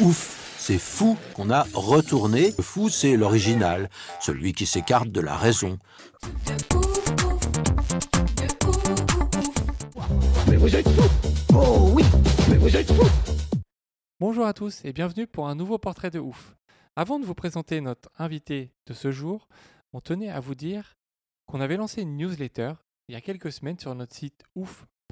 [0.00, 2.52] Ouf, c'est fou qu'on a retourné.
[2.58, 3.88] Le fou, c'est l'original,
[4.20, 5.78] celui qui s'écarte de la raison.
[10.48, 12.04] Mais vous êtes fous Oh oui
[12.50, 13.08] Mais vous êtes fous
[14.20, 16.56] Bonjour à tous et bienvenue pour un nouveau portrait de ouf.
[16.94, 19.48] Avant de vous présenter notre invité de ce jour,
[19.94, 20.98] on tenait à vous dire
[21.46, 22.74] qu'on avait lancé une newsletter
[23.08, 24.42] il y a quelques semaines sur notre site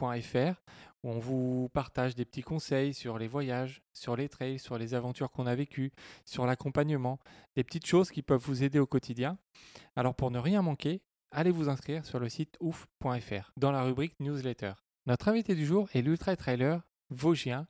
[0.03, 4.95] où on vous partage des petits conseils sur les voyages, sur les trails, sur les
[4.95, 5.93] aventures qu'on a vécues,
[6.25, 7.19] sur l'accompagnement,
[7.57, 9.39] des petites choses qui peuvent vous aider au quotidien.
[9.97, 14.19] Alors pour ne rien manquer, allez vous inscrire sur le site ouf.fr dans la rubrique
[14.21, 14.73] newsletter.
[15.07, 17.67] Notre invité du jour est l'ultra trailer vosgien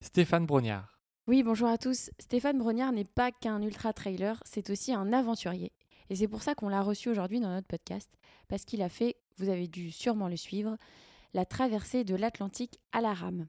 [0.00, 0.98] Stéphane Brognard.
[1.26, 2.10] Oui, bonjour à tous.
[2.18, 5.72] Stéphane Brognard n'est pas qu'un ultra trailer, c'est aussi un aventurier.
[6.08, 8.10] Et c'est pour ça qu'on l'a reçu aujourd'hui dans notre podcast,
[8.48, 10.76] parce qu'il a fait, vous avez dû sûrement le suivre,
[11.34, 13.46] la traversée de l'Atlantique à la rame.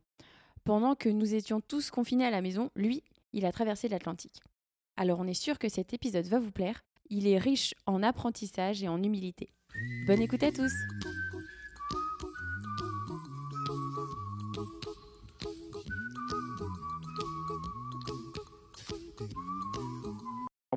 [0.64, 4.42] Pendant que nous étions tous confinés à la maison, lui, il a traversé l'Atlantique.
[4.98, 6.84] Alors on est sûr que cet épisode va vous plaire.
[7.10, 9.50] Il est riche en apprentissage et en humilité.
[10.06, 10.72] Bonne écoute à tous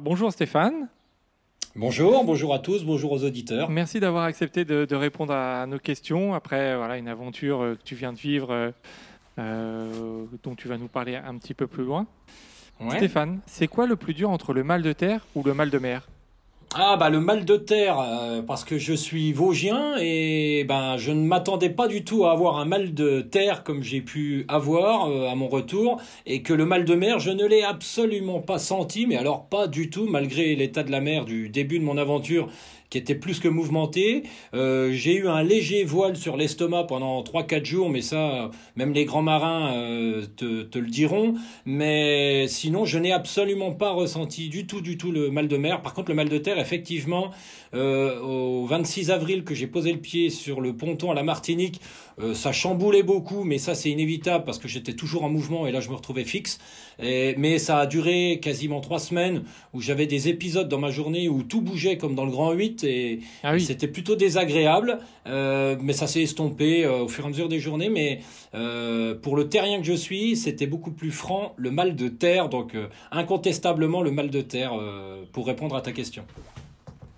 [0.04, 0.88] bonjour Stéphane,
[1.76, 3.68] Bonjour, bonjour à tous, bonjour aux auditeurs.
[3.68, 7.82] merci d'avoir accepté de, de répondre à nos questions après voilà, une aventure euh, que
[7.82, 8.70] tu viens de vivre euh,
[9.40, 12.06] euh, dont tu vas nous parler un petit peu plus loin.
[12.80, 12.96] Ouais.
[12.96, 15.78] Stéphane, c'est quoi le plus dur entre le mal de terre ou le mal de
[15.78, 16.06] mer?
[16.76, 21.12] Ah bah le mal de terre, euh, parce que je suis vosgien et ben je
[21.12, 25.08] ne m'attendais pas du tout à avoir un mal de terre comme j'ai pu avoir
[25.08, 28.58] euh, à mon retour et que le mal de mer je ne l'ai absolument pas
[28.58, 31.96] senti, mais alors pas du tout malgré l'état de la mer du début de mon
[31.96, 32.48] aventure
[32.90, 34.22] qui était plus que mouvementé.
[34.54, 39.04] Euh, j'ai eu un léger voile sur l'estomac pendant 3-4 jours, mais ça, même les
[39.04, 41.34] grands marins euh, te, te le diront.
[41.64, 45.82] Mais sinon, je n'ai absolument pas ressenti du tout, du tout le mal de mer.
[45.82, 47.30] Par contre, le mal de terre, effectivement,
[47.74, 51.80] euh, au 26 avril que j'ai posé le pied sur le ponton à la Martinique,
[52.20, 55.72] euh, ça chamboulait beaucoup, mais ça c'est inévitable parce que j'étais toujours en mouvement et
[55.72, 56.58] là je me retrouvais fixe.
[57.02, 59.42] Et- mais ça a duré quasiment trois semaines
[59.72, 62.84] où j'avais des épisodes dans ma journée où tout bougeait comme dans le Grand 8
[62.84, 64.98] et, Ah et c'était plutôt désagréable.
[65.26, 67.88] Euh, mais ça s'est estompé euh, au fur et à mesure des journées.
[67.88, 68.20] Mais
[68.54, 72.48] euh, pour le terrien que je suis, c'était beaucoup plus franc le mal de terre.
[72.48, 76.22] Donc euh, incontestablement le mal de terre euh, pour répondre à ta question.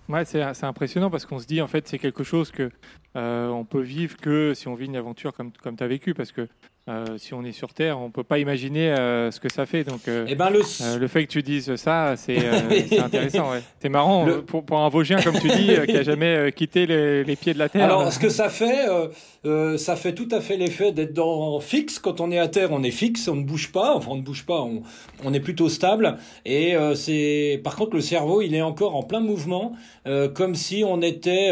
[0.09, 2.71] Ouais, c'est impressionnant parce qu'on se dit en fait c'est quelque chose que
[3.15, 6.31] euh, on peut vivre que si on vit une aventure comme, comme tu vécu parce
[6.31, 6.47] que
[6.89, 9.83] euh, si on est sur Terre, on peut pas imaginer euh, ce que ça fait.
[9.83, 12.59] Donc euh, Et ben le Euh, le fait que tu dises ça, c'est euh,
[13.03, 13.51] intéressant.
[13.51, 13.61] Ouais.
[13.81, 16.85] C'est marrant Le- euh, pour, pour un Vosgien, comme tu dis, qui a jamais quitté
[16.85, 17.83] les, les pieds de la terre.
[17.85, 19.07] Alors, ce que ça fait, euh,
[19.45, 21.99] euh, ça fait tout à fait l'effet d'être dans fixe.
[21.99, 23.93] Quand on est à terre, on est fixe, on ne bouge pas.
[23.95, 24.81] Enfin, on ne bouge pas, on,
[25.23, 26.17] on est plutôt stable.
[26.45, 29.73] Et euh, c'est, par contre, le cerveau, il est encore en plein mouvement,
[30.07, 31.49] euh, comme si on était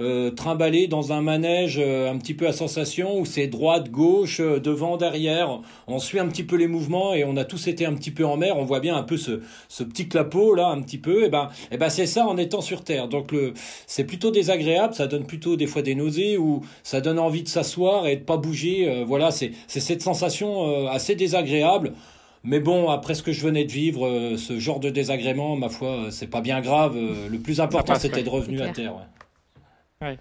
[0.00, 4.40] euh, trimballé dans un manège euh, un petit peu à sensation où c'est droite, gauche,
[4.40, 5.60] euh, devant, derrière.
[5.86, 8.24] On suit un petit peu les mouvements et on a tous été un petit peu
[8.24, 8.56] en mer.
[8.58, 11.24] On voit bien un peu ce, ce petit clapot là, un petit peu.
[11.24, 13.08] Et ben, et ben, c'est ça en étant sur terre.
[13.08, 13.52] Donc le,
[13.86, 17.48] c'est plutôt désagréable, ça donne plutôt des fois des nausées ou ça donne envie de
[17.48, 18.88] s'asseoir et de pas bouger.
[18.88, 21.92] euh, voilà, c'est c'est cette sensation euh, assez désagréable.
[22.42, 25.68] Mais bon, après ce que je venais de vivre, euh, ce genre de désagrément, ma
[25.68, 26.96] foi, euh, c'est pas bien grave.
[26.96, 28.94] euh, le plus important, c'était de revenu C'est à terre.
[28.96, 29.02] ouais.
[30.00, 30.18] Right.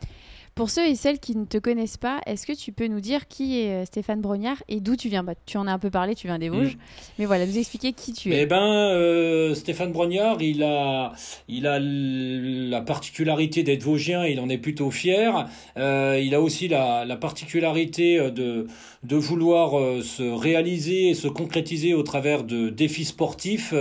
[0.60, 3.30] Pour ceux et celles qui ne te connaissent pas, est-ce que tu peux nous dire
[3.30, 5.24] qui est euh, Stéphane Brognard et d'où tu viens?
[5.24, 6.78] Bah, Tu en as un peu parlé, tu viens des Vosges.
[7.18, 8.46] Mais voilà, nous expliquer qui tu Eh es.
[8.46, 11.14] ben, euh, Stéphane Brognard, il a,
[11.48, 15.46] il a la particularité d'être vosgien, il en est plutôt fier.
[15.78, 18.68] Euh, il a aussi la, la particularité euh, de,
[19.04, 23.74] de vouloir se réaliser et se concrétiser au travers de défis sportifs.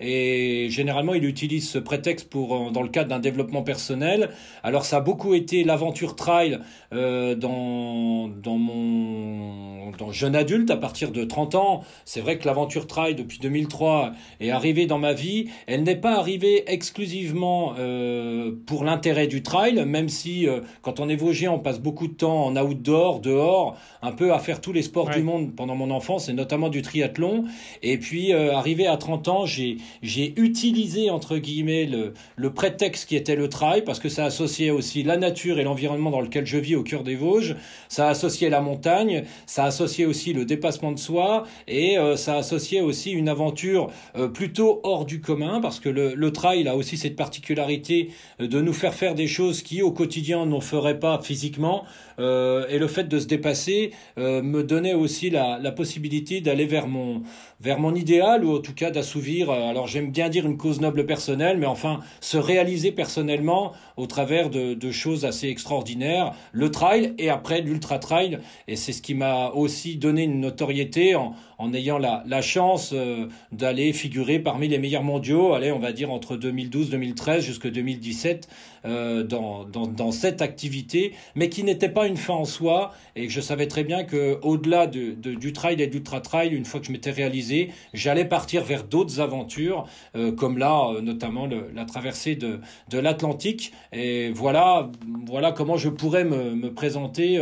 [0.00, 4.30] et généralement, il utilise ce prétexte pour, dans le cadre d'un développement personnel.
[4.64, 6.58] Alors, ça a beaucoup été l'aventure trail
[6.92, 11.84] euh, dans, dans mon dans jeune adulte à partir de 30 ans.
[12.04, 15.50] C'est vrai que l'aventure trail depuis 2003 est arrivée dans ma vie.
[15.66, 21.08] Elle n'est pas arrivée exclusivement euh, pour l'intérêt du trail, même si euh, quand on
[21.08, 24.72] est Vosgien, on passe beaucoup de temps en outdoor, dehors, un peu à faire tous
[24.72, 25.16] les sports Ouais.
[25.16, 27.44] du monde pendant mon enfance et notamment du triathlon.
[27.82, 33.16] Et puis arrivé à 30 ans, j'ai j'ai utilisé entre guillemets le, le prétexte qui
[33.16, 36.58] était le trail parce que ça associait aussi la nature et l'environnement dans lequel je
[36.58, 37.56] vis au cœur des Vosges.
[37.88, 42.80] Ça associait la montagne, ça associait aussi le dépassement de soi et euh, ça associait
[42.80, 46.96] aussi une aventure euh, plutôt hors du commun parce que le, le trail a aussi
[46.96, 48.10] cette particularité
[48.40, 51.84] euh, de nous faire faire des choses qui au quotidien n'en ferait pas physiquement
[52.18, 56.66] euh, et le fait de se dépasser euh, me donnait aussi la, la possibilité d'aller
[56.66, 57.22] vers mon
[57.60, 60.80] vers mon idéal ou en tout cas d'assouvir euh, alors j'aime bien dire une cause
[60.80, 66.70] noble personnelle mais enfin se réaliser personnellement au travers de, de choses assez extraordinaires le
[66.70, 68.38] trail et après l'ultra trail
[68.68, 73.28] et c'est ce qui m'a aussi donné une notoriété en, en ayant la, chance euh,
[73.52, 78.48] d'aller figurer parmi les meilleurs mondiaux allez on va dire entre 2012 2013 jusqu'à 2017
[78.86, 83.40] euh, dans, cette activité, mais qui n'était pas une fin en soi, et que je
[83.40, 86.86] savais très bien que au-delà de, du trail et de l'ultra trail, une fois que
[86.86, 89.86] je m'étais réalisé, j'allais partir vers d'autres aventures,
[90.16, 92.60] euh, comme là, euh, notamment la traversée de,
[92.92, 93.72] l'Atlantique.
[93.92, 94.90] Et voilà,
[95.26, 97.40] voilà comment je pourrais me, présenter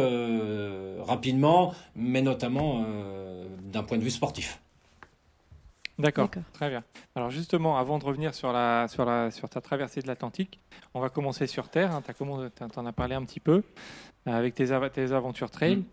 [1.04, 2.84] rapidement, mais notamment
[3.72, 4.60] d'un point de vue sportif.
[5.98, 6.82] D'accord, très bien.
[7.14, 10.58] Alors justement, avant de revenir sur, la, sur, la, sur ta traversée de l'Atlantique,
[10.94, 11.94] on va commencer sur Terre.
[11.94, 13.62] Hein, tu en as parlé un petit peu
[14.26, 15.76] euh, avec tes, tes aventures trail.
[15.76, 15.84] Mm.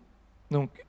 [0.50, 0.86] Donc,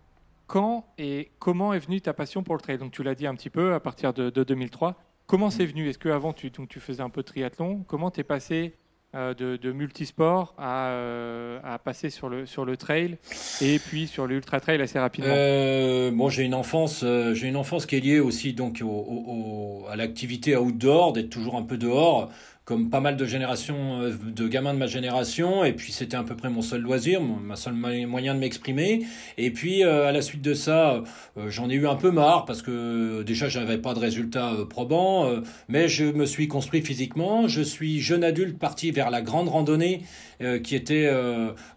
[0.47, 2.77] quand et comment est venue ta passion pour le trail?
[2.77, 4.95] Donc tu l'as dit un petit peu à partir de, de 2003.
[5.27, 5.88] Comment c'est venu?
[5.88, 7.83] Est-ce qu'avant tu, donc, tu faisais un peu de triathlon?
[7.88, 8.81] Comment t'es passé euh,
[9.13, 13.18] de, de multisport à, euh, à passer sur le, sur le trail
[13.62, 15.34] et puis sur l'ultra trail assez rapidement.
[15.36, 18.88] Euh, bon, j'ai une enfance, euh, j'ai une enfance qui est liée aussi donc au,
[18.88, 22.30] au- au- à l'activité outdoor, d'être toujours un peu dehors,
[22.71, 25.65] comme pas mal de générations euh, de gamins de ma génération.
[25.65, 28.39] Et puis c'était à peu près mon seul loisir, mon- ma seule mo- moyen de
[28.39, 29.01] m'exprimer.
[29.38, 31.03] Et puis euh, à la suite de ça,
[31.38, 35.29] euh, j'en ai eu un peu marre parce que déjà j'avais pas de résultats probants,
[35.68, 37.50] mais je me suis construit physiquement.
[37.50, 40.03] Je suis jeune adulte parti vers la grande randonnée
[40.63, 41.07] qui était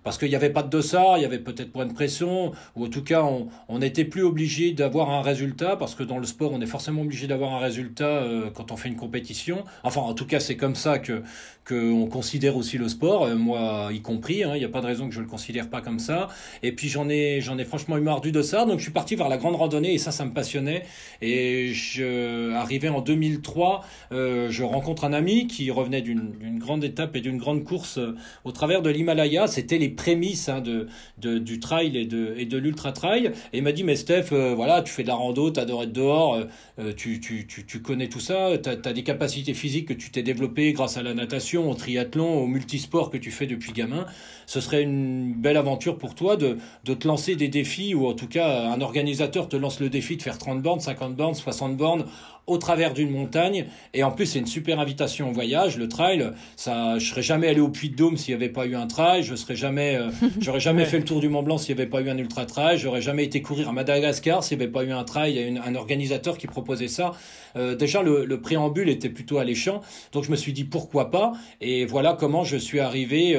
[0.05, 2.87] parce qu'il n'y avait pas de dossard, il y avait peut-être moins de pression, ou
[2.87, 3.23] en tout cas
[3.69, 7.03] on, n'était plus obligé d'avoir un résultat, parce que dans le sport on est forcément
[7.03, 8.25] obligé d'avoir un résultat
[8.55, 9.65] quand on fait une compétition.
[9.83, 11.23] Enfin en tout cas c'est comme ça que
[11.67, 14.87] qu'on considère aussi le sport, euh, moi y compris, hein, il n'y a pas de
[14.87, 16.29] raison que je le considère pas comme ça.
[16.63, 19.17] Et puis j'en ai j'en ai franchement eu marre du dossard, donc je suis parti
[19.17, 20.85] vers la grande randonnée et ça ça me passionnait.
[21.23, 27.17] Et je arrivé en 2003, euh, je rencontre un ami qui revenait d'une grande étape
[27.17, 28.15] et d'une grande course euh,
[28.45, 29.47] au travers de l'Himalaya.
[29.47, 30.89] C'était les prémices hein, de,
[31.19, 33.33] de, du trail et de, et de l'ultra trail.
[33.53, 35.93] Et il m'a dit, mais Steph, voilà, tu fais de la rando, tu adores être
[35.93, 36.39] dehors,
[36.97, 40.23] tu, tu, tu, tu connais tout ça, tu as, des capacités physiques que tu t'es
[40.23, 44.07] développées grâce à la natation, au triathlon, au multisport que tu fais depuis gamin.
[44.47, 48.15] Ce serait une belle aventure pour toi de, de te lancer des défis, ou en
[48.15, 51.77] tout cas, un organisateur te lance le défi de faire 30 bornes, 50 bornes, 60
[51.77, 52.05] bornes
[52.47, 53.67] au travers d'une montagne.
[53.95, 55.77] Et en plus, c'est une super invitation au voyage.
[55.79, 58.67] Le trail, ça, je serais jamais allé au Puy de Dôme s'il n'y avait pas
[58.67, 59.23] eu un trail.
[59.23, 60.11] Je serais jamais, euh,
[60.41, 60.89] j'aurais jamais Ouais.
[60.89, 62.79] fait le tour du Mont Blanc s'il n'y avait pas eu un ultra trail.
[62.79, 65.33] J'aurais jamais été courir à Madagascar s'il n'y avait pas eu un trail.
[65.33, 67.13] Il y a une- un organisateur qui proposait ça.
[67.57, 69.81] Euh, déjà, le, le préambule était plutôt alléchant.
[70.13, 71.33] Donc, je me suis dit pourquoi pas?
[71.61, 73.37] Et voilà comment je suis arrivé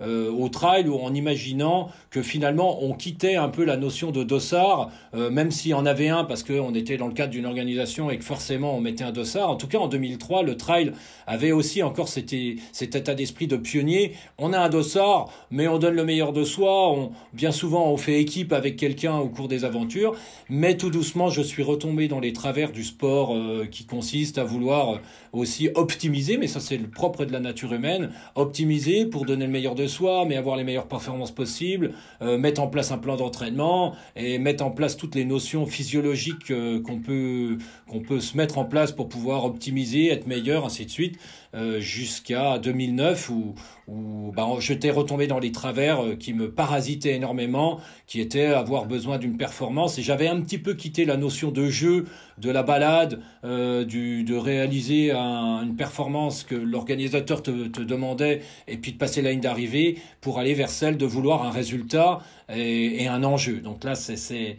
[0.00, 4.90] euh, au trail en imaginant que finalement on quittait un peu la notion de dossard,
[5.14, 8.18] même s'il y en avait un parce qu'on était dans le cadre d'une organisation et
[8.18, 9.50] que forcément on mettait un dossard.
[9.50, 10.92] En tout cas, en 2003, le trail
[11.26, 12.34] avait aussi encore cet,
[12.72, 14.12] cet état d'esprit de pionnier.
[14.38, 16.90] On a un dossard, mais on donne le meilleur de soi.
[16.92, 20.14] On, bien souvent, on fait équipe avec quelqu'un au cours des aventures.
[20.48, 24.44] Mais tout doucement, je suis retombé dans les travers du sport euh, qui consiste à
[24.44, 25.00] vouloir
[25.38, 29.52] aussi optimiser, mais ça c'est le propre de la nature humaine, optimiser pour donner le
[29.52, 33.16] meilleur de soi, mais avoir les meilleures performances possibles, euh, mettre en place un plan
[33.16, 38.36] d'entraînement et mettre en place toutes les notions physiologiques euh, qu'on peut qu'on peut se
[38.36, 41.18] mettre en place pour pouvoir optimiser, être meilleur, ainsi de suite,
[41.56, 43.54] euh, jusqu'à 2009 où
[43.88, 48.86] où bah, j'étais retombé dans les travers euh, qui me parasitaient énormément, qui étaient avoir
[48.86, 52.06] besoin d'une performance et j'avais un petit peu quitté la notion de jeu,
[52.38, 58.92] de la balade, euh, de réaliser un- une performance que l'organisateur te, demandait, et puis
[58.92, 62.18] de passer la ligne d'arrivée pour aller vers celle de vouloir un résultat
[62.52, 63.60] et, un enjeu.
[63.60, 64.56] Donc là, ça s'est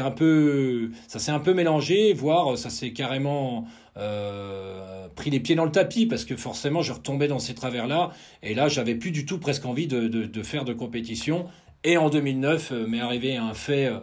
[0.00, 3.66] un peu, ça s'est un peu mélangé, voire ça s'est carrément
[3.96, 8.10] euh, pris les pieds dans le tapis parce que forcément je retombais dans ces travers-là.
[8.42, 11.46] Et là j'avais plus du tout presque envie de, de, faire de compétition.
[11.82, 13.98] Et en 2009 euh, m'est arrivé un fait euh,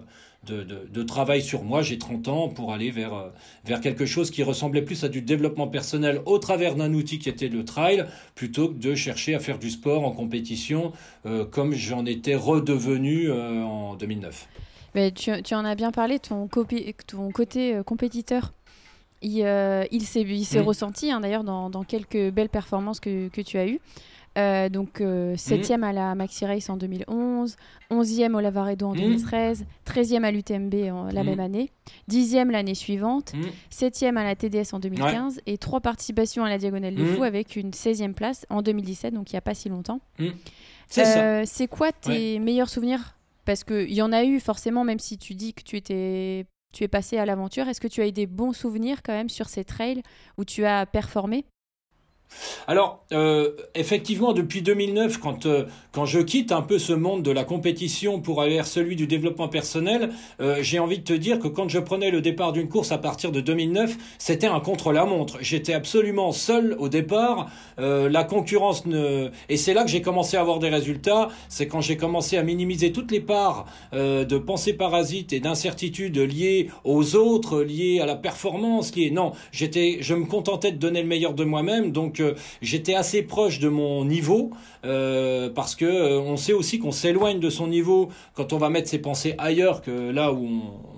[0.46, 3.32] de, de, travail sur moi, j'ai 30 ans, pour aller vers,
[3.66, 7.28] vers quelque chose qui ressemblait plus à du développement personnel au travers d'un outil qui
[7.28, 10.94] était le trail, plutôt que de chercher à faire du sport en compétition
[11.52, 14.48] comme j'en étais redevenu en 2009.
[14.96, 16.96] Mais tu, tu, en as bien parlé, ton côté
[17.86, 18.54] compétiteur
[19.22, 20.62] il, euh, il s'est mm.
[20.62, 23.80] ressenti hein, d'ailleurs dans, dans, quelques belles performances que, que tu as eues.
[24.38, 25.84] Euh, donc 7e mm.
[25.84, 27.56] à la Maxi Race en 2011,
[27.90, 29.92] 11e au Lavaredo en 2013, mm.
[29.92, 30.74] 13e à l'UTMB
[31.12, 31.72] la même année,
[32.12, 33.34] 10e l'année suivante,
[33.72, 37.56] 7e à la TDS en 2015 et 3 participations à la Diagonale des Fous avec
[37.56, 40.02] une 16e place en 2017, donc il n'y a pas si longtemps.
[40.98, 43.18] Euh, c'est quoi tes meilleurs souvenirs?
[43.46, 46.84] Parce qu'il y en a eu forcément, même si tu dis que tu étais tu
[46.84, 47.68] es passé à l'aventure.
[47.68, 50.04] Est-ce que tu as eu des bons souvenirs quand même sur ces trails
[50.38, 51.46] où tu as performé?
[52.68, 57.32] Alors, euh, effectivement, depuis 2009, quand, euh, quand je quitte un peu ce monde de
[57.32, 61.40] la compétition pour aller vers celui du développement personnel, euh, j'ai envie de te dire
[61.40, 65.38] que quand je prenais le départ d'une course à partir de 2009, c'était un contre-la-montre.
[65.42, 67.50] J'étais absolument seul au départ.
[67.78, 69.30] la concurrence ne...
[69.50, 71.30] Et c'est là que j'ai commencé à avoir des résultats.
[71.50, 76.70] C'est quand j'ai commencé à minimiser toutes les parts de pensée parasite et d'incertitude liées
[76.84, 79.12] aux autres, liées à la performance, liées...
[79.12, 81.92] Non, j'étais, je me contentais de donner le meilleur de moi-même.
[81.92, 82.17] Donc,
[82.62, 84.52] j'étais assez proche de mon niveau
[84.86, 88.70] euh, parce que euh, on sait aussi qu'on s'éloigne de son niveau quand on va
[88.70, 90.48] mettre ses pensées ailleurs que là où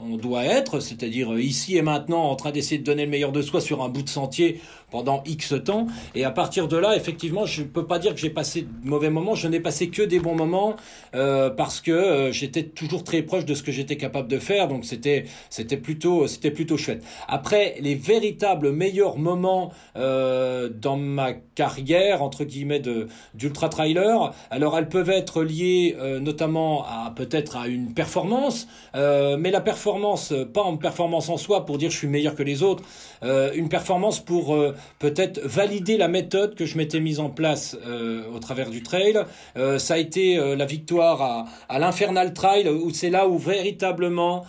[0.04, 3.32] on, doit être, c'est-à-dire euh, ici et maintenant en train d'essayer de donner le meilleur
[3.32, 4.60] de soi sur un bout de sentier
[4.92, 5.88] pendant X temps.
[6.16, 9.10] Et à partir de là, effectivement, je peux pas dire que j'ai passé de mauvais
[9.10, 9.36] moments.
[9.36, 10.76] Je n'ai passé que des bons moments
[11.16, 14.68] euh, parce que euh, j'étais toujours très proche de ce que j'étais capable de faire.
[14.68, 17.04] Donc c'était c'était plutôt c'était plutôt chouette.
[17.28, 24.78] Après, les véritables meilleurs moments euh, dans ma carrière entre guillemets de d'ultra trailer, alors
[24.78, 30.34] elles peuvent être liées euh, notamment à peut-être à une performance, euh, mais la performance
[30.54, 32.84] pas en performance en soi pour dire je suis meilleur que les autres,
[33.22, 34.58] une performance pour
[35.00, 39.18] peut-être valider la méthode que je m'étais mise en place euh, au travers du trail.
[39.58, 43.38] Euh, ça a été euh, la victoire à, à l'Infernal Trail, où c'est là où
[43.38, 44.46] véritablement,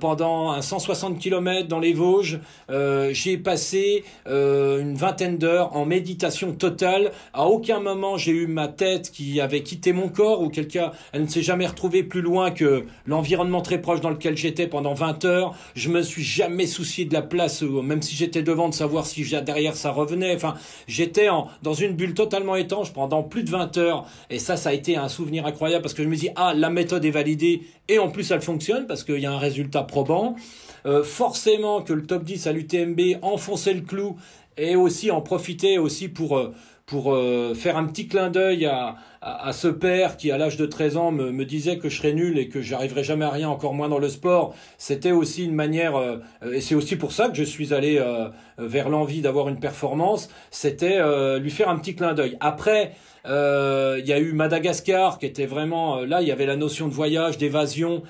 [0.00, 7.12] pendant un 160 km dans les Vosges, j'ai passé une vingtaine d'heures en méditation totale.
[7.32, 11.22] À aucun moment j'ai eu ma tête qui avait quitté mon corps, ou quelqu'un, elle
[11.22, 15.24] ne s'est jamais retrouvée plus loin que l'environnement très proche dans lequel j'étais pendant 20
[15.24, 15.54] heures.
[15.74, 19.24] Je me suis jamais soucié de la place, même si j'étais devant, de savoir si
[19.44, 20.34] derrière ça revenait.
[20.34, 20.54] Enfin,
[20.86, 21.28] j'étais
[21.62, 24.06] dans une bulle totalement étanche pendant plus de 20 heures.
[24.30, 26.70] Et ça, ça a été un souvenir incroyable parce que je me dis, ah, la
[26.70, 30.36] méthode est validée et en plus elle fonctionne parce qu'il y a un résultat probant.
[30.84, 34.16] Euh, forcément que le top 10 à l'UTMB enfonçait le clou
[34.56, 36.52] et aussi en profiter aussi pour, euh,
[36.92, 40.66] pour euh, faire un petit clin d'œil à, à, ce père qui, à l'âge de
[40.66, 43.48] 13 ans, me, me, disait que je serais nul et que j'arriverais jamais à rien,
[43.48, 44.54] encore moins dans le sport.
[44.76, 46.18] C'était aussi une manière, euh,
[46.52, 50.28] et c'est aussi pour ça que je suis allé euh, vers l'envie d'avoir une performance,
[50.50, 51.00] c'était
[51.40, 52.36] lui faire un petit clin d'œil.
[52.40, 52.92] Après,
[53.24, 56.92] il y a eu Madagascar qui était vraiment là il y avait la notion de
[56.92, 58.02] voyage d'évasion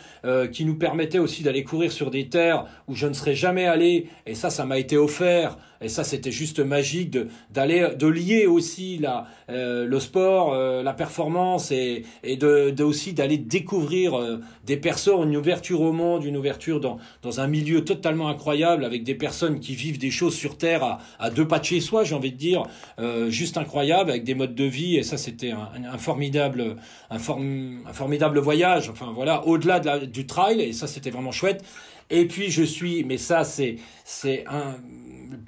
[0.52, 4.08] qui nous permettait aussi d'aller courir sur des terres où je ne serais jamais allé
[4.26, 8.46] et ça ça m'a été offert et ça c'était juste magique de d'aller de lier
[8.46, 15.28] aussi la le sport la performance et, et de, aussi d'aller découvrir euh, des personnes,
[15.28, 19.60] une ouverture au monde, une ouverture dans, dans un milieu totalement incroyable avec des personnes
[19.60, 22.32] qui vivent des choses sur Terre à, à deux pas de chez soi, j'ai envie
[22.32, 22.64] de dire,
[22.98, 24.96] euh, juste incroyable avec des modes de vie.
[24.96, 26.76] Et ça c'était un, formidable,
[27.10, 30.60] un, un, formidable voyage, enfin voilà, au-delà de du trail.
[30.60, 31.64] Et ça c'était vraiment chouette.
[32.12, 34.76] Et puis je suis, mais ça c'est c'est un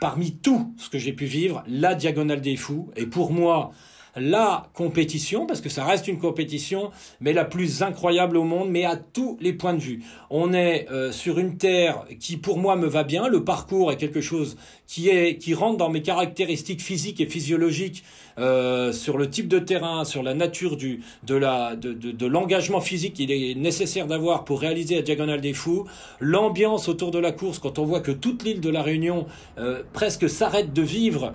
[0.00, 2.90] parmi tout ce que j'ai pu vivre, la diagonale des fous.
[2.97, 3.71] Et pour moi
[4.16, 6.90] la compétition, parce que ça reste une compétition,
[7.21, 10.02] mais la plus incroyable au monde, mais à tous les points de vue.
[10.30, 13.28] On est euh, sur une terre qui, pour moi, me va bien.
[13.28, 14.56] Le parcours est quelque chose
[14.87, 18.04] qui est qui rentre dans mes caractéristiques physiques et physiologiques
[18.38, 22.80] euh, sur le type de terrain, sur la nature du de la de, de, l'engagement
[22.80, 25.87] physique qu'il est nécessaire d'avoir pour réaliser la diagonale des fous,
[26.21, 29.26] l'ambiance autour de la course quand on voit que toute l'île de la Réunion
[29.59, 31.33] euh, presque s'arrête de vivre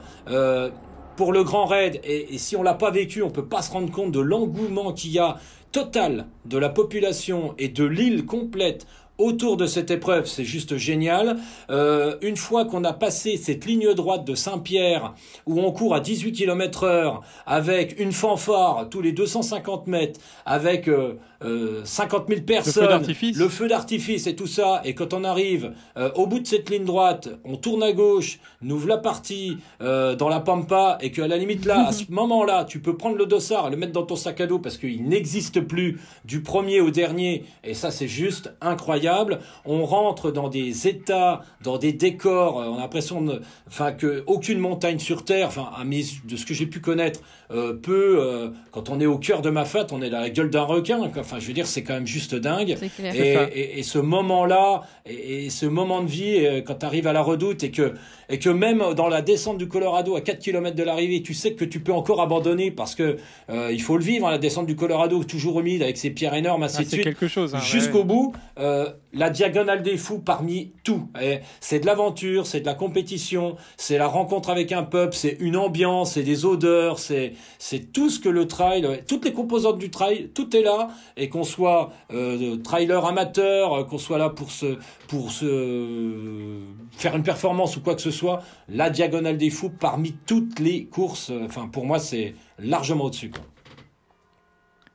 [1.20, 3.92] pour le grand raid, et, si on l'a pas vécu, on peut pas se rendre
[3.92, 5.36] compte de l'engouement qu'il y a
[5.74, 11.36] total de la population et de l'île complète autour de cette épreuve, c'est juste génial.
[11.72, 15.14] Euh, une fois qu'on a passé cette ligne droite de Saint-Pierre,
[15.46, 20.88] où on court à 18 km heure, avec une fanfare tous les 250 mètres, avec
[20.88, 23.38] euh, euh, 50 000 personnes, Le feu d'artifice.
[23.38, 26.70] le feu d'artifice et tout ça, et quand on arrive euh, au bout de cette
[26.70, 31.12] ligne droite, on tourne à gauche, nous ouvre la partie euh, dans la pampa, et
[31.12, 33.94] qu'à la limite là, à ce moment-là, tu peux prendre le dossard et le mettre
[33.94, 37.92] dans ton sac à dos parce qu'il n'existe plus du premier au dernier, et ça
[37.92, 39.40] c'est juste incroyable.
[39.66, 43.26] On rentre dans des états, dans des décors, euh, on a l'impression
[43.68, 47.22] enfin que aucune montagne sur terre, enfin à mes- de ce que j'ai pu connaître,
[47.52, 50.30] euh, peut, euh, quand on est au cœur de ma fête, on est dans la
[50.30, 51.00] gueule d'un requin.
[51.18, 52.76] Enfin, je veux dire, c'est quand même juste dingue.
[52.80, 53.16] C'est clair.
[53.16, 53.48] Et, ça.
[53.54, 57.14] et- et ce moment-là, et, et ce moment de vie, euh, quand tu arrives à
[57.14, 57.94] la redoute et que,
[58.30, 61.54] et que même dans la descente du Colorado à 4 km de l'arrivée, tu sais
[61.54, 63.18] que tu peux encore abandonner parce que
[63.50, 66.36] euh, il faut le vivre, hein, la descente du Colorado, toujours humide avec ses pierres
[66.36, 67.56] énormes, ainsi Ah, de suite quelque chose.
[67.56, 68.04] hein, jusqu'au ouais.
[68.06, 71.10] bout, euh, la diagonale des fous parmi tout.
[71.22, 75.38] Et C'est de l'aventure, c'est de la compétition, c'est la rencontre avec un peuple, c'est
[75.40, 79.80] une ambiance, c'est des odeurs, c'est c'est tout ce que le trail, toutes les composantes
[79.80, 80.90] du trail, tout est là.
[81.18, 86.60] Et qu'on soit euh, trailer amateur, euh, qu'on soit là pour se pour se
[86.98, 88.19] faire une performance ou quoi que ce soit,
[88.68, 93.32] la diagonale des fous parmi toutes les courses, enfin pour moi c'est largement au-dessus.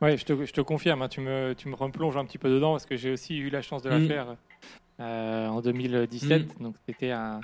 [0.00, 2.50] Ouais, je te, je te confirme, hein, tu, me, tu me replonges un petit peu
[2.50, 4.06] dedans parce que j'ai aussi eu la chance de la Mm.
[4.06, 4.36] faire
[5.00, 6.60] euh, en 2017.
[6.60, 7.40] Donc c'était un.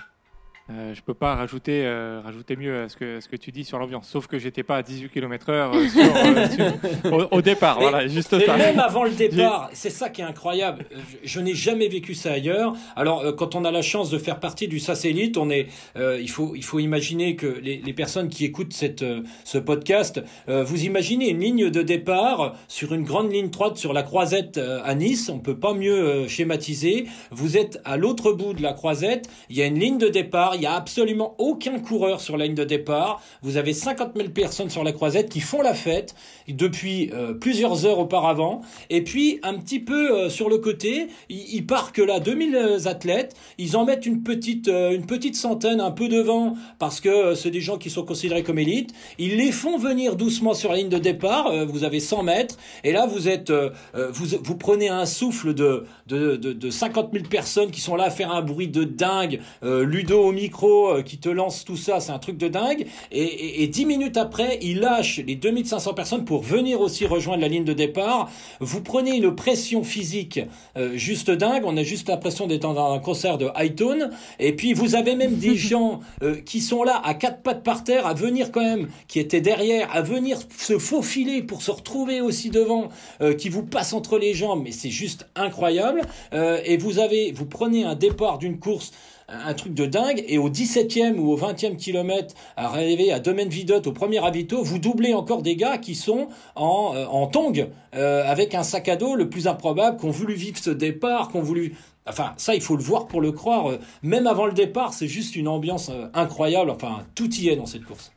[0.70, 3.64] Euh, je peux pas rajouter, euh, rajouter mieux à ce que, ce que tu dis
[3.64, 6.48] sur l'ambiance, sauf que j'étais pas à 18 km/h euh, euh,
[7.02, 7.78] sur- au, au départ.
[7.80, 8.56] Mais- voilà, juste ça.
[8.56, 10.84] même avant le départ, c'est ça qui est incroyable.
[11.24, 12.74] Je, je n'ai jamais vécu ça ailleurs.
[12.96, 16.30] Alors, quand on a la chance de faire partie du SAS Elite, on est, il
[16.30, 19.04] faut, il faut imaginer que les, les personnes qui écoutent cette,
[19.44, 24.02] ce podcast, vous imaginez une ligne de départ sur une grande ligne droite sur la
[24.02, 25.28] croisette à Nice.
[25.28, 27.06] On peut pas mieux schématiser.
[27.30, 29.28] Vous êtes à l'autre bout de la croisette.
[29.48, 30.54] Il y a une ligne de départ.
[30.60, 33.22] Il y a absolument aucun coureur sur la ligne de départ.
[33.40, 36.14] Vous avez 50 000 personnes sur la croisette qui font la fête
[36.48, 38.60] depuis euh, plusieurs heures auparavant.
[38.90, 41.64] Et puis, un petit peu euh, sur le côté, ils,
[41.94, 43.34] que là 2000 athlètes.
[43.56, 47.34] Ils en mettent une petite, euh, une petite centaine un peu devant parce que euh,
[47.34, 48.92] c'est des gens qui sont considérés comme élites.
[49.18, 51.46] Ils les font venir doucement sur la ligne de départ.
[51.46, 52.56] Euh, vous avez 100 mètres.
[52.84, 56.70] Et là, vous êtes, euh, euh, vous, vous prenez un souffle de, de, de, de
[56.70, 59.40] 50 000 personnes qui sont là à faire un bruit de dingue.
[59.62, 62.86] Euh, Ludo au micro euh, qui te lance tout ça, c'est un truc de dingue.
[63.12, 67.42] Et, et, et 10 minutes après, il lâche les 2500 personnes pour venir aussi rejoindre
[67.42, 68.30] la ligne de départ.
[68.60, 70.40] Vous prenez une pression physique
[70.76, 71.62] euh, juste dingue.
[71.64, 74.10] On a juste l'impression d'être dans un concert de Hightone.
[74.38, 77.84] Et puis vous avez même des gens euh, qui sont là à quatre pattes par
[77.84, 82.20] terre, à venir quand même, qui étaient derrière, à venir se faufiler pour se retrouver
[82.20, 82.88] aussi devant,
[83.20, 84.62] euh, qui vous passent entre les jambes.
[84.64, 86.02] Mais c'est juste incroyable.
[86.32, 88.92] Et vous avez, vous prenez un départ d'une course
[89.32, 93.86] un truc de dingue et au 17e ou au 20e kilomètre arrivé à Domaine Vidotte
[93.86, 98.24] au premier ravito vous doublez encore des gars qui sont en, euh, en tongue euh,
[98.26, 101.76] avec un sac à dos le plus improbable qu'on voulu vivre ce départ qu'on voulu
[102.06, 105.08] enfin ça il faut le voir pour le croire Euh, même avant le départ c'est
[105.08, 108.12] juste une ambiance incroyable enfin tout y est dans cette course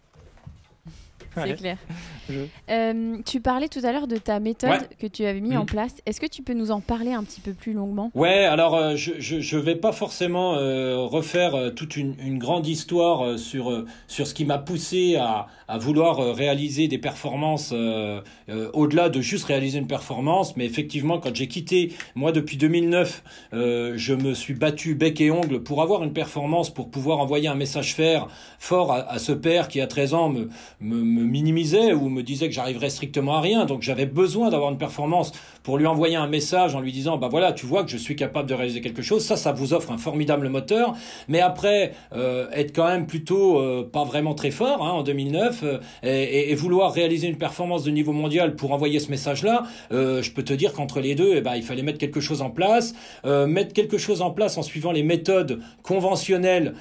[1.35, 1.55] C'est Ouais.
[1.55, 1.77] clair.
[2.69, 4.79] Euh, tu parlais tout à l'heure de ta méthode Ouais.
[4.99, 5.95] que tu avais mis en place.
[6.05, 8.11] Est-ce que tu peux nous en parler un petit peu plus longuement?
[8.15, 12.37] Ouais, alors euh, je, je je vais pas forcément euh, refaire euh, toute une, une
[12.39, 16.87] grande histoire euh, sur euh, sur ce qui m'a poussé à à vouloir euh, réaliser
[16.87, 21.91] des performances euh, euh, au-delà de juste réaliser une performance, mais effectivement quand j'ai quitté
[22.15, 26.73] moi depuis 2009, euh, je me suis battu bec et ongle pour avoir une performance
[26.73, 28.27] pour pouvoir envoyer un message faire
[28.59, 32.23] fort à, à ce père qui à 13 ans me, me me minimisait ou me
[32.23, 33.65] disait que j'arriverais strictement à rien.
[33.65, 37.29] Donc j'avais besoin d'avoir une performance pour lui envoyer un message en lui disant bah
[37.31, 39.91] voilà tu vois que je suis capable de réaliser quelque chose ça ça vous offre
[39.91, 40.95] un formidable moteur
[41.27, 45.63] mais après euh, être quand même plutôt euh, pas vraiment très fort hein, en 2009
[45.63, 50.31] euh, et, vouloir réaliser une performance de niveau mondial pour envoyer ce message là je
[50.31, 52.93] peux te dire qu'entre les deux eh ben, il fallait mettre quelque chose en place
[53.23, 56.73] mettre quelque chose en place en suivant les méthodes conventionnelles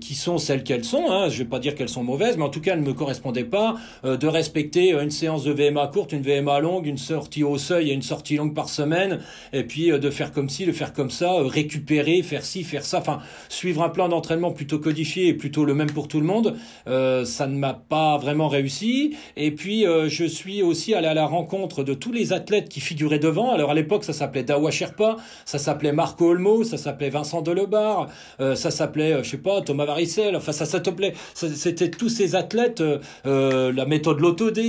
[0.00, 1.28] qui sont celles qu'elles sont hein.
[1.28, 3.44] je vais pas dire qu'elles sont mauvaises mais en tout cas elles ne me correspondaient
[3.44, 7.90] pas de respecter une séance de VMA courte une VMA longue une sortie au seuil
[7.90, 9.20] et une sortie longue par semaine
[9.52, 12.64] et puis euh, de faire comme ci, de faire comme ça, euh, récupérer, faire ci,
[12.64, 16.20] faire ça, enfin suivre un plan d'entraînement plutôt codifié et plutôt le même pour tout
[16.20, 19.16] le monde, euh, ça ne m'a pas vraiment réussi.
[19.36, 23.18] Et puis je suis aussi allé à la rencontre de tous les athlètes qui figuraient
[23.18, 23.52] devant.
[23.52, 28.08] Alors à l'époque ça s'appelait Dawa Sherpa, ça s'appelait Marco Olmo, ça s'appelait Vincent Delebar,
[28.38, 32.82] ça s'appelait je sais pas Thomas Varicel, enfin ça s'appelait, c'était tous ces athlètes
[33.24, 34.20] la méthode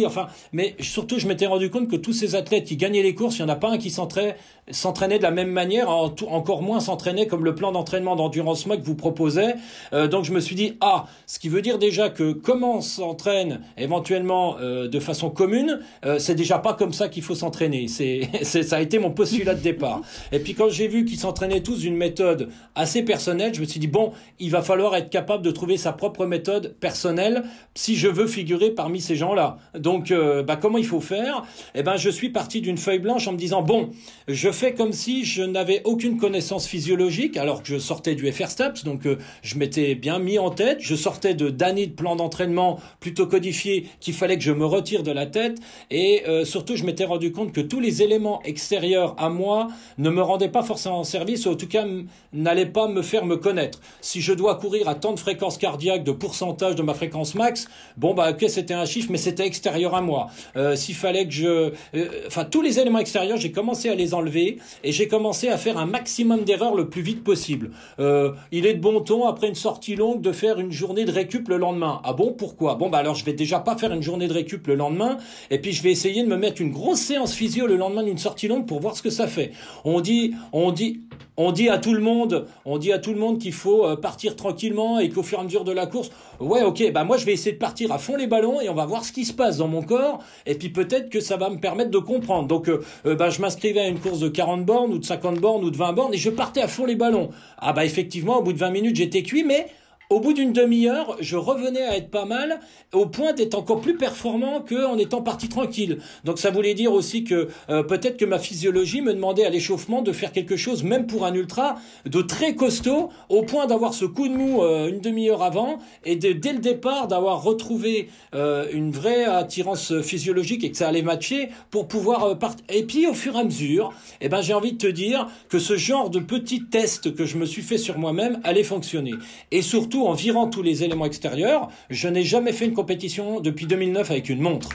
[0.05, 3.39] Enfin, mais surtout je m'étais rendu compte que tous ces athlètes qui gagnaient les courses,
[3.39, 7.27] il n'y en a pas un qui s'entraînait de la même manière, encore moins s'entraînait
[7.27, 9.55] comme le plan d'entraînement d'endurance mode vous proposait.
[9.93, 12.81] Euh, donc je me suis dit, ah, ce qui veut dire déjà que comment on
[12.81, 17.87] s'entraîne éventuellement euh, de façon commune, euh, c'est déjà pas comme ça qu'il faut s'entraîner.
[18.41, 20.01] C'est, ça a été mon postulat de départ.
[20.31, 23.79] Et puis quand j'ai vu qu'ils s'entraînaient tous d'une méthode assez personnelle, je me suis
[23.79, 27.43] dit, bon, il va falloir être capable de trouver sa propre méthode personnelle
[27.75, 29.50] si je veux figurer parmi ces gens-là.
[29.77, 30.13] Donc,
[30.45, 31.43] bah, comment il faut faire?
[31.75, 33.91] Eh ben, je suis parti d'une feuille blanche en me disant, bon,
[34.27, 38.47] je fais comme si je n'avais aucune connaissance physiologique, alors que je sortais du FR
[38.47, 39.07] Steps, donc
[39.41, 43.87] je m'étais bien mis en tête, je sortais de d'années de plan d'entraînement plutôt codifié
[43.99, 45.57] qu'il fallait que je me retire de la tête,
[45.89, 50.09] et euh, surtout je m'étais rendu compte que tous les éléments extérieurs à moi ne
[50.09, 51.85] me rendaient pas forcément service, ou en tout cas
[52.33, 53.79] n'allaient pas me faire me connaître.
[54.01, 57.67] Si je dois courir à tant de fréquences cardiaques, de pourcentage de ma fréquence max,
[57.97, 60.27] bon bah ok c'était un chiffre, mais c'était extérieur à moi.
[60.55, 61.71] Euh, s'il fallait que je...
[61.95, 65.57] Euh, enfin tous les éléments extérieurs, j'ai commencé à les enlever, et j'ai commencé à
[65.57, 67.71] faire un maximum d'erreurs le plus vite possible.
[67.99, 71.47] il est de bon ton après une sortie longue de faire une journée de récup
[71.47, 72.01] le lendemain.
[72.03, 72.75] Ah bon, pourquoi?
[72.75, 75.17] Bon, bah alors je vais déjà pas faire une journée de récup le lendemain,
[75.49, 78.17] et puis je vais essayer de me mettre une grosse séance physio le lendemain d'une
[78.17, 79.51] sortie longue pour voir ce que ça fait.
[79.85, 81.01] On dit, on dit,
[81.37, 83.95] on dit à tout le monde, on dit à tout le monde qu'il faut euh,
[83.95, 87.17] partir tranquillement et qu'au fur et à mesure de la course, ouais, ok, bah moi
[87.17, 89.25] je vais essayer de partir à fond les ballons et on va voir ce qui
[89.25, 92.47] se passe dans mon corps et puis peut-être que ça va me permettre de comprendre.
[92.47, 95.39] Donc, euh, euh, bah je m'inscrivais à une course de 40 bornes ou de 50
[95.39, 97.29] bornes ou de 20 bornes et je partais à fond les ballons.
[97.57, 99.67] Ah bah effectivement, au bout de 20 minutes j'étais cuit, mais
[100.11, 102.59] au bout d'une demi-heure, je revenais à être pas mal,
[102.91, 105.99] au point d'être encore plus performant qu'en étant parti tranquille.
[106.25, 110.01] Donc ça voulait dire aussi que euh, peut-être que ma physiologie me demandait à l'échauffement
[110.01, 114.03] de faire quelque chose, même pour un ultra, de très costaud, au point d'avoir ce
[114.03, 118.91] coup de mou euh, une demi-heure avant, et dès le départ d'avoir retrouvé euh, une
[118.91, 122.65] vraie attirance physiologique et que ça allait matcher pour pouvoir partir.
[122.67, 125.57] Et puis au fur et à mesure, eh ben j'ai envie de te dire que
[125.57, 129.13] ce genre de petit test que je me suis fait sur moi-même allait fonctionner.
[129.51, 133.65] Et surtout en virant tous les éléments extérieurs, je n'ai jamais fait une compétition depuis
[133.65, 134.69] 2009 avec une montre.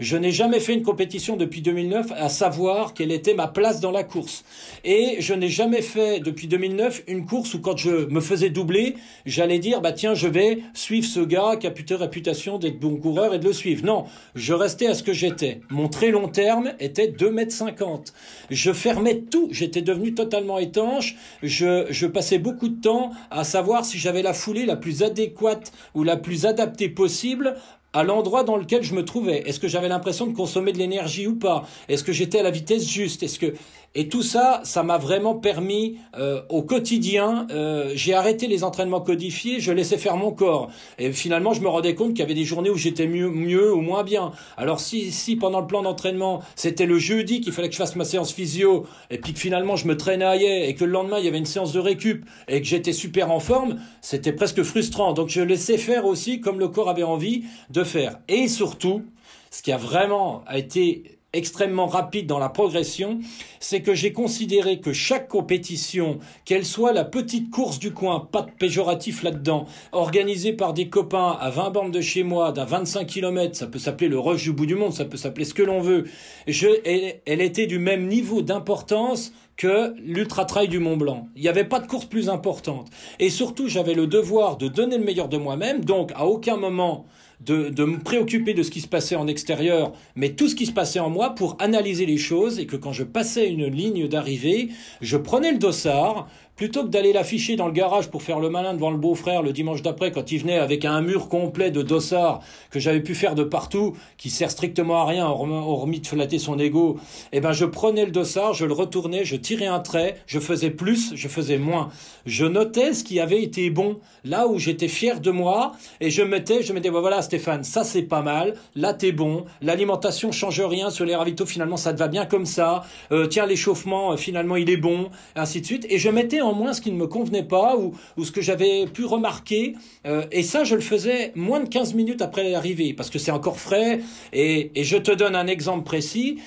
[0.00, 3.90] Je n'ai jamais fait une compétition depuis 2009 à savoir quelle était ma place dans
[3.90, 4.44] la course.
[4.84, 8.94] Et je n'ai jamais fait depuis 2009 une course où quand je me faisais doubler,
[9.26, 12.96] j'allais dire, bah tiens, je vais suivre ce gars qui a plutôt réputation d'être bon
[12.96, 13.84] coureur et de le suivre.
[13.84, 14.04] Non,
[14.36, 15.62] je restais à ce que j'étais.
[15.68, 18.12] Mon très long terme était 2 mètres 50.
[18.50, 19.48] Je fermais tout.
[19.50, 21.16] J'étais devenu totalement étanche.
[21.42, 25.72] Je, je passais beaucoup de temps à savoir si j'avais la foulée la plus adéquate
[25.94, 27.56] ou la plus adaptée possible
[27.92, 29.48] à l'endroit dans lequel je me trouvais.
[29.48, 31.66] Est-ce que j'avais l'impression de consommer de l'énergie ou pas?
[31.88, 33.22] Est-ce que j'étais à la vitesse juste?
[33.22, 33.54] Est-ce que
[33.98, 37.48] et tout ça, ça m'a vraiment permis euh, au quotidien.
[37.50, 40.70] Euh, j'ai arrêté les entraînements codifiés, je laissais faire mon corps.
[41.00, 43.74] Et finalement, je me rendais compte qu'il y avait des journées où j'étais mieux, mieux
[43.74, 44.30] ou moins bien.
[44.56, 47.96] Alors si, si pendant le plan d'entraînement, c'était le jeudi qu'il fallait que je fasse
[47.96, 51.24] ma séance physio, et puis que finalement je me traînaillais et que le lendemain il
[51.24, 55.12] y avait une séance de récup et que j'étais super en forme, c'était presque frustrant.
[55.12, 58.20] Donc je laissais faire aussi comme le corps avait envie de faire.
[58.28, 59.02] Et surtout,
[59.50, 63.18] ce qui a vraiment été extrêmement rapide dans la progression,
[63.60, 68.42] c'est que j'ai considéré que chaque compétition, qu'elle soit la petite course du coin, pas
[68.42, 73.06] de péjoratif là-dedans, organisée par des copains à 20 bornes de chez moi, d'un 25
[73.06, 75.62] km, ça peut s'appeler le rush du bout du monde, ça peut s'appeler ce que
[75.62, 76.04] l'on veut,
[76.46, 81.28] elle, elle était du même niveau d'importance que l'ultra trail du Mont Blanc.
[81.34, 82.88] Il n'y avait pas de course plus importante.
[83.18, 87.04] Et surtout, j'avais le devoir de donner le meilleur de moi-même, donc à aucun moment
[87.40, 90.66] de, de, me préoccuper de ce qui se passait en extérieur, mais tout ce qui
[90.66, 94.08] se passait en moi pour analyser les choses et que quand je passais une ligne
[94.08, 94.68] d'arrivée,
[95.00, 98.74] je prenais le dossard, plutôt que d'aller l'afficher dans le garage pour faire le malin
[98.74, 102.40] devant le beau-frère le dimanche d'après quand il venait avec un mur complet de dossards
[102.70, 106.58] que j'avais pu faire de partout, qui sert strictement à rien, hormis de flatter son
[106.58, 106.98] ego,
[107.32, 110.70] eh ben je prenais le dossard, je le retournais, je tirais un trait, je faisais
[110.70, 111.90] plus, je faisais moins.
[112.26, 116.22] Je notais ce qui avait été bon, là où j'étais fier de moi, et je
[116.22, 120.90] mettais, je mettais, voilà Stéphane, ça c'est pas mal, là t'es bon, l'alimentation change rien
[120.90, 124.56] sur les ravitaux, finalement ça te va bien comme ça, euh, tiens l'échauffement, euh, finalement
[124.56, 127.42] il est bon, ainsi de suite, et je mettais moins ce qui ne me convenait
[127.42, 129.74] pas ou, ce que j'avais pu remarquer.
[130.06, 133.30] Euh, et ça, je le faisais moins de 15 minutes après l'arrivée parce que c'est
[133.30, 134.00] encore frais.
[134.32, 136.38] Et, je te donne un exemple précis.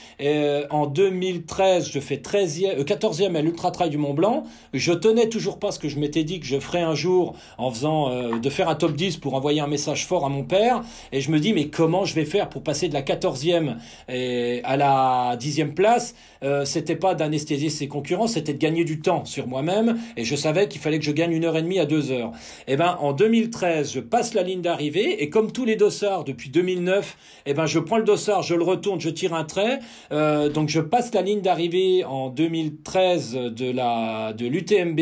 [0.70, 4.44] En 2013, je fais 13e, 14e euh, à l'Ultra Trail du Mont Blanc.
[4.74, 7.70] Je tenais toujours pas ce que je m'étais dit que je ferais un jour en
[7.72, 10.71] faisant de faire un top 10 pour envoyer un message fort à mon père.
[11.14, 13.76] Et je me dis, mais comment je vais faire pour passer de la 14e
[14.10, 16.16] à la 10e place?
[16.66, 19.62] C'était pas d'anesthésier ses concurrents, c'était de gagner du temps sur moi-même.
[19.62, 22.12] Même, et je savais qu'il fallait que je gagne une heure et demie à deux
[22.12, 22.32] heures.
[22.68, 26.50] Et ben, en 2013, je passe la ligne d'arrivée, et comme tous les dossards depuis
[26.50, 29.80] 2009, et ben, je prends le dossard, je le retourne, je tire un trait,
[30.12, 35.00] euh, donc je passe la ligne d'arrivée en 2013 de la de l'UTMB.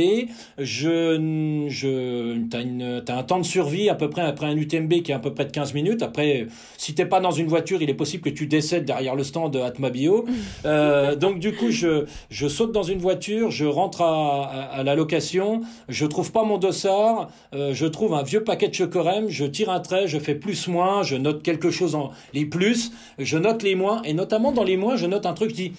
[0.58, 5.16] Je, je, t'as un temps de survie à peu près après un UTMB qui est
[5.16, 6.02] à peu près de 15 minutes.
[6.04, 9.24] Après, si t'es pas dans une voiture, il est possible que tu décèdes derrière le
[9.24, 10.26] stand de Atma Bio.
[10.66, 14.96] Euh, donc du coup, je, je saute dans une voiture, je rentre à, à, la
[14.96, 19.46] location, je trouve pas mon dossard, euh, je trouve un vieux paquet de chocorem, je
[19.46, 23.38] tire un trait, je fais plus moins, je note quelque chose en les plus, je
[23.38, 25.72] note les moins, et notamment dans les moins, je note un truc, je dis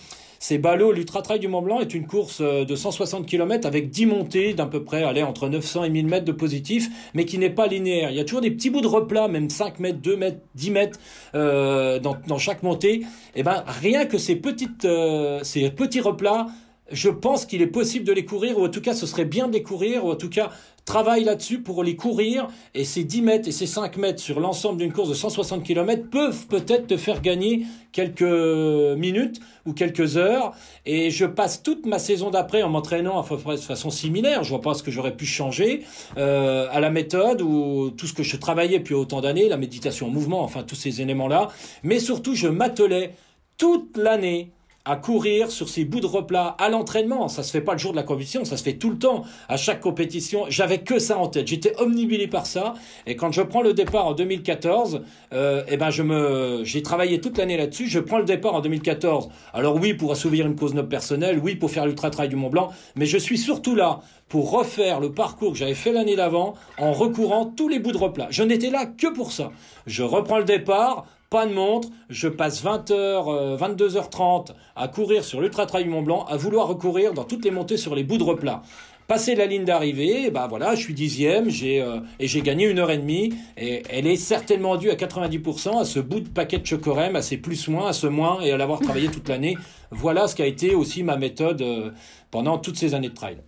[0.42, 3.90] c'est ballot, l'Ultra Trail du Mont Blanc est une course euh, de 160 km avec
[3.90, 7.36] 10 montées d'à peu près, allez, entre 900 et 1000 mètres de positif, mais qui
[7.36, 8.10] n'est pas linéaire.
[8.10, 10.70] Il y a toujours des petits bouts de replat, même 5 mètres, 2 mètres, 10
[10.70, 10.98] mètres
[11.34, 12.94] euh, dans, chaque montée.
[12.94, 13.04] Et
[13.36, 14.40] eh ben, rien que ces
[14.86, 16.46] euh, ces petits replats,
[16.90, 19.46] je pense qu'il est possible de les courir, ou en tout cas ce serait bien
[19.46, 20.50] de les courir, ou en tout cas
[20.84, 24.78] travaille là-dessus pour les courir, et ces 10 mètres et ces 5 mètres sur l'ensemble
[24.78, 30.52] d'une course de 160 km peuvent peut-être te faire gagner quelques minutes ou quelques heures,
[30.86, 34.74] et je passe toute ma saison d'après en m'entraînant de façon similaire, je vois pas
[34.74, 35.84] ce que j'aurais pu changer,
[36.16, 40.06] euh, à la méthode, ou tout ce que je travaillais depuis autant d'années, la méditation
[40.06, 41.48] en mouvement, enfin tous ces éléments-là,
[41.82, 43.14] mais surtout je m'attelais
[43.56, 44.50] toute l'année
[44.84, 47.28] à courir sur ces bouts de replat à l'entraînement.
[47.28, 49.24] Ça se fait pas le jour de la compétition, ça se fait tout le temps.
[49.48, 51.46] À chaque compétition, j'avais que ça en tête.
[51.48, 52.74] J'étais omnibulé par ça.
[53.06, 57.20] Et quand je prends le départ en 2014, euh, eh ben je me, j'ai travaillé
[57.20, 57.88] toute l'année là-dessus.
[57.88, 59.28] Je prends le départ en 2014.
[59.52, 62.50] Alors oui, pour assouvir une cause noble personnelle, oui, pour faire l'ultra trail du Mont
[62.50, 66.54] Blanc, mais je suis surtout là pour refaire le parcours que j'avais fait l'année d'avant
[66.78, 68.28] en recourant tous les bouts de replat.
[68.30, 69.50] Je n'étais là que pour ça.
[69.86, 75.64] Je reprends le départ, pas de montre, je passe 20h, 22h30 à courir sur l'Ultra
[75.64, 78.62] Trail Mont Blanc, à vouloir recourir dans toutes les montées sur les bouts de replat.
[79.10, 82.78] Passer la ligne d'arrivée, bah voilà, je suis dixième, j'ai euh, et j'ai gagné une
[82.78, 83.34] heure et demie.
[83.56, 87.22] Et elle est certainement due à 90% à ce bout de paquet de chocorem, à
[87.22, 89.56] ces plus moins, à ce moins et à l'avoir travaillé toute l'année.
[89.90, 91.90] Voilà ce qui a été aussi ma méthode euh,
[92.30, 93.38] pendant toutes ces années de trail.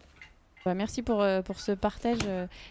[0.65, 2.19] Bah, merci pour, euh, pour ce partage.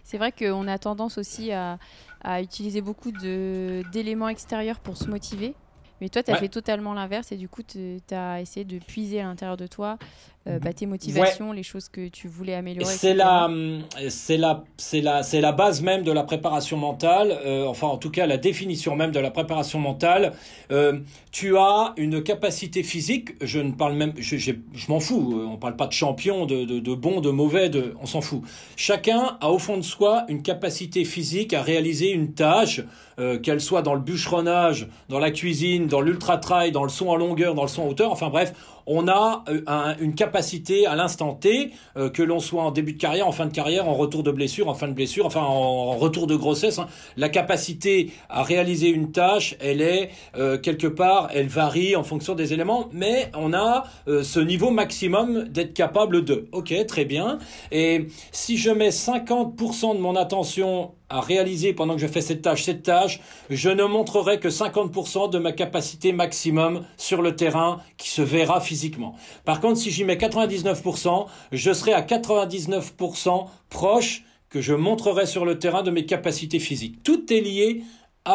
[0.03, 1.79] C'est vrai qu'on a tendance aussi à,
[2.23, 5.55] à utiliser beaucoup d'éléments extérieurs pour se motiver.
[6.01, 9.21] Mais toi, tu as fait totalement l'inverse et du coup, tu as essayé de puiser
[9.21, 9.97] à l'intérieur de toi
[10.47, 12.91] euh, bah, tes motivations, les choses que tu voulais améliorer.
[12.91, 13.47] C'est la,
[14.09, 17.37] c'est la, c'est la, c'est la base même de la préparation mentale.
[17.45, 20.33] Euh, enfin, en tout cas, la définition même de la préparation mentale.
[20.71, 20.99] Euh,
[21.31, 23.35] tu as une capacité physique.
[23.39, 24.53] Je ne parle même, je, je,
[24.89, 25.47] m'en fous.
[25.47, 27.69] On parle pas de champion, de, de, de bon, de mauvais.
[27.69, 28.41] De, on s'en fout.
[28.75, 32.81] Chacun a au fond de soi une capacité physique à réaliser une tâche,
[33.43, 37.15] qu'elle soit dans le bûcheronnage, dans la cuisine, dans l'ultra trail, dans le son en
[37.15, 38.11] longueur, dans le son en hauteur.
[38.11, 38.53] Enfin bref,
[38.85, 42.99] on a euh, une capacité à l'instant T, euh, que l'on soit en début de
[42.99, 45.97] carrière, en fin de carrière, en retour de blessure, en fin de blessure, enfin en,
[45.97, 46.87] retour de grossesse, hein.
[47.17, 52.33] la capacité à réaliser une tâche, elle est euh, quelque part, elle varie en fonction
[52.35, 56.47] des éléments, mais on a ce niveau maximum d'être capable de.
[56.51, 57.37] Ok, très bien.
[57.71, 62.41] Et si je mets 50% de mon attention à réaliser pendant que je fais cette
[62.41, 63.19] tâche, cette tâche,
[63.49, 68.61] je ne montrerai que 50% de ma capacité maximum sur le terrain qui se verra
[68.61, 69.15] physiquement.
[69.43, 75.45] Par contre, si j'y mets 99%, je serai à 99% proche que je montrerai sur
[75.45, 77.03] le terrain de mes capacités physiques.
[77.03, 77.83] Tout est lié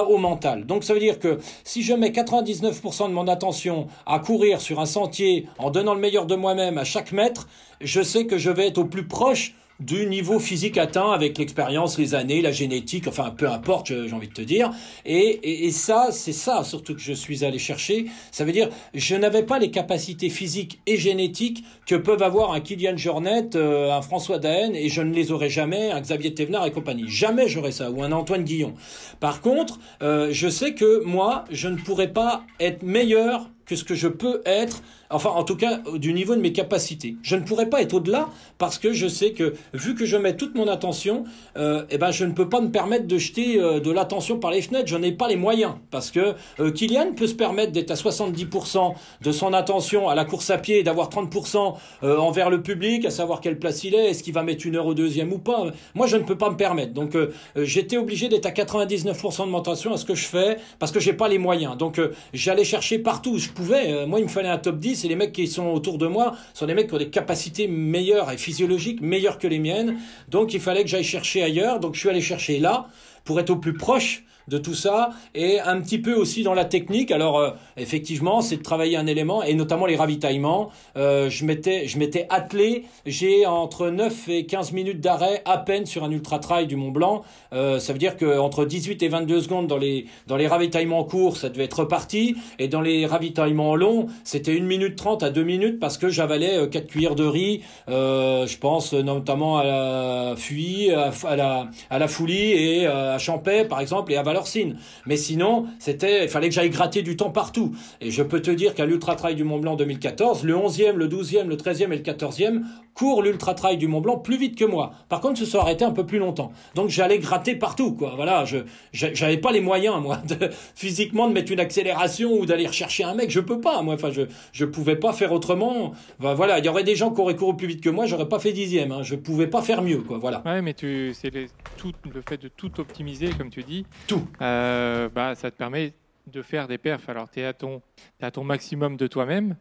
[0.08, 0.66] au mental.
[0.66, 4.80] Donc ça veut dire que si je mets 99% de mon attention à courir sur
[4.80, 7.48] un sentier en donnant le meilleur de moi-même à chaque mètre,
[7.80, 11.98] je sais que je vais être au plus proche du niveau physique atteint avec l'expérience,
[11.98, 14.70] les années, la génétique, enfin peu importe, j'ai envie de te dire.
[15.04, 18.06] Et, et, ça, c'est ça surtout que je suis allé chercher.
[18.30, 22.60] Ça veut dire, je n'avais pas les capacités physiques et génétiques que peuvent avoir un
[22.60, 26.66] Kylian Jornet, euh, un François Daen, et je ne les aurais jamais, un Xavier Thévenard
[26.66, 27.04] et compagnie.
[27.08, 28.74] Jamais j'aurais ça, ou un Antoine Guillon.
[29.20, 33.84] Par contre, euh, je sais que moi, je ne pourrais pas être meilleur que ce
[33.84, 37.16] que je peux être enfin en tout cas du niveau de mes capacités.
[37.22, 40.36] Je ne pourrais pas être au-delà parce que je sais que vu que je mets
[40.36, 41.24] toute mon attention,
[41.56, 44.50] euh, eh ben je ne peux pas me permettre de jeter euh, de l'attention par
[44.50, 44.88] les fenêtres.
[44.88, 48.94] Je n'ai pas les moyens parce que euh, Kylian peut se permettre d'être à 70%
[49.22, 53.04] de son attention à la course à pied et d'avoir 30% euh, envers le public,
[53.04, 55.38] à savoir quelle place il est, est-ce qu'il va mettre une heure au deuxième ou
[55.38, 55.66] pas.
[55.94, 56.92] Moi, je ne peux pas me permettre.
[56.92, 60.56] Donc euh, j'étais obligé d'être à 99% de mon attention à ce que je fais
[60.78, 61.76] parce que j'ai pas les moyens.
[61.76, 62.00] Donc
[62.32, 64.06] j'allais chercher partout pouvais.
[64.06, 66.36] moi, il me fallait un top 10 et les mecs qui sont autour de moi
[66.54, 69.96] sont des mecs qui ont des capacités meilleures et physiologiques meilleures que les miennes.
[70.28, 71.80] Donc il fallait que j'aille chercher ailleurs.
[71.80, 72.86] Donc je suis allé chercher là
[73.24, 76.64] pour être au plus proche de tout ça et un petit peu aussi dans la
[76.64, 77.10] technique.
[77.10, 80.70] Alors euh, effectivement, c'est de travailler un élément et notamment les ravitaillements.
[80.96, 81.98] Euh, je m'étais je
[82.30, 86.76] attelé, j'ai entre 9 et 15 minutes d'arrêt à peine sur un ultra trail du
[86.76, 87.22] Mont Blanc.
[87.52, 91.04] Euh, ça veut dire que entre 18 et 22 secondes dans les dans les ravitaillements
[91.04, 95.30] courts, ça devait être reparti et dans les ravitaillements longs, c'était 1 minute 30 à
[95.30, 100.90] 2 minutes parce que j'avalais 4 cuillères de riz, je pense notamment à la Fuy,
[100.90, 104.76] à, la à la Foulie et à Champais par exemple et à Valorcine.
[105.06, 107.74] Mais sinon, c'était, il fallait que j'aille gratter du temps partout.
[108.00, 111.08] Et je peux te dire qu'à l'Ultra Trail du Mont Blanc 2014, le 11e, le
[111.08, 112.62] 12e, le 13e et le 14e
[112.96, 114.92] courent l'Ultra Trail du Mont Blanc plus vite que moi.
[115.08, 116.50] Par contre, se sont arrêtés un peu plus longtemps.
[116.74, 118.14] Donc j'allais gratter partout, quoi.
[118.16, 118.58] Voilà, je
[118.92, 123.14] j'avais pas les moyens, moi, de, physiquement de mettre une accélération ou d'aller rechercher un
[123.14, 123.30] mec.
[123.30, 123.94] Je peux pas, moi.
[123.94, 125.92] Enfin, je je pouvais pas faire autrement.
[126.18, 128.38] voilà, il y aurait des gens qui auraient couru plus vite que moi, j'aurais pas
[128.38, 128.92] fait dixième.
[128.92, 129.02] Hein.
[129.02, 130.18] Je pouvais pas faire mieux, quoi.
[130.18, 130.42] Voilà.
[130.44, 131.30] Ouais, mais tu, c'est
[131.76, 133.84] tout le fait de tout optimiser, comme tu dis.
[134.06, 134.26] Tout.
[134.40, 135.92] Euh, bah, ça te permet
[136.32, 137.08] de faire des perfs.
[137.08, 137.82] Alors, tu es à ton,
[138.20, 139.56] à ton maximum de toi-même.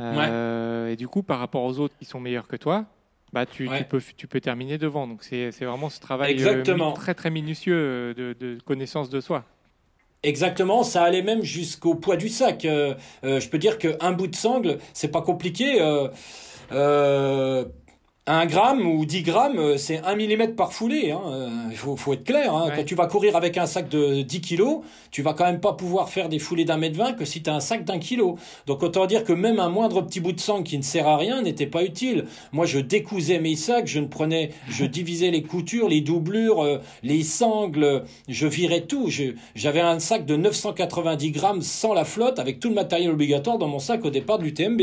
[0.00, 2.86] Euh, et du coup, par rapport aux autres qui sont meilleurs que toi,
[3.32, 5.06] bah, tu, tu, peux, tu peux terminer devant.
[5.06, 9.44] Donc, c'est vraiment ce travail euh, très, très minutieux de, de, connaissance de soi.
[10.22, 12.60] Exactement, ça allait même jusqu'au poids du sac.
[12.62, 15.80] je peux dire qu'un bout de sangle, c'est pas compliqué.
[16.72, 17.64] Euh,
[18.28, 21.10] 1 gramme ou 10 grammes, euh, c'est 1 mm par foulée.
[21.10, 21.20] Hein.
[21.26, 22.54] Euh, il faut, faut, être clair.
[22.54, 22.70] Hein.
[22.74, 25.72] Quand tu vas courir avec un sac de 10 kilos, tu vas quand même pas
[25.72, 28.38] pouvoir faire des foulées d'un mètre 20 que si tu as un sac d'un kilo.
[28.66, 31.16] Donc autant dire que même un moindre petit bout de sang qui ne sert à
[31.16, 32.26] rien n'était pas utile.
[32.52, 36.78] Moi, je décousais mes sacs, je ne prenais, je divisais les coutures, les doublures, euh,
[37.02, 39.10] les sangles, je virais tout.
[39.56, 43.66] J'avais un sac de 990 grammes sans la flotte avec tout le matériel obligatoire dans
[43.66, 44.80] mon sac au départ de l'UTMB.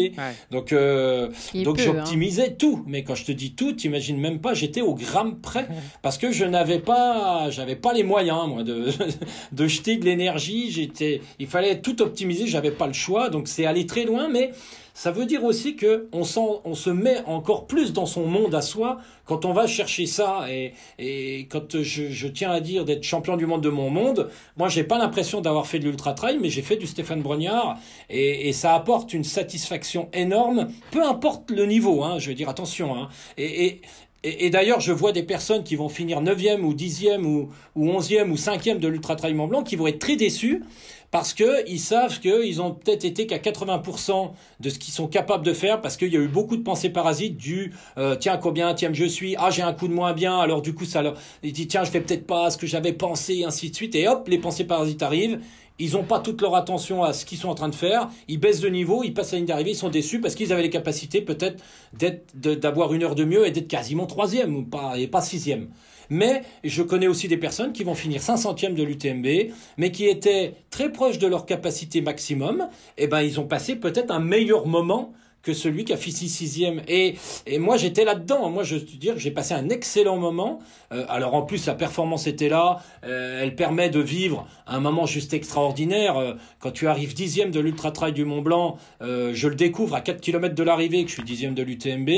[0.52, 1.84] Donc, donc hein.
[1.86, 2.84] j'optimisais tout.
[2.86, 5.68] Mais quand je te dis tout, t'imagines même pas, j'étais au gramme près
[6.02, 8.88] parce que je n'avais pas, j'avais pas les moyens moi de
[9.52, 10.72] de jeter de l'énergie.
[10.72, 14.52] J'étais, il fallait tout optimiser, j'avais pas le choix, donc c'est aller très loin, mais
[15.00, 18.98] ça veut dire aussi que on, se met encore plus dans son monde à soi
[19.24, 20.48] quand on va chercher ça.
[20.50, 24.84] Et, quand je, tiens à dire d'être champion du monde de mon monde, moi j'ai
[24.84, 27.78] pas l'impression d'avoir fait de l'ultra trail, mais j'ai fait du Stéphane Brognard
[28.10, 32.04] et, ça apporte une satisfaction énorme, peu importe le niveau.
[32.04, 32.94] Hein, je veux dire attention.
[32.94, 33.08] Hein,
[33.38, 38.30] et, d'ailleurs, je vois des personnes qui vont finir 9e ou 10e ou, ou 11e
[38.32, 40.62] ou 5e de l'Ultra Trail Mont Blanc qui vont être très déçus
[41.12, 45.54] parce qu'ils savent qu'ils ont peut-être été qu'à 80% de ce qu'ils sont capables de
[45.54, 48.92] faire parce qu'il y a eu beaucoup de pensées parasites du euh, tiens combien tiens
[48.94, 51.68] je suis ah j'ai un coup de moins bien alors du coup ça leur dit
[51.68, 54.38] tiens je fais peut-être pas ce que j'avais pensé ainsi de suite et hop les
[54.38, 55.40] pensées parasites arrivent
[55.80, 58.10] ils n'ont pas toute leur attention à ce qu'ils sont en train de faire.
[58.28, 60.62] Ils baissent de niveau, ils passent la ligne d'arrivée, ils sont déçus parce qu'ils avaient
[60.62, 65.08] les capacités peut-être d'avoir une heure de mieux et d'être quasiment troisième ou pas, et
[65.08, 65.70] pas sixième.
[66.10, 70.54] Mais je connais aussi des personnes qui vont finir 500e de l'UTMB, mais qui étaient
[70.70, 72.68] très proches de leur capacité maximum.
[72.98, 76.28] Et eh ben, ils ont passé peut-être un meilleur moment que celui qui a fini
[76.28, 76.82] sixième.
[76.88, 78.50] Et, et moi, j'étais là-dedans.
[78.50, 80.60] Moi, je veux dire j'ai passé un excellent moment.
[80.92, 82.82] Euh, alors, en plus, la performance était là.
[83.06, 86.18] Euh, elle permet de vivre un moment juste extraordinaire.
[86.18, 90.02] Euh, quand tu arrives dixième de l'Ultra Trail du Mont Blanc, je le découvre à
[90.02, 92.10] 4 km de l'arrivée que je suis dixième de l'UTMB.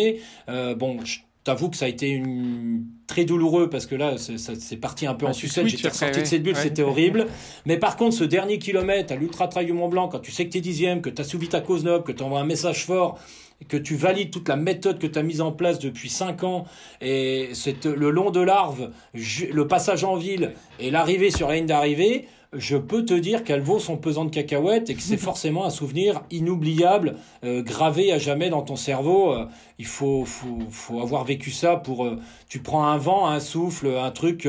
[0.77, 2.85] bon, je t'avoue que ça a été une...
[3.07, 5.67] très douloureux parce que là, c'est parti un peu en sucette.
[5.67, 7.27] J'étais ressorti de cette bulle, c'était horrible.
[7.65, 10.45] Mais par contre, ce dernier kilomètre à l'Ultra Trail du Mont Blanc, quand tu sais
[10.45, 12.45] que tu es dixième, que tu as suivi ta cause noble, que tu envoies un
[12.45, 13.19] message fort,
[13.67, 16.65] que tu valides toute la méthode que tu as mise en place depuis 5 ans,
[17.01, 21.65] et c'est le long de l'Arve, le passage en ville et l'arrivée sur la ligne
[21.65, 25.65] d'arrivée, je peux te dire qu'elle vaut son pesant de cacahuètes et que c'est forcément
[25.65, 29.31] un souvenir inoubliable, euh, gravé à jamais dans ton cerveau.
[29.31, 29.45] Euh,
[29.79, 32.05] il faut, faut, faut, avoir vécu ça pour...
[32.05, 32.19] Euh,
[32.49, 34.47] tu prends un vent, un souffle, un truc,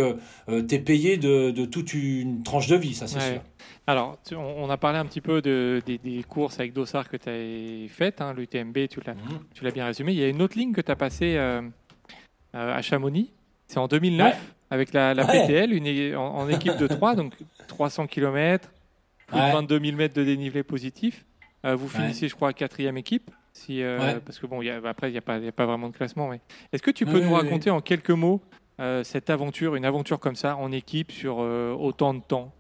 [0.67, 3.41] t'es payé de, de, toute une tranche de vie, ça c'est sûr.
[3.87, 7.89] Alors, on a parlé un petit peu de, des, courses avec Dossard que tu as
[7.89, 9.73] faites, hein, l'UTMB, tu l'as mmh.
[9.73, 10.13] bien résumé.
[10.13, 11.37] Il y a une autre ligne que tu as passée
[12.53, 13.33] à Chamonix,
[13.67, 17.35] c'est en 2009 avec la, PTL, une, en, équipe de 3, donc
[17.69, 18.71] 300 km,
[19.27, 21.27] plus de 22 000 mètres de dénivelé positif.
[21.65, 23.31] Euh, vous finissez, je crois, quatrième équipe.
[23.53, 25.91] Si, euh, Parce que bon, y a, après, il n'y a, pas, a pas vraiment
[25.91, 26.29] de classement.
[26.29, 26.41] Mais...
[26.73, 28.41] Est-ce que tu peux nous raconter en quelques mots
[28.81, 32.55] euh, cette aventure, une aventure comme ça, en équipe, sur autant de temps?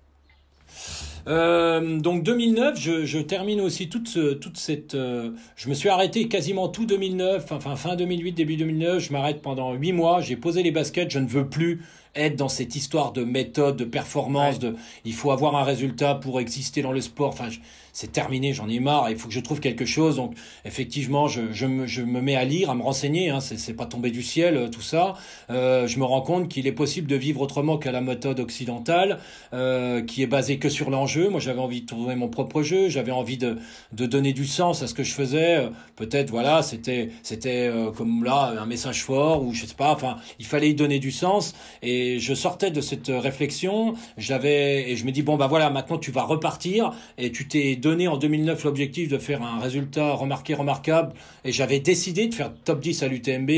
[1.28, 4.94] Euh, donc 2009, je, je, termine aussi toute, ce, toute cette.
[4.94, 8.98] Euh, je me suis arrêté quasiment tout 2009, enfin fin 2008, début 2009.
[8.98, 10.20] Je m'arrête pendant huit mois.
[10.20, 11.10] J'ai posé les baskets.
[11.10, 11.82] Je ne veux plus
[12.14, 16.40] être dans cette histoire de méthode, de performance, de il faut avoir un résultat pour
[16.40, 17.28] exister dans le sport.
[17.28, 17.48] Enfin,
[17.92, 20.16] c'est terminé, j'en ai marre, il faut que je trouve quelque chose.
[20.16, 23.28] Donc, effectivement, je, je, me, je me mets à lire, à me renseigner.
[23.28, 25.14] Hein, c'est pas tombé du ciel, euh, tout ça.
[25.50, 29.18] Euh, je me rends compte qu'il est possible de vivre autrement qu'à la méthode occidentale,
[29.52, 31.28] euh, qui est basée que sur l'enjeu.
[31.28, 32.88] Moi, j'avais envie de trouver mon propre jeu.
[32.88, 33.58] J'avais envie de,
[33.92, 35.68] de donner du sens à ce que je faisais.
[35.96, 39.92] Peut-être, voilà, c'était c'était comme là un message fort ou je sais pas.
[39.92, 41.54] Enfin, il fallait y donner du sens.
[41.82, 43.94] Et je sortais de cette réflexion.
[44.16, 47.76] J'avais et je me dis bon bah voilà, maintenant tu vas repartir et tu t'es
[47.82, 51.12] donné en 2009 l'objectif de faire un résultat remarqué, remarquable,
[51.44, 53.50] et j'avais décidé de faire top 10 à l'UTMB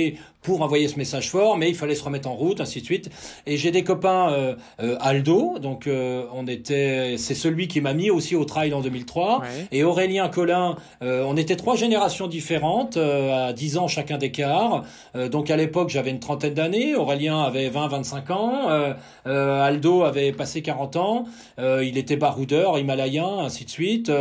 [0.44, 3.10] pour envoyer ce message fort, mais il fallait se remettre en route, ainsi de suite.
[3.46, 7.94] Et j'ai des copains euh, euh, Aldo, donc euh, on était, c'est celui qui m'a
[7.94, 9.42] mis aussi au trail en 2003,
[9.72, 10.76] et Aurélien Collin.
[11.00, 14.84] on était trois générations différentes, à 10 ans chacun d'écart.
[15.30, 20.96] donc à l'époque j'avais une trentaine d'années, Aurélien avait 20-25 ans, Aldo avait passé 40
[20.96, 21.24] ans,
[21.58, 24.12] il était baroudeur, himalayen, ainsi de suite.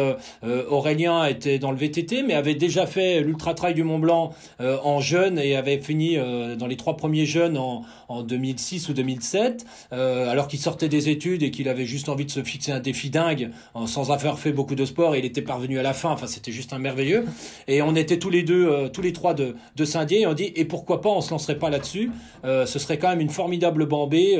[0.69, 5.01] Aurélien était dans le VTT, mais avait déjà fait l'ultra trail du Mont Blanc en
[5.01, 9.65] jeune et avait fini euh, dans les trois premiers jeunes en, en 2006 ou 2007,
[9.91, 12.79] euh, alors qu'il sortait des études et qu'il avait juste envie de se fixer un
[12.79, 13.51] défi dingue,
[13.85, 16.09] sans avoir fait beaucoup de sport, et il était parvenu à la fin.
[16.11, 17.25] Enfin, c'était juste un merveilleux.
[17.67, 20.33] Et on était tous les deux, euh, tous les trois de, de Saint-Dié, et on
[20.33, 22.11] dit et pourquoi pas, on se lancerait pas là-dessus.
[22.43, 24.39] ce serait quand même une formidable bambée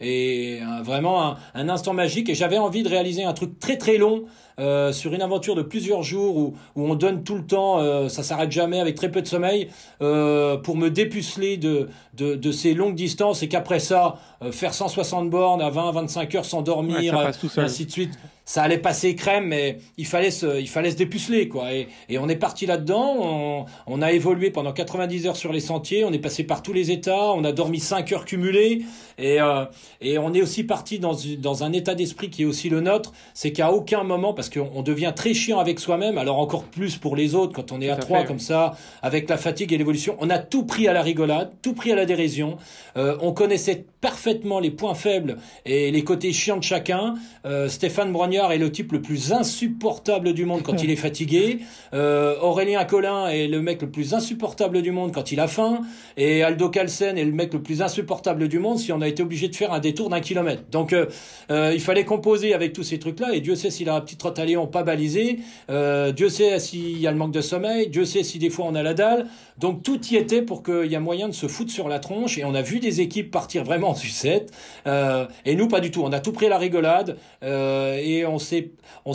[0.00, 2.28] et vraiment un, un instant magique.
[2.28, 4.24] Et j'avais envie de réaliser un truc très très long.
[4.58, 8.08] Euh, sur une aventure de plusieurs jours où, où on donne tout le temps, euh,
[8.08, 9.68] ça s'arrête jamais avec très peu de sommeil,
[10.00, 14.72] euh, pour me dépuceler de, de, de, ces longues distances et qu'après ça, euh, faire
[14.72, 17.14] 160 bornes à 20-25 heures sans dormir,
[17.58, 21.48] ainsi de suite ça allait passer crème, mais il fallait se, il fallait se dépuceler,
[21.48, 21.74] quoi.
[21.74, 23.16] Et, et on est parti là-dedans.
[23.18, 26.04] On, on, a évolué pendant 90 heures sur les sentiers.
[26.04, 27.32] On est passé par tous les états.
[27.32, 28.82] On a dormi 5 heures cumulées.
[29.18, 29.64] Et, euh,
[30.00, 33.12] et on est aussi parti dans, dans un état d'esprit qui est aussi le nôtre.
[33.34, 37.16] C'est qu'à aucun moment, parce qu'on devient très chiant avec soi-même, alors encore plus pour
[37.16, 40.16] les autres quand on est à, trois comme ça, avec la fatigue et l'évolution.
[40.20, 42.58] On a tout pris à la rigolade, tout pris à la dérision.
[42.96, 47.14] Euh, on connaissait parfaitement les points faibles et les côtés chiants de chacun.
[47.44, 51.60] Euh, Stéphane Est le type le plus insupportable du monde quand il est fatigué.
[51.94, 55.80] Euh, Aurélien Collin est le mec le plus insupportable du monde quand il a faim.
[56.16, 59.22] Et Aldo Calsen est le mec le plus insupportable du monde si on a été
[59.22, 60.64] obligé de faire un détour d'un kilomètre.
[60.70, 61.06] Donc euh,
[61.50, 63.34] euh il fallait composer avec tous ces trucs-là.
[63.34, 65.38] Et Dieu sait si la petite trotte à Léon pas balisé.
[65.70, 67.88] Euh, Dieu sait s'il y a le manque de sommeil.
[67.88, 69.26] Dieu sait si des fois on a la dalle.
[69.58, 72.36] Donc tout y était pour qu'il y a moyen de se foutre sur la tronche.
[72.36, 74.52] Et on a vu des équipes partir vraiment en sucette.
[74.86, 76.02] Et nous, pas du tout.
[76.02, 77.16] On a tout pris à la rigolade.
[77.42, 78.70] Et on s'est,
[79.04, 79.14] on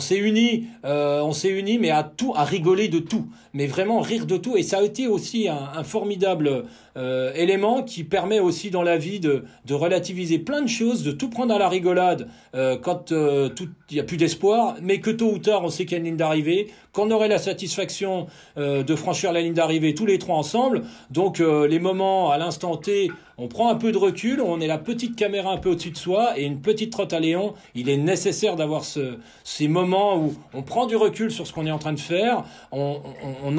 [0.84, 3.26] euh, unis, mais à tout, à rigoler de tout.
[3.52, 4.56] Mais vraiment rire de tout.
[4.56, 6.64] Et ça a été aussi un formidable
[6.96, 11.30] euh, élément qui permet aussi dans la vie de, relativiser plein de choses, de tout
[11.30, 13.48] prendre à la rigolade euh, quand euh,
[13.90, 15.98] il n'y a plus d'espoir, mais que tôt ou tard on sait qu'il y a
[15.98, 18.26] une ligne d'arrivée, qu'on aurait la satisfaction
[18.56, 20.82] de franchir la ligne d'arrivée tous les trois ensemble.
[21.10, 24.78] Donc les moments à l'instant T, on prend un peu de recul, on est la
[24.78, 27.54] petite caméra un peu au-dessus de soi et une petite trotte à Léon.
[27.74, 31.66] Il est nécessaire d'avoir ce, ces moments où on prend du recul sur ce qu'on
[31.66, 33.00] est en train de faire, on,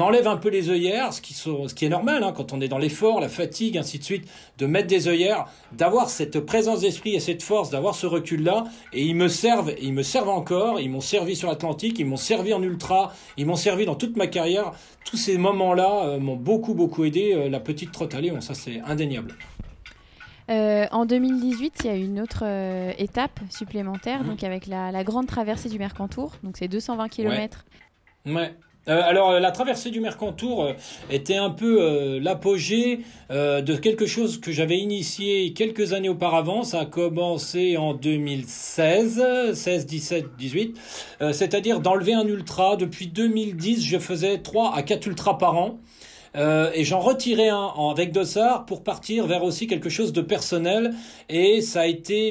[0.00, 2.60] enlève un peu les œillères, ce qui, sont, ce qui est normal hein, quand on
[2.60, 6.80] est dans l'effort, la fatigue, ainsi de suite, de mettre des œillères, d'avoir cette présence
[6.80, 8.64] d'esprit et cette force, d'avoir ce recul-là.
[8.92, 12.16] Et ils me servent, ils me servent encore, ils m'ont servi sur l'Atlantique, ils m'ont
[12.16, 14.72] servi en ultra, ils m'ont servi dans toute ma carrière.
[15.04, 17.32] Tous ces moments-là euh, m'ont beaucoup, beaucoup aidé.
[17.34, 19.34] Euh, la petite trotte à Léon, ça c'est indéniable.
[20.50, 24.26] Euh, en 2018, il y a une autre euh, étape supplémentaire, mmh.
[24.26, 26.32] donc avec la, la, grande traversée du Mercantour.
[26.42, 27.64] Donc c'est 220 km.
[28.26, 28.32] Ouais.
[28.34, 28.54] ouais.
[28.88, 30.72] Euh, alors la traversée du Mercantour euh,
[31.10, 36.64] était un peu euh, l'apogée euh, de quelque chose que j'avais initié quelques années auparavant.
[36.64, 40.78] Ça a commencé en 2016, 16, 17, 18.
[41.32, 42.76] C'est-à-dire d'enlever un ultra.
[42.76, 45.78] Depuis 2010, je faisais 3 à 4 ultras par an.
[46.36, 50.94] Euh, et j'en retirais un avec Dossard pour partir vers aussi quelque chose de personnel.
[51.28, 52.30] Et ça a été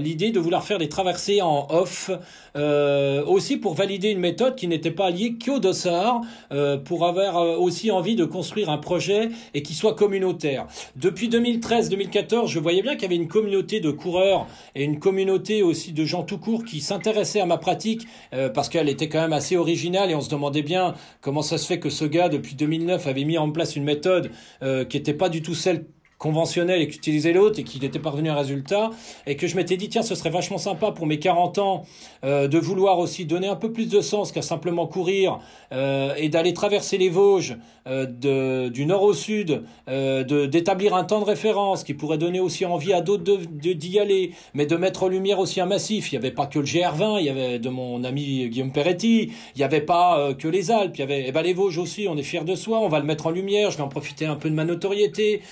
[0.00, 2.10] l'idée de vouloir faire des traversées en off,
[2.56, 6.22] euh, aussi pour valider une méthode qui n'était pas liée qu'au Dossard,
[6.52, 10.66] euh, pour avoir euh, aussi envie de construire un projet et qui soit communautaire.
[10.96, 15.62] Depuis 2013-2014, je voyais bien qu'il y avait une communauté de coureurs et une communauté
[15.62, 19.20] aussi de gens tout court qui s'intéressaient à ma pratique euh, parce qu'elle était quand
[19.20, 22.28] même assez originale et on se demandait bien comment ça se fait que ce gars
[22.28, 24.30] depuis 2009 avait mis en place une méthode
[24.62, 25.84] euh, qui n'était pas du tout celle
[26.18, 28.90] conventionnel et qu'utilisait l'autre et qu'il était parvenu à un résultat
[29.26, 31.84] et que je m'étais dit tiens ce serait vachement sympa pour mes 40 ans
[32.24, 35.38] euh, de vouloir aussi donner un peu plus de sens qu'à simplement courir
[35.72, 37.56] euh, et d'aller traverser les Vosges
[37.86, 42.66] euh, de, du nord au sud, d'établir un temps de référence qui pourrait donner aussi
[42.66, 46.12] envie à d'autres de, d'y aller, mais de mettre en lumière aussi un massif.
[46.12, 49.32] Il n'y avait pas que le GR20, il y avait de mon ami Guillaume Peretti,
[49.54, 52.06] il n'y avait pas que les Alpes, il y avait eh ben, les Vosges aussi,
[52.08, 54.26] on est fiers de soi, on va le mettre en lumière, je vais en profiter
[54.26, 55.42] un peu de ma notoriété,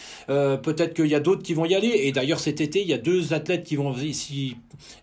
[0.62, 2.92] peut-être qu'il y a d'autres qui vont y aller, et d'ailleurs cet été, il y
[2.94, 3.94] a deux athlètes qui vont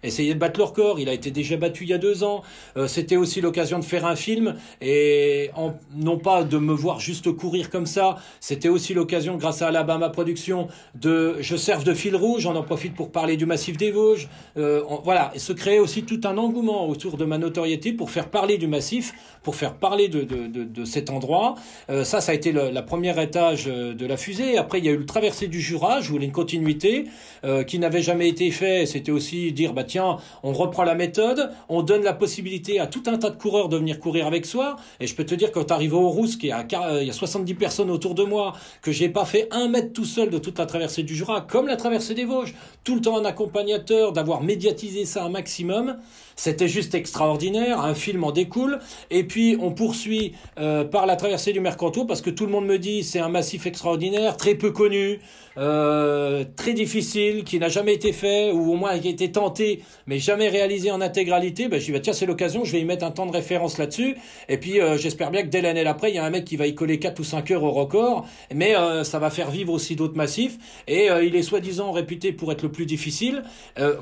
[0.04, 2.44] essayer de battre leur corps, il a été déjà battu il y a deux ans,
[2.78, 5.52] euh, c'était aussi l'occasion de faire un film, et
[5.96, 10.10] non pas de me voir juste courir comme ça, c'était aussi l'occasion, grâce à Alabama
[10.10, 13.92] Production, de je serve de fil rouge, on en profite pour parler du massif des
[13.92, 18.12] Vosges, euh, voilà, et se créer aussi tout un engouement autour de ma notoriété pour
[18.12, 21.56] faire parler du massif, pour faire parler de, cet endroit.
[21.90, 24.58] Euh, ça, ça a été le, la première étage euh, de la fusée.
[24.58, 27.06] Après, il y a eu le traversée du Jura, je voulais une continuité
[27.44, 28.86] euh, qui n'avait jamais été fait.
[28.86, 33.04] C'était aussi dire, bah tiens, on reprend la méthode, on donne la possibilité à tout
[33.08, 34.76] un tas de coureurs de venir courir avec soi.
[35.00, 37.10] Et je peux te dire, quand t'arrives au Rousse, qui est à, quar- euh, y
[37.10, 40.38] a 70 personnes autour de moi, que j'ai pas fait un mètre tout seul de
[40.38, 44.12] toute la traversée du Jura, comme la traversée des Vosges, tout le temps un accompagnateur,
[44.14, 45.98] d'avoir médiatisé ça un maximum.
[46.36, 48.80] C'était juste extraordinaire, un film en découle.
[49.12, 52.66] Et puis on poursuit euh, par la traversée du Mercantour parce que tout le monde
[52.66, 55.20] me dit c'est un massif extraordinaire, très peu connu,
[55.58, 59.82] euh, très difficile, qui n'a jamais été fait ou au moins qui a été tenté
[60.08, 61.68] mais jamais réalisé en intégralité.
[61.68, 63.78] Ben, je dis bah, tiens c'est l'occasion, je vais y mettre un temps de référence
[63.78, 64.16] là-dessus.
[64.50, 66.56] Et puis euh, j'espère bien que dès l'année d'après il y a un mec qui
[66.56, 69.74] va y coller 4 ou 5 heures au record, mais euh, ça va faire vivre
[69.74, 70.58] aussi d'autres massifs.
[70.88, 73.44] Et il est soi-disant réputé pour être le plus difficile.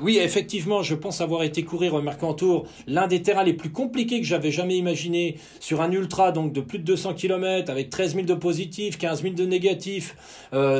[0.00, 4.20] Oui effectivement je pense avoir été courir au Mercantour l'un des terrains les plus compliqués
[4.20, 8.14] que j'avais jamais imaginé sur un ultra donc de plus de 200 km avec 13
[8.14, 10.16] 000 de positifs, 15 000 de négatifs,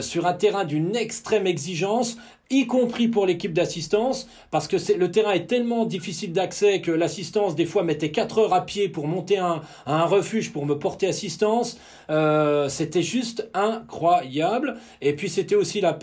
[0.00, 2.16] sur un terrain d'une extrême exigence
[2.52, 7.54] y compris pour l'équipe d'assistance, parce que le terrain est tellement difficile d'accès que l'assistance,
[7.54, 11.78] des fois, mettait 4 heures à pied pour monter un, refuge pour me porter assistance.
[12.10, 14.76] Euh, c'était juste incroyable.
[15.00, 15.98] Et puis, c'était aussi la,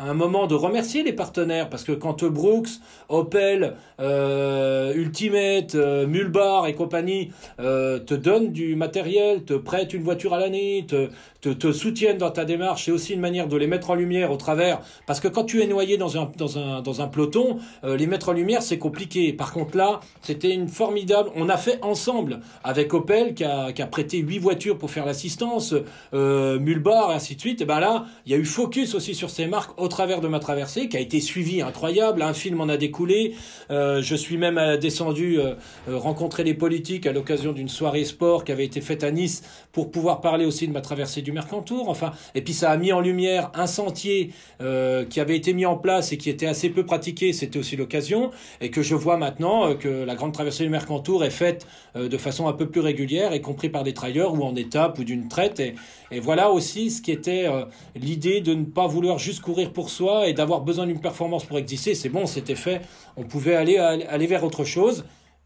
[0.00, 6.66] un, moment de remercier les partenaires, parce que quand Brooks, Opel, euh, Ultimate, euh, Mulbar
[6.66, 11.08] et compagnie te donnent du matériel, te prêtent une voiture à l'année, te,
[11.42, 14.36] te, soutiennent dans ta démarche, c'est aussi une manière de les mettre en lumière au
[14.36, 14.80] travers.
[15.06, 18.06] Parce que quand tu es noyé dans un, dans un, dans un peloton, euh, les
[18.06, 19.32] mettre en lumière, c'est compliqué.
[19.32, 21.30] Par contre, là, c'était une formidable.
[21.34, 25.04] On a fait ensemble avec Opel, qui a, qui a prêté huit voitures pour faire
[25.04, 25.74] l'assistance,
[26.14, 27.60] euh, Mulbar, et ainsi de suite.
[27.60, 30.28] Et ben là, il y a eu focus aussi sur ces marques au travers de
[30.28, 32.22] ma traversée, qui a été suivie incroyable.
[32.22, 33.34] Un film en a découlé.
[33.70, 35.40] Euh, je suis même descendu
[35.88, 39.90] rencontrer les politiques à l'occasion d'une soirée sport qui avait été faite à Nice pour
[39.90, 41.88] pouvoir parler aussi de ma traversée du Mercantour.
[41.88, 45.66] Enfin, et puis ça a mis en lumière un sentier euh, qui avait été mis
[45.66, 47.32] en place et qui était assez peu pratiqué.
[47.32, 48.30] C'était aussi l'occasion
[48.60, 51.66] et que je vois maintenant euh, que la grande traversée du Mercantour est faite
[51.96, 54.98] euh, de façon un peu plus régulière, y compris par des trailleurs ou en étape
[54.98, 55.60] ou d'une traite.
[55.60, 55.74] Et,
[56.10, 57.46] et voilà aussi ce qui était
[57.94, 61.58] l'idée de ne pas vouloir juste courir pour soi et d'avoir besoin d'une performance pour
[61.58, 61.94] exister.
[61.94, 62.82] C'est bon, c'était fait.
[63.16, 65.04] On pouvait aller aller vers autre chose.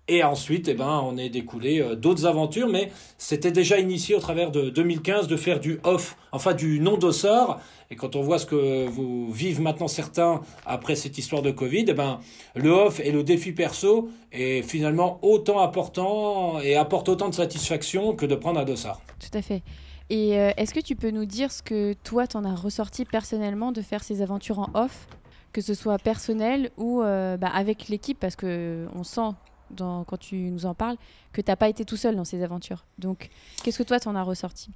[0.08, 4.20] Et ensuite, eh ben, on est découlé euh, d'autres aventures, mais c'était déjà initié au
[4.20, 7.60] travers de 2015 de faire du off, enfin du non-dossard.
[7.90, 11.86] Et quand on voit ce que vous vivent maintenant certains après cette histoire de Covid,
[11.88, 12.20] eh ben,
[12.54, 18.14] le off et le défi perso est finalement autant important et apporte autant de satisfaction
[18.14, 19.00] que de prendre un dossard.
[19.18, 19.62] Tout à fait.
[20.08, 23.72] Et euh, est-ce que tu peux nous dire ce que toi, t'en as ressorti personnellement
[23.72, 25.08] de faire ces aventures en off,
[25.52, 29.34] que ce soit personnel ou euh, bah, avec l'équipe, parce que on sent
[29.70, 30.96] dans, quand tu nous en parles
[31.32, 32.84] que t'as pas été tout seul dans ces aventures.
[32.98, 33.30] Donc,
[33.62, 34.70] qu'est-ce que toi, t'en as ressorti?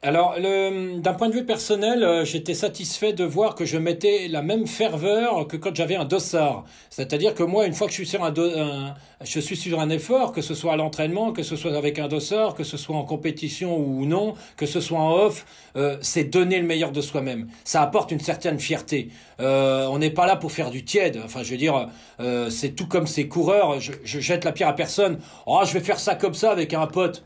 [0.00, 4.42] Alors, d'un point de vue personnel, euh, j'étais satisfait de voir que je mettais la
[4.42, 6.64] même ferveur que quand j'avais un dossard.
[6.88, 8.94] C'est-à-dire que moi, une fois que je suis sur un, un-
[9.24, 12.06] je suis sur un effort, que ce soit à l'entraînement, que ce soit avec un
[12.06, 15.44] dossard, que ce soit en compétition ou non, que ce soit en off,
[15.74, 17.48] euh, c'est donner le meilleur de soi-même.
[17.64, 19.08] Ça apporte une certaine fierté.
[19.40, 21.20] Euh, on n'est pas là pour faire du tiède.
[21.24, 21.88] Enfin, je veux dire,
[22.20, 23.80] euh, c'est tout comme ces coureurs.
[23.80, 25.18] Je, je jette la pierre à personne.
[25.46, 27.24] Oh, je vais faire ça comme ça avec un pote.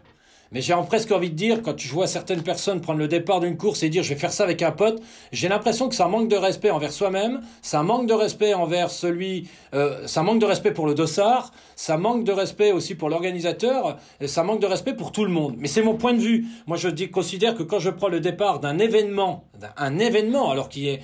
[0.52, 3.56] Mais j'ai presque envie de dire, quand je vois certaines personnes prendre le départ d'une
[3.56, 6.28] course et dire je vais faire ça avec un pote, j'ai l'impression que ça manque
[6.28, 10.72] de respect envers soi-même, ça manque de respect envers celui, euh, ça manque de respect
[10.72, 14.94] pour le dossard, ça manque de respect aussi pour l'organisateur, et ça manque de respect
[14.94, 15.54] pour tout le monde.
[15.58, 16.46] Mais c'est mon point de vue.
[16.66, 20.86] Moi, je considère que quand je prends le départ d'un événement, d'un événement, alors qu'il
[20.88, 21.00] est,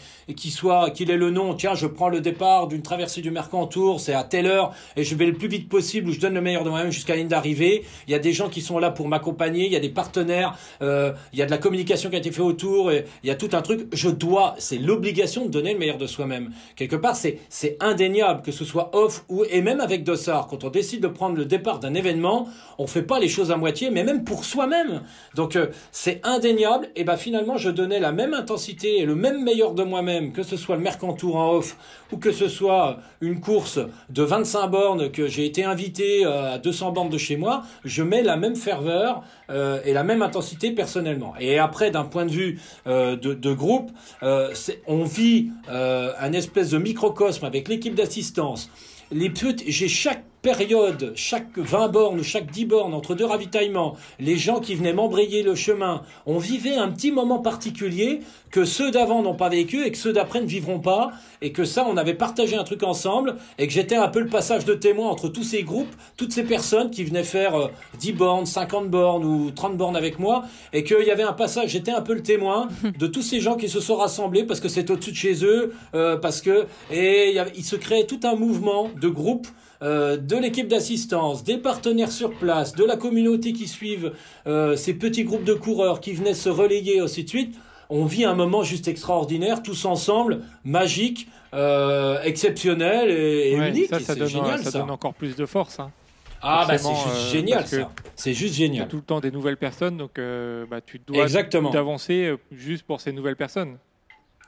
[0.51, 4.15] soit, qu'il ait le nom, tiens, je prends le départ d'une traversée du Mercantour, c'est
[4.15, 6.65] à telle heure, et je vais le plus vite possible, où je donne le meilleur
[6.65, 7.85] de moi-même jusqu'à la ligne d'arrivée.
[8.07, 10.57] Il y a des gens qui sont là pour m'accompagner, il y a des partenaires,
[10.83, 13.35] euh, il y a de la communication qui a été faite autour, il y a
[13.35, 13.89] tout un truc.
[13.93, 16.51] Je dois, c'est l'obligation de donner le meilleur de soi-même.
[16.77, 20.65] Quelque part, c'est, c'est indéniable, que ce soit off ou, et même avec Dossard, quand
[20.65, 22.49] on décide de prendre le départ d'un événement,
[22.79, 25.03] on fait pas les choses à moitié, mais même pour soi-même.
[25.35, 28.35] Donc, euh, c'est indéniable, et ben finalement, je donnais la même
[28.83, 31.77] et le même meilleur de moi-même, que ce soit le Mercantour en off
[32.13, 33.79] ou que ce soit une course
[34.09, 38.03] de 25 bornes que j'ai été invité euh, à 200 bornes de chez moi, je
[38.03, 41.35] mets la même ferveur euh, et la même intensité personnellement.
[41.39, 43.91] Et après, d'un point de vue euh, de, de, groupe,
[44.87, 48.71] on vit un espèce de microcosme avec l'équipe d'assistance.
[49.11, 49.33] Les
[49.67, 54.61] j'ai chaque période, chaque 20 bornes ou chaque 10 bornes entre deux ravitaillements, les gens
[54.61, 58.21] qui venaient m'embrayer le chemin, on vivait un petit moment particulier
[58.51, 61.13] que ceux d'avant n'ont pas vécu et que ceux d'après ne vivront pas,
[61.43, 64.29] et que ça, on avait partagé un truc ensemble, et que j'étais un peu le
[64.29, 68.15] passage de témoin entre tous ces groupes, toutes ces personnes qui venaient faire 10 euh,
[68.15, 71.93] bornes, 50 bornes ou 30 bornes avec moi, et qu'il y avait un passage, j'étais
[71.93, 72.69] un peu le témoin
[72.99, 75.75] de tous ces gens qui se sont rassemblés parce que c'est au-dessus de chez eux,
[75.95, 79.47] euh, parce que, et il se créait tout un mouvement de groupe
[79.81, 84.13] euh, de l'équipe d'assistance, des partenaires sur place, de la communauté qui suivent
[84.49, 87.57] euh, ces petits groupes de coureurs qui venaient se relayer, ainsi de suite.
[87.89, 93.89] On vit un moment juste extraordinaire, tous ensemble, magique, euh, exceptionnel et, unique.
[93.89, 95.79] Ça, ça, donne, génial, ça, donne encore plus de force.
[95.79, 95.93] Hein.
[96.43, 97.91] Ah bah c'est juste génial ça.
[98.15, 98.87] C'est juste génial.
[98.87, 100.21] tout le temps des nouvelles personnes, donc
[100.71, 101.27] bah, tu dois
[101.73, 103.79] d'avancer juste pour ces nouvelles personnes.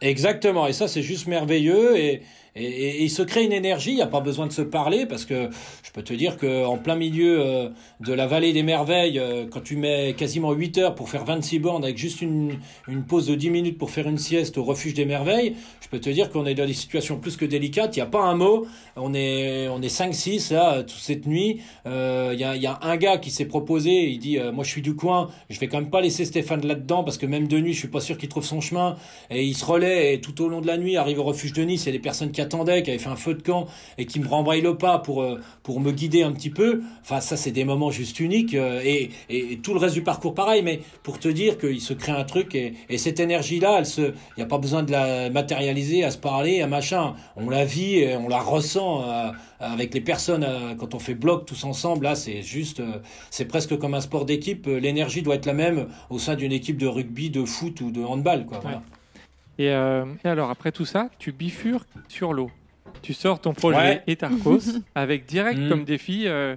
[0.00, 2.22] Exactement, et ça c'est juste merveilleux et,
[2.56, 5.24] et, il se crée une énergie, il n'y a pas besoin de se parler parce
[5.24, 5.48] que
[5.82, 7.68] je peux te dire qu'en plein milieu euh,
[8.00, 11.58] de la vallée des merveilles, euh, quand tu mets quasiment 8 heures pour faire 26
[11.58, 14.94] bornes avec juste une, une pause de 10 minutes pour faire une sieste au refuge
[14.94, 18.00] des merveilles, je peux te dire qu'on est dans des situations plus que délicates, il
[18.00, 22.30] n'y a pas un mot, on est, on est 5-6 là, toute cette nuit, euh,
[22.32, 24.82] il y, a, y a un gars qui s'est proposé, il dit moi je suis
[24.82, 27.72] du coin, je vais quand même pas laisser Stéphane là-dedans parce que même de nuit
[27.72, 28.96] je suis pas sûr qu'il trouve son chemin.
[29.30, 31.62] Et il se relaie et tout au long de la nuit arrive au refuge de
[31.62, 33.66] Nice, il y a des personnes qui attendait, qui avait fait un feu de camp
[33.98, 36.82] et qui me rembraye le pas pour, euh, pour me guider un petit peu.
[37.02, 40.34] Enfin, ça, c'est des moments juste uniques euh, et, et, tout le reste du parcours
[40.34, 44.14] pareil, mais pour te dire qu'il se crée un truc et, et cette énergie-là, il
[44.36, 47.14] n'y a pas besoin de la matérialiser, à se parler, à machin.
[47.36, 50.46] On la vit on la ressent euh, avec les personnes
[50.78, 52.04] quand on fait bloc tous ensemble.
[52.04, 52.82] Là, c'est juste,
[53.30, 54.66] c'est presque comme un sport d'équipe.
[54.66, 58.02] L'énergie doit être la même au sein d'une équipe de rugby, de foot ou de
[58.02, 58.60] handball, quoi.
[59.68, 62.50] Euh, et, alors, après tout ça, tu bifurques sur l'eau.
[63.02, 64.58] Tu sors ton projet Etarcos
[64.94, 65.68] avec direct mm.
[65.68, 66.56] comme défi, euh,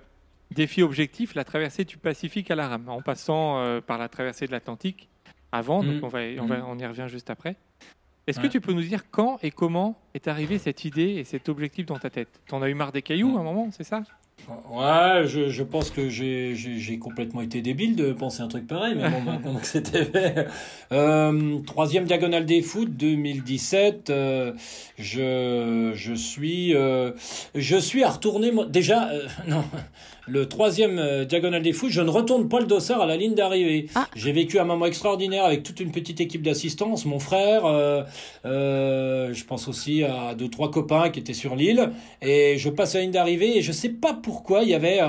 [0.51, 4.47] défi objectif la traversée du Pacifique à la rame, en passant euh, par la traversée
[4.47, 5.10] de l'Atlantique
[5.51, 5.84] avant.
[5.84, 6.04] Donc, mm.
[6.04, 6.66] on, va, on, va, mm.
[6.68, 7.56] on, y revient juste après.
[8.26, 11.49] Est-ce que tu peux nous dire quand et comment est arrivée cette idée et cet
[11.49, 12.39] objectif dans ta tête?
[12.47, 14.04] T'en as eu marre des cailloux à un moment, c'est ça?
[14.69, 19.09] Ouais, je, je pense que j'ai complètement été débile de penser un truc pareil, mais
[19.09, 20.47] bon, maintenant que c'était fait.
[20.91, 24.51] Euh, troisième diagonale des foot 2017, euh,
[24.97, 27.11] je, je suis euh,
[27.55, 29.09] je suis à retourner déjà
[29.47, 29.63] non
[30.25, 33.88] le troisième diagonale des fous, je ne retourne pas le dossard à la ligne d'arrivée.
[33.93, 34.07] Ah.
[34.15, 37.63] J'ai vécu un moment extraordinaire avec toute une petite équipe d'assistance, mon frère,
[38.45, 42.99] je pense aussi à deux trois copains qui étaient sur l'île, et je passe à
[42.99, 44.99] la ligne d'arrivée et je sais pas pourquoi il y avait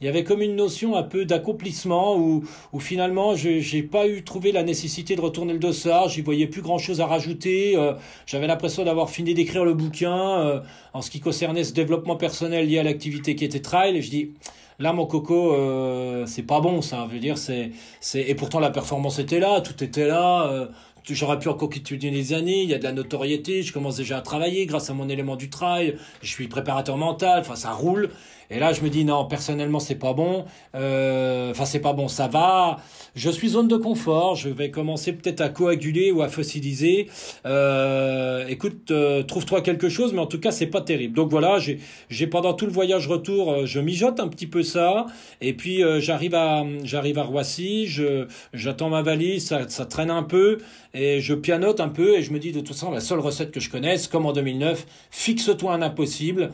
[0.00, 2.42] il y avait comme une notion un peu d'accomplissement où,
[2.80, 6.62] finalement je j'ai pas eu trouvé la nécessité de retourner le dossard, j'y voyais plus
[6.62, 7.78] grand chose à rajouter,
[8.26, 10.62] j'avais l'impression d'avoir fini d'écrire le bouquin
[10.92, 14.10] en ce qui concernait ce développement personnel lié à l'activité qui était trail, et je
[14.10, 14.32] dis
[14.78, 17.06] Là, mon coco, euh, c'est pas bon, ça.
[17.08, 17.70] Je veux dire, c'est,
[18.14, 20.48] et pourtant la performance était là, tout était là.
[20.50, 20.66] Euh,
[21.10, 24.18] J'aurais pu encore continuer des années, il y a de la notoriété, je commence déjà
[24.18, 28.10] à travailler grâce à mon élément du trail, je suis préparateur mental, enfin ça roule.
[28.52, 30.44] Et là, je me dis non, personnellement, c'est pas bon.
[30.74, 32.76] Euh, enfin, c'est pas bon, ça va.
[33.14, 34.36] Je suis zone de confort.
[34.36, 37.08] Je vais commencer peut-être à coaguler ou à fossiliser.
[37.46, 41.14] Euh, écoute, euh, trouve-toi quelque chose, mais en tout cas, c'est pas terrible.
[41.14, 41.80] Donc voilà, j'ai,
[42.10, 45.06] j'ai pendant tout le voyage retour, je mijote un petit peu ça.
[45.40, 47.86] Et puis j'arrive à, j'arrive à Roissy.
[47.86, 50.58] Je, j'attends ma valise, ça, ça traîne un peu
[50.94, 53.50] et je pianote un peu et je me dis de toute façon la seule recette
[53.50, 56.50] que je connaisse, comme en 2009, fixe-toi un impossible,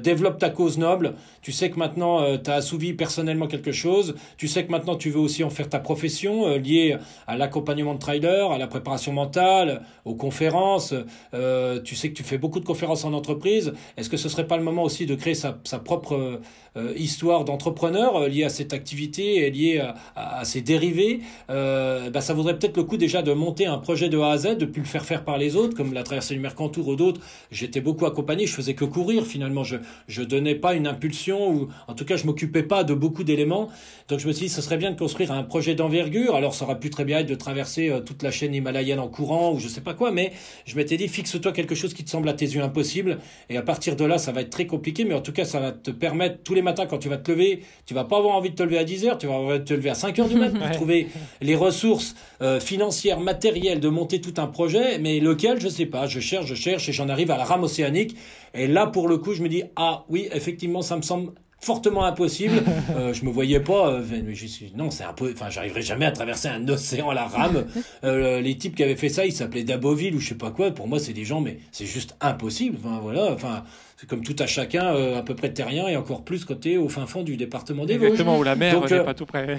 [0.00, 1.14] développe ta cause noble.
[1.42, 4.14] Tu sais que maintenant, euh, tu as assouvi personnellement quelque chose.
[4.36, 7.94] Tu sais que maintenant, tu veux aussi en faire ta profession euh, liée à l'accompagnement
[7.94, 10.94] de trailer, à la préparation mentale, aux conférences.
[11.34, 13.72] Euh, tu sais que tu fais beaucoup de conférences en entreprise.
[13.96, 15.52] Est-ce que ce serait pas le moment aussi de créer sa,
[15.84, 16.40] propre
[16.76, 19.82] euh, histoire d'entrepreneur liée à cette activité et liée
[20.14, 24.18] à, ses dérivés, bah, ça vaudrait peut-être le coup déjà de monter un, projet de
[24.18, 26.40] A à Z, de plus le faire faire par les autres, comme la traversée du
[26.40, 27.20] Mercantour ou d'autres.
[27.50, 29.64] J'étais beaucoup accompagné, je faisais que courir finalement.
[29.64, 29.76] Je
[30.08, 33.68] je donnais pas une impulsion ou en tout cas je m'occupais pas de beaucoup d'éléments.
[34.08, 36.34] Donc je me suis dit, ce serait bien de construire un projet d'envergure.
[36.34, 39.08] Alors ça aurait pu très bien être de traverser euh, toute la chaîne himalayenne en
[39.08, 40.32] courant ou je sais pas quoi, mais
[40.66, 43.18] je m'étais dit, fixe-toi quelque chose qui te semble à tes yeux impossible.
[43.50, 45.60] Et à partir de là, ça va être très compliqué, mais en tout cas, ça
[45.60, 48.34] va te permettre tous les matins quand tu vas te lever, tu vas pas avoir
[48.34, 49.94] envie de te lever à 10 heures, tu vas avoir envie de te lever à
[49.94, 51.08] 5 heures du matin pour trouver
[51.40, 56.06] les ressources euh, financières, matérielles de monter tout un projet, mais lequel, je sais pas.
[56.06, 58.16] Je cherche, je cherche et j'en arrive à la rame océanique.
[58.54, 62.04] Et là, pour le coup, je me dis, ah oui, effectivement, ça me semble fortement
[62.04, 62.62] impossible.
[62.96, 63.90] Euh, je me voyais pas.
[63.90, 65.32] Euh, mais je suis non, c'est un peu.
[65.32, 67.64] Enfin, j'arriverai jamais à traverser un océan à la rame.
[68.04, 70.72] Euh, les types qui avaient fait ça, ils s'appelaient Daboville ou je sais pas quoi.
[70.72, 72.76] Pour moi, c'est des gens, mais c'est juste impossible.
[72.80, 73.32] Enfin voilà.
[73.32, 73.62] Enfin,
[74.02, 76.88] c'est comme tout à chacun, euh, à peu près terrien et encore plus côté au
[76.88, 78.08] fin fond du département des Vosges.
[78.08, 79.58] Exactement, où la mer n'est euh, pas tout près.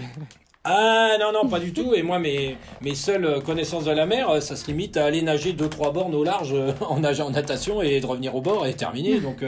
[0.65, 1.93] Ah non, non, pas du tout.
[1.93, 5.21] Et moi, mes, mes seules connaissances de la mer, euh, ça se limite à aller
[5.21, 8.39] nager deux trois bornes au large euh, en nageant en natation et de revenir au
[8.39, 9.19] bord et terminer.
[9.19, 9.43] Donc,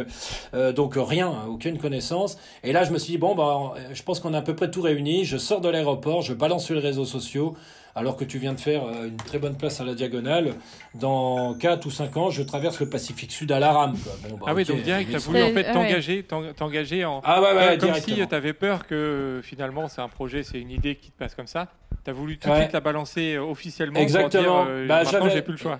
[0.53, 2.37] euh, donc rien, aucune connaissance.
[2.65, 4.69] Et là, je me suis dit, bon, bah, je pense qu'on a à peu près
[4.69, 5.23] tout réuni.
[5.23, 7.55] Je sors de l'aéroport, je balance sur les réseaux sociaux.
[7.97, 10.53] Alors que tu viens de faire euh, une très bonne place à la diagonale,
[10.95, 13.97] dans 4 ou 5 ans, je traverse le Pacifique Sud à la rame.
[13.97, 14.11] quoi.
[14.29, 15.71] Bon, bah, Ah oui, donc direct, t'as ça- voulu en fait ouais.
[15.73, 17.21] t'engager, t'en- t'engager en.
[17.23, 20.71] Ah ouais, ouais, comme si t'avais peur que euh, finalement c'est un projet, c'est une
[20.71, 21.69] idée qui te passe comme ça.
[22.03, 22.59] T'as voulu tout de Ouais.
[22.63, 24.43] suite la balancer euh, officiellement Exactement.
[24.43, 25.79] pour dire euh, Bah, maintenant j'ai plus le choix.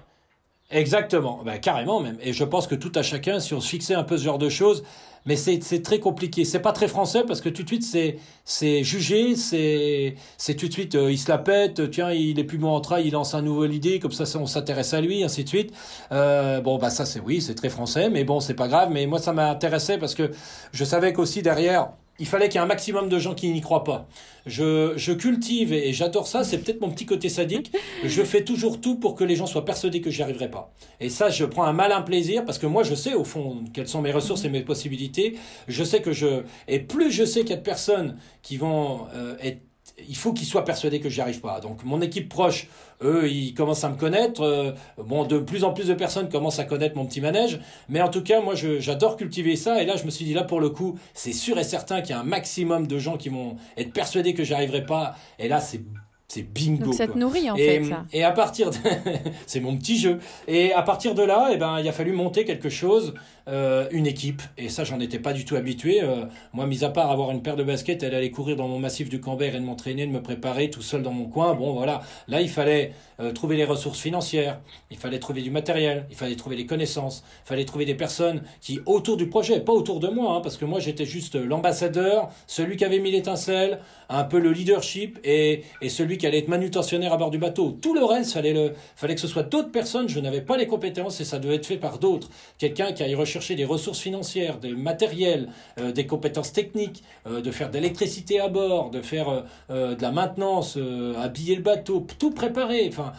[0.72, 2.18] Exactement, bah, carrément même.
[2.22, 4.40] Et je pense que tout à chacun, si on se fixait un peu ce genre
[4.40, 4.84] de choses,
[5.28, 6.44] mais c'est très compliqué.
[6.44, 10.68] C'est pas très français parce que tout de suite c'est c'est jugé, c'est c'est tout
[10.68, 11.90] de suite euh, il se la pète.
[11.92, 14.46] Tiens, il est plus bon en trail, il lance un nouvel idée, comme ça on
[14.48, 15.72] s'intéresse à lui, ainsi de suite.
[16.12, 18.90] Euh, bon bah ça c'est oui, c'est très français, mais bon c'est pas grave.
[18.92, 20.32] Mais moi ça m'intéressait parce que
[20.74, 21.90] je savais qu'aussi derrière
[22.20, 24.08] il fallait qu'il y ait un maximum de gens qui n'y croient pas.
[24.46, 27.72] Je, je cultive et j'adore ça, c'est peut-être mon petit côté sadique.
[28.04, 30.72] Je fais toujours tout pour que les gens soient persuadés que j'y arriverai pas.
[31.00, 33.88] Et ça, je prends un malin plaisir parce que moi, je sais au fond quelles
[33.88, 35.38] sont mes ressources et mes possibilités.
[35.68, 36.44] Je sais que je.
[36.68, 39.62] Et plus je sais qu'il y a de personnes qui vont euh, être.
[40.08, 41.62] Il faut qu'ils soient persuadés que j'y arrive pas.
[41.62, 42.68] Donc mon équipe proche,
[43.02, 44.42] eux, ils commencent à me connaître.
[44.42, 47.62] Euh, bon, de plus en plus de personnes commencent à connaître mon petit manège.
[47.88, 49.82] Mais en tout cas, moi, je- j'adore cultiver ça.
[49.82, 52.10] Et là, je me suis dit, là, pour le coup, c'est sûr et certain qu'il
[52.12, 55.16] y a un maximum de gens qui vont être persuadés que j'y arriverai pas.
[55.40, 55.82] Et là, c'est
[56.28, 56.86] c'est bingo.
[56.86, 57.14] Donc ça quoi.
[57.14, 58.04] te nourrit en Et, fait, ça.
[58.12, 58.76] et à partir de...
[59.46, 60.18] c'est mon petit jeu.
[60.48, 63.14] Et à partir de là, eh ben, il a fallu monter quelque chose,
[63.48, 64.42] euh, une équipe.
[64.58, 66.02] Et ça, j'en étais pas du tout habitué.
[66.02, 68.80] Euh, moi, mis à part avoir une paire de baskets, elle allait courir dans mon
[68.80, 71.54] massif du Cambert et de m'entraîner, de me préparer tout seul dans mon coin.
[71.54, 72.02] Bon, voilà.
[72.28, 76.36] Là, il fallait euh, trouver les ressources financières, il fallait trouver du matériel, il fallait
[76.36, 80.08] trouver les connaissances, il fallait trouver des personnes qui, autour du projet, pas autour de
[80.08, 83.80] moi, hein, parce que moi, j'étais juste l'ambassadeur, celui qui avait mis l'étincelle,
[84.10, 87.78] un peu le leadership et, et celui qui allait être manutentionnaire à bord du bateau.
[87.80, 90.10] Tout le reste, fallait le, fallait que ce soit d'autres personnes.
[90.10, 92.30] Je n'avais pas les compétences et ça devait être fait par d'autres.
[92.58, 97.52] Quelqu'un qui aille rechercher des ressources financières, des matériels, euh, des compétences techniques, euh, de
[97.52, 100.78] faire de l'électricité à bord, de faire euh, de la maintenance,
[101.18, 103.14] habiller le bateau, tout préparer, enfin,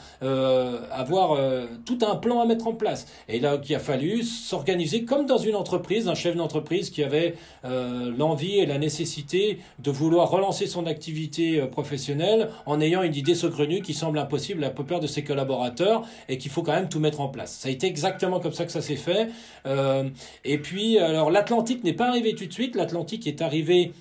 [0.91, 1.39] avoir
[1.85, 3.07] tout un plan à mettre en place.
[3.29, 7.35] Et là, il a fallu s'organiser comme dans une entreprise, un chef d'entreprise qui avait
[7.65, 13.83] l'envie et la nécessité de vouloir relancer son activité professionnelle en ayant une idée saugrenue
[13.83, 17.01] qui semble impossible à la plupart de ses collaborateurs et qu'il faut quand même tout
[17.01, 17.53] mettre en place.
[17.61, 19.29] Ça a été exactement comme ça que ça s'est fait.
[20.45, 22.77] Et puis, alors l'Atlantique n'est pas arrivé tout de suite.
[22.77, 23.93] L'Atlantique est arrivé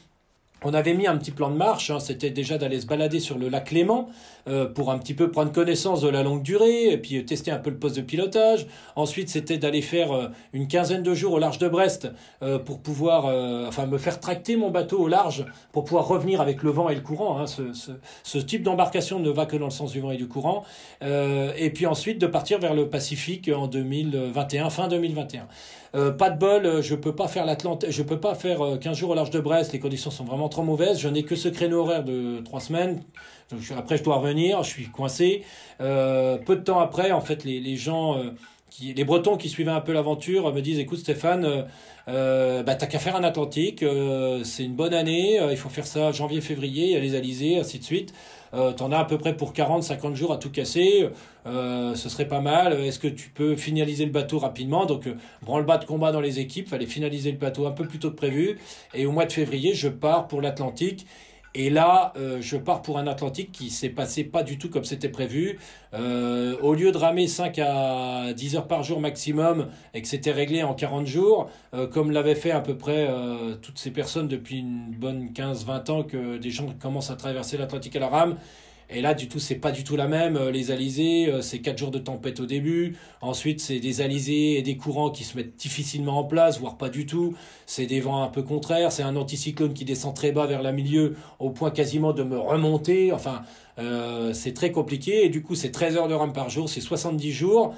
[0.65, 3.37] on avait mis un petit plan de marche, hein, c'était déjà d'aller se balader sur
[3.37, 4.09] le lac Léman
[4.47, 7.51] euh, pour un petit peu prendre connaissance de la longue durée et puis euh, tester
[7.51, 8.65] un peu le poste de pilotage.
[8.95, 12.07] Ensuite, c'était d'aller faire euh, une quinzaine de jours au large de Brest
[12.41, 16.41] euh, pour pouvoir, euh, enfin, me faire tracter mon bateau au large pour pouvoir revenir
[16.41, 17.39] avec le vent et le courant.
[17.39, 17.45] hein.
[17.45, 20.63] Ce, type d'embarcation ne va que dans le sens du vent et du courant.
[21.03, 25.47] Euh, et puis ensuite de partir vers le Pacifique en 2021, fin 2021.
[25.95, 28.77] Euh, pas de bol, euh, je peux pas faire l'Atlantique, je peux pas faire euh,
[28.77, 30.99] 15 jours au large de Brest, les conditions sont vraiment trop mauvaises.
[30.99, 33.01] Je n'ai que ce créneau horaire de trois semaines.
[33.51, 35.43] Donc, je- après, je dois revenir, je suis coincé.
[35.81, 38.31] Euh, peu de temps après, en fait, les, gens, euh,
[38.81, 41.61] les Bretons qui suivaient un peu l'aventure, euh, me disent "Écoute, Stéphane, euh,
[42.09, 43.81] euh, bah, t'as qu'à faire un Atlantique.
[43.83, 45.39] euh, c'est une bonne année.
[45.39, 46.85] euh, il faut faire ça janvier-février.
[46.87, 48.13] Il y a les Alizés, ainsi de suite.
[48.55, 51.09] Euh, T'en as à peu près pour 40-50 jours à tout casser.
[51.45, 52.73] Euh, ce serait pas mal.
[52.73, 54.85] Est-ce que tu peux finaliser le bateau rapidement?
[54.85, 56.69] Donc, euh, branle-bas de combat dans les équipes.
[56.69, 58.57] Fallait finaliser le bateau un peu plus tôt que prévu.
[58.93, 61.05] Et au mois de février, je pars pour l'Atlantique.
[61.57, 64.83] Et là, euh, je pars pour un Atlantique qui s'est passé pas du tout comme
[64.83, 65.57] c'était prévu.
[65.93, 70.33] Euh, au lieu de ramer 5 à 10 heures par jour maximum et que c'était
[70.33, 73.07] réglé en 40 jours, euh, comme l'avaient fait à peu près
[73.61, 77.95] toutes ces personnes depuis une bonne 15-20 ans que des gens commencent à traverser l'Atlantique
[77.95, 78.35] à la rame,
[78.89, 80.37] Et là, du tout, c'est pas du tout la même.
[80.37, 82.95] Euh, les alizés, euh, c'est quatre jours de tempête au début.
[83.21, 86.89] Ensuite, c'est des alizés et des courants qui se mettent difficilement en place, voire pas
[86.89, 87.35] du tout.
[87.65, 88.91] C'est des vents un peu contraires.
[88.91, 92.37] C'est un anticyclone qui descend très bas vers la milieu, au point quasiment de me
[92.37, 93.11] remonter.
[93.11, 93.41] Enfin,
[93.79, 95.25] euh, c'est très compliqué.
[95.25, 97.73] Et du coup, c'est 13 heures de rame par jour, c'est 70 jours.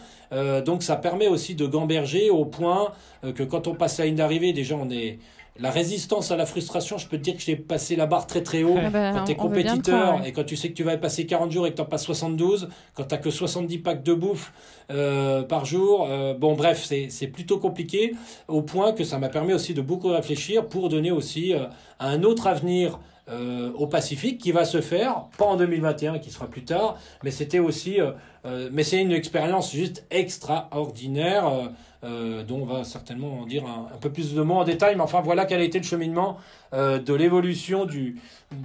[0.65, 2.91] donc, ça permet aussi de gamberger au point
[3.35, 5.19] que quand on passe la ligne d'arrivée, déjà, on est
[5.59, 8.43] la résistance à la frustration, je peux te dire que j'ai passé la barre très
[8.43, 8.77] très haut.
[8.77, 10.29] Ah bah, quand tu es compétiteur croire, ouais.
[10.29, 11.85] et quand tu sais que tu vas y passer 40 jours et que tu en
[11.85, 14.53] passes 72, quand tu que 70 packs de bouffe
[14.91, 18.13] euh, par jour, euh, bon bref, c'est c'est plutôt compliqué
[18.47, 21.65] au point que ça m'a permis aussi de beaucoup réfléchir pour donner aussi euh,
[21.99, 22.99] un autre avenir
[23.29, 27.31] euh, au Pacifique qui va se faire, pas en 2021 qui sera plus tard, mais
[27.31, 28.11] c'était aussi, euh,
[28.45, 31.71] euh, mais c'est une expérience juste extraordinaire.
[32.03, 34.95] Euh, dont on va certainement en dire un, un peu plus de mots en détail,
[34.95, 36.37] mais enfin voilà quel a été le cheminement
[36.73, 38.17] euh, de l'évolution du,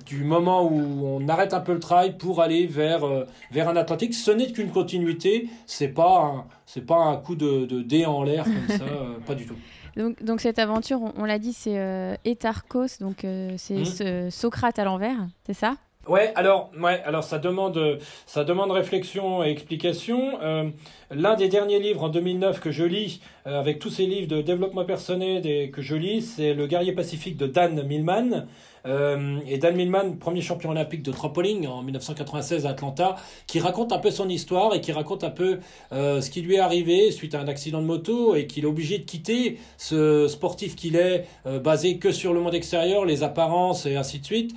[0.06, 3.76] du moment où on arrête un peu le travail pour aller vers, euh, vers un
[3.76, 4.14] Atlantique.
[4.14, 8.44] Ce n'est qu'une continuité, c'est pas c'est pas un coup de, de dé en l'air
[8.44, 8.84] comme ça,
[9.26, 9.56] pas du tout.
[9.96, 13.26] Donc, donc cette aventure, on, on l'a dit, c'est Etarchos, donc
[13.58, 15.16] c'est ce- Socrate à l'envers,
[15.46, 15.76] c'est ça?
[16.08, 20.38] Ouais, alors, ouais, alors ça demande, ça demande réflexion et explication.
[20.42, 20.68] Euh,
[21.14, 24.40] L'un des derniers livres en 2009 que je lis, euh, avec tous ces livres de
[24.40, 28.46] développement personnel que je lis, c'est Le guerrier pacifique de Dan Millman.
[28.84, 33.92] Euh, et Dan Millman, premier champion olympique de trampoline en 1996 à Atlanta, qui raconte
[33.92, 35.58] un peu son histoire et qui raconte un peu
[35.92, 38.66] euh, ce qui lui est arrivé suite à un accident de moto et qu'il est
[38.66, 41.26] obligé de quitter ce sportif qu'il est,
[41.62, 44.54] basé que sur le monde extérieur, les apparences et ainsi de suite,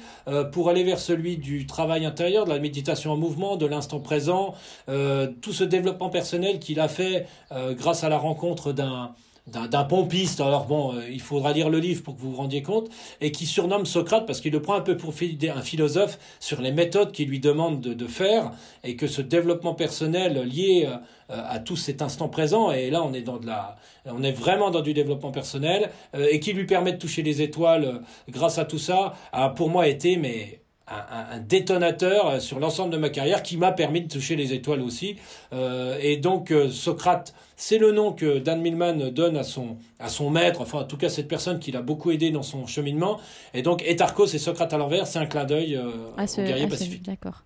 [0.52, 4.54] pour aller vers celui du travail intérieur, de la méditation en mouvement, de l'instant présent,
[4.88, 10.66] tout ce développement personnel qu'il a fait euh, grâce à la rencontre d'un pompiste, alors
[10.66, 12.90] bon, euh, il faudra lire le livre pour que vous vous rendiez compte,
[13.22, 16.72] et qui surnomme Socrate parce qu'il le prend un peu pour un philosophe sur les
[16.72, 18.52] méthodes qu'il lui demande de, faire,
[18.84, 20.98] et que ce développement personnel lié euh,
[21.30, 24.72] à tout cet instant présent, et là on est dans de la, on est vraiment
[24.72, 28.78] dans du développement personnel, et qui lui permet de toucher les étoiles grâce à tout
[28.78, 33.58] ça, a pour moi été mais un, détonateur euh, sur l'ensemble de ma carrière qui
[33.58, 35.16] m'a permis de toucher les étoiles aussi.
[35.54, 40.10] Euh, et donc euh, Socrate, c'est le nom que Dan Millman donne à son, à
[40.10, 43.20] son maître, enfin en tout cas cette personne qui l'a beaucoup aidé dans son cheminement.
[43.54, 45.92] Et donc Etarchos et Socrate à l'envers, c'est un clin d'œil euh,
[46.28, 47.04] ce- au guerrier pacifique.
[47.04, 47.44] D'accord.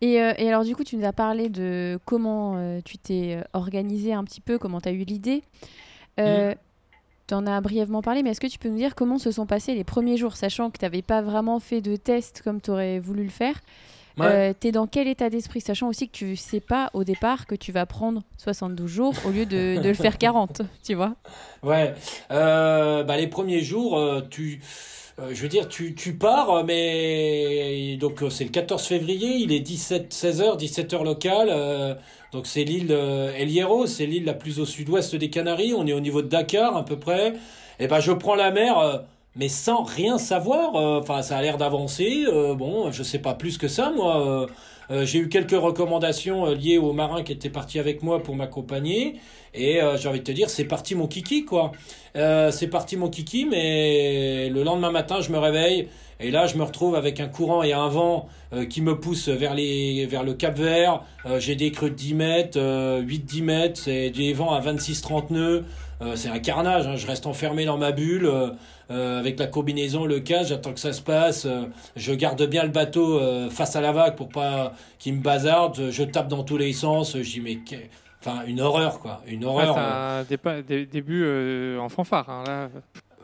[0.00, 3.38] Et, euh, et alors, du coup, tu nous as parlé de comment euh, tu t'es
[3.54, 5.42] organisé un petit peu, comment tu as eu l'idée.
[6.20, 6.54] Euh, Mm.
[7.26, 9.46] Tu en as brièvement parlé, mais est-ce que tu peux nous dire comment se sont
[9.46, 12.70] passés les premiers jours, sachant que tu n'avais pas vraiment fait de test comme tu
[12.70, 13.54] aurais voulu le faire
[14.16, 14.54] Ouais.
[14.60, 17.56] tu es dans quel état d'esprit, sachant aussi que tu sais pas au départ que
[17.56, 21.16] tu vas prendre 72 jours au lieu de, de le faire 40, tu vois?
[21.64, 21.94] Ouais,
[22.30, 24.60] euh, bah les premiers jours, euh, tu,
[25.18, 29.38] euh, je veux dire, tu, tu pars, euh, mais donc euh, c'est le 14 février,
[29.38, 31.96] il est 17, 16 heures, 17 heures locales, euh,
[32.34, 35.86] donc c'est l'île euh, El Hierro, c'est l'île la plus au sud-ouest des Canaries, on
[35.86, 37.34] est au niveau de Dakar à peu près,
[37.78, 38.76] et ben je prends la mer.
[38.78, 38.98] euh,
[39.36, 42.24] mais sans rien savoir, euh, enfin ça a l'air d'avancer,
[42.56, 44.46] bon je sais pas plus que ça moi,
[44.90, 49.16] j'ai eu quelques recommandations liées aux marins qui étaient partis avec moi pour m'accompagner.
[49.54, 51.72] Et j'ai envie de te dire, c'est parti mon kiki, quoi.
[52.14, 55.88] C'est parti mon kiki, mais le lendemain matin, je me réveille.
[56.20, 59.28] Et là, je me retrouve avec un courant et un vent euh, qui me pousse
[59.28, 61.02] vers, les, vers le Cap Vert.
[61.26, 65.32] Euh, j'ai des creux de 10 mètres, euh, 8-10 mètres, c'est des vents à 26-30
[65.32, 65.64] nœuds.
[66.02, 66.96] Euh, c'est un carnage, hein.
[66.96, 68.50] je reste enfermé dans ma bulle euh,
[68.90, 71.46] euh, avec la combinaison, le casque, j'attends que ça se passe.
[71.46, 75.20] euh, je garde bien le bateau euh, face à la vague pour pas qu'il me
[75.22, 75.90] bazarde.
[75.90, 77.16] Je tape dans tous les sens.
[77.16, 77.76] Je dis mais que-
[78.20, 79.74] enfin une horreur quoi, une Ouais, horreur.
[80.28, 80.58] c'est euh.
[80.58, 82.28] un dé- début euh, en fanfare.
[82.28, 82.68] hein, là.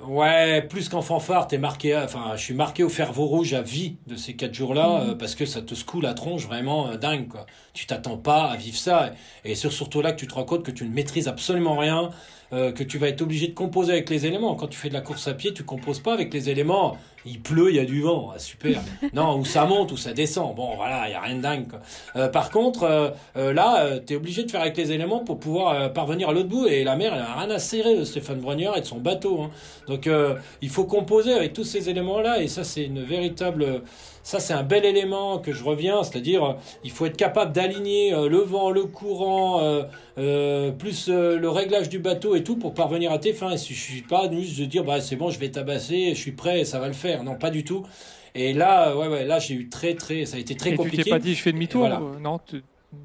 [0.07, 1.94] Ouais, plus qu'en fanfare, t'es marqué.
[1.96, 5.34] Enfin, je suis marqué au ferveau rouge à vie de ces quatre jours-là euh, parce
[5.34, 7.44] que ça te secoue la tronche vraiment euh, dingue quoi.
[7.73, 9.12] Tu t'attends pas à vivre ça
[9.45, 12.11] et c'est surtout là que tu te rends compte que tu ne maîtrises absolument rien,
[12.53, 14.55] euh, que tu vas être obligé de composer avec les éléments.
[14.57, 16.97] Quand tu fais de la course à pied, tu composes pas avec les éléments.
[17.27, 18.81] Il pleut, il y a du vent, Ah, super.
[19.12, 20.55] non, ou ça monte ou ça descend.
[20.55, 21.81] Bon, voilà, il y a rien de dingue quoi.
[22.16, 22.85] Euh, par contre,
[23.37, 26.49] euh, là, euh, t'es obligé de faire avec les éléments pour pouvoir parvenir à l'autre
[26.49, 28.99] bout et la mer, elle a rien à serrer de Stéphane Brognard et de son
[28.99, 29.43] bateau.
[29.43, 29.51] Hein.
[29.87, 30.09] Donc
[30.62, 33.83] il faut composer avec tous ces éléments-là et ça c'est une véritable,
[34.23, 36.53] ça c'est un bel élément que je reviens, c'est-à-dire euh,
[36.85, 39.83] il faut être capable d'aligner euh, le vent, le courant, euh,
[40.18, 43.53] euh, plus euh, le réglage du bateau et tout pour parvenir à tes fins.
[43.53, 46.64] Il suffit pas juste de dire bah c'est bon, je vais tabasser, je suis prêt,
[46.64, 47.23] ça va le faire.
[47.25, 47.85] Non, pas du tout.
[48.35, 50.77] Et là, ouais, ouais, là j'ai eu très très, ça a été très Et tu
[50.79, 51.03] compliqué.
[51.05, 52.01] t'es pas dit je fais demi-tour Voilà.
[52.21, 52.62] Non, tu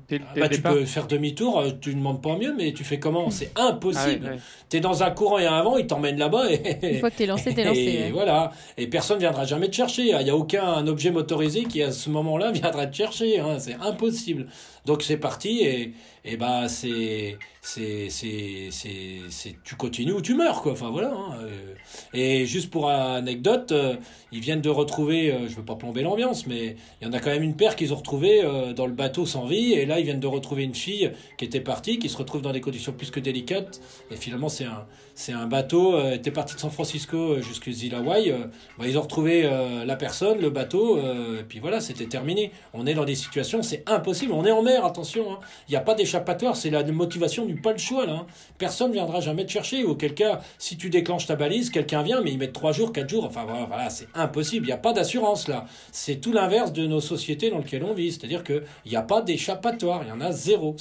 [0.07, 2.73] dès, dès Ah bah, tu peux faire demi-tour, euh, tu ne demandes pas mieux, mais
[2.73, 3.29] tu fais comment?
[3.29, 4.25] C'est Ah ouais, impossible.
[4.27, 4.37] ouais.
[4.69, 7.25] T'es dans un courant et un vent, il t'emmène là-bas et, Une fois que t'es
[7.25, 7.79] lancé, t'es lancé.
[7.79, 8.11] et ouais.
[8.11, 8.51] voilà.
[8.77, 10.03] Et personne viendra jamais te chercher.
[10.09, 13.39] Il n'y a aucun objet motorisé qui, à ce moment-là, viendra te chercher.
[13.39, 13.57] hein.
[13.59, 14.47] C'est impossible.
[14.85, 15.93] Donc c'est parti et,
[16.27, 20.71] et bah c'est, c'est, c'est, c'est, tu continues ou tu meurs, quoi.
[20.71, 21.11] Enfin voilà.
[21.13, 21.37] hein.
[21.43, 21.75] Euh,
[22.13, 23.95] Et juste pour anecdote, euh,
[24.31, 27.19] ils viennent de retrouver, euh, je veux pas plomber l'ambiance, mais il y en a
[27.19, 29.73] quand même une paire qu'ils ont retrouvée euh, dans le bateau sans vie.
[29.73, 32.51] Et là, ils viennent de retrouver une fille qui était partie, qui se retrouve dans
[32.53, 33.79] des conditions plus que délicates.
[34.09, 37.71] Et finalement, c'est un, c'est un bateau, euh, était parti de San Francisco euh, jusqu'aux
[37.71, 38.45] îles euh,
[38.77, 42.51] bah, ils ont retrouvé euh, la personne, le bateau, et puis voilà, c'était terminé.
[42.73, 44.33] On est dans des situations, c'est impossible.
[44.33, 45.31] On est en mer, attention.
[45.33, 45.39] hein.
[45.67, 48.05] Il n'y a pas d'échappatoire, c'est la motivation du pas le choix.
[48.05, 48.25] Là, hein.
[48.57, 49.83] Personne ne viendra jamais te chercher.
[49.83, 53.09] Auquel cas, si tu déclenches ta balise, quelqu'un vient, mais ils mettent trois jours, quatre
[53.09, 53.25] jours.
[53.25, 54.65] Enfin voilà, c'est impossible.
[54.65, 55.65] Il n'y a pas d'assurance là.
[55.91, 58.11] C'est tout l'inverse de nos sociétés dans lesquelles on vit.
[58.11, 60.01] C'est-à-dire qu'il n'y a pas d'échappatoire.
[60.03, 60.75] Il y en a zéro.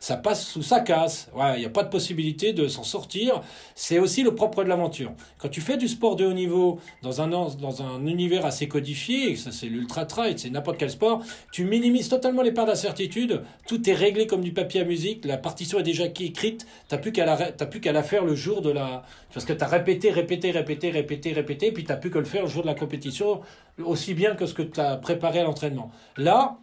[0.00, 1.30] Ça passe sous sa casse.
[1.34, 3.40] Ouais, il n'y a pas de possibilité de s'en sortir.
[3.74, 5.12] C'est aussi le propre de l'aventure.
[5.38, 9.36] Quand tu fais du sport de haut niveau dans un, dans un univers assez codifié,
[9.36, 13.42] ça c'est l'ultra trail, c'est n'importe quel sport, tu minimises totalement les parts d'incertitude.
[13.66, 15.24] Tout est réglé comme du papier à musique.
[15.24, 16.66] La partition est déjà écrite.
[16.88, 19.52] T'as plus qu'à la, t'as plus qu'à la faire le jour de la, parce que
[19.52, 22.68] t'as répété, répété, répété, répété, répété, puis t'as plus que le faire le jour de
[22.68, 23.40] la compétition
[23.82, 25.90] aussi bien que ce que tu as préparé à l'entraînement.
[26.16, 26.58] Là,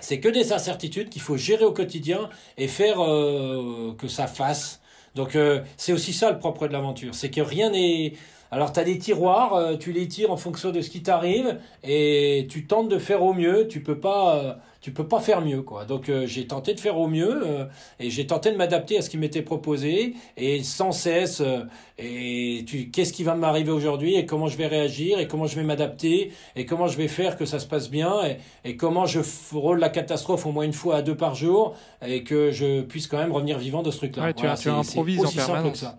[0.00, 4.80] c'est que des incertitudes qu'il faut gérer au quotidien et faire euh, que ça fasse.
[5.14, 8.14] Donc euh, c'est aussi ça le propre de l'aventure, c'est que rien n'est...
[8.50, 11.58] Alors tu as des tiroirs, euh, tu les tires en fonction de ce qui t'arrive
[11.84, 15.40] et tu tentes de faire au mieux, tu peux pas euh, tu peux pas faire
[15.42, 15.84] mieux quoi.
[15.84, 17.64] Donc euh, j'ai tenté de faire au mieux euh,
[18.00, 21.60] et j'ai tenté de m'adapter à ce qui m'était proposé et sans cesse euh,
[21.98, 25.54] et tu qu'est-ce qui va m'arriver aujourd'hui et comment je vais réagir et comment je
[25.54, 28.38] vais m'adapter et comment je vais faire que ça se passe bien et,
[28.68, 32.24] et comment je frôle la catastrophe au moins une fois à deux par jour et
[32.24, 34.24] que je puisse quand même revenir vivant de ce truc-là.
[34.24, 35.72] Ouais, tu Voilà, improvises en simple permanence.
[35.72, 35.98] que ça.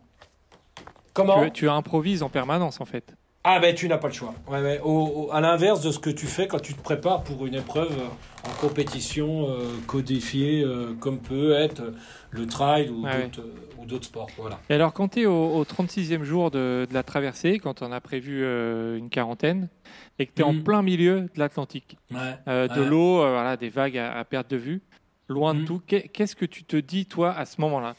[1.13, 3.13] Comment tu, tu improvises en permanence en fait.
[3.43, 4.35] Ah ben tu n'as pas le choix.
[4.47, 4.79] Ouais, ouais.
[4.83, 7.55] Au- au- à l'inverse de ce que tu fais quand tu te prépares pour une
[7.55, 11.81] épreuve euh, en compétition euh, codifiée euh, comme peut être
[12.29, 14.27] le trail ou d'autres sports.
[14.37, 14.59] Voilà.
[14.69, 17.91] Et alors, quand tu es au, au 36e jour de, de la traversée, quand on
[17.91, 19.69] a prévu euh, une quarantaine,
[20.19, 20.63] et que tu es en Mhm.
[20.63, 24.81] plein milieu de l'Atlantique, de l'eau, voilà, des vagues à, à perte de vue,
[25.27, 25.65] loin de Mhm.
[25.65, 27.95] tout, qu'est- qu'est-ce que tu te dis, toi, à ce moment-là?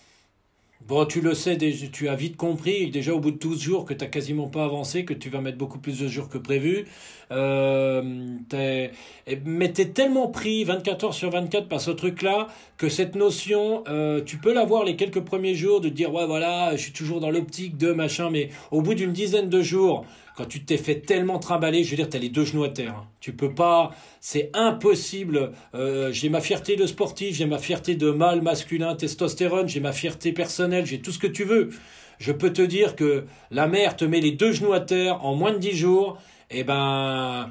[0.88, 1.56] Bon, tu le sais,
[1.92, 4.64] tu as vite compris, déjà au bout de 12 jours, que tu n'as quasiment pas
[4.64, 6.86] avancé, que tu vas mettre beaucoup plus de jours que prévu.
[7.30, 13.14] Euh, mais tu es tellement pris 24 heures sur 24 par ce truc-là, que cette
[13.14, 16.92] notion, euh, tu peux l'avoir les quelques premiers jours, de dire, ouais, voilà, je suis
[16.92, 20.04] toujours dans l'optique de machin, mais au bout d'une dizaine de jours,
[20.36, 22.68] quand tu t'es fait tellement trimballer, je veux dire, tu as les deux genoux à
[22.68, 23.04] terre.
[23.20, 25.52] Tu peux pas, c'est impossible.
[25.74, 29.92] Euh, j'ai ma fierté de sportif, j'ai ma fierté de mâle masculin, testostérone, j'ai ma
[29.92, 31.70] fierté personnelle, j'ai tout ce que tu veux.
[32.18, 35.34] Je peux te dire que la mère te met les deux genoux à terre en
[35.34, 36.18] moins de dix jours,
[36.50, 37.50] et ben,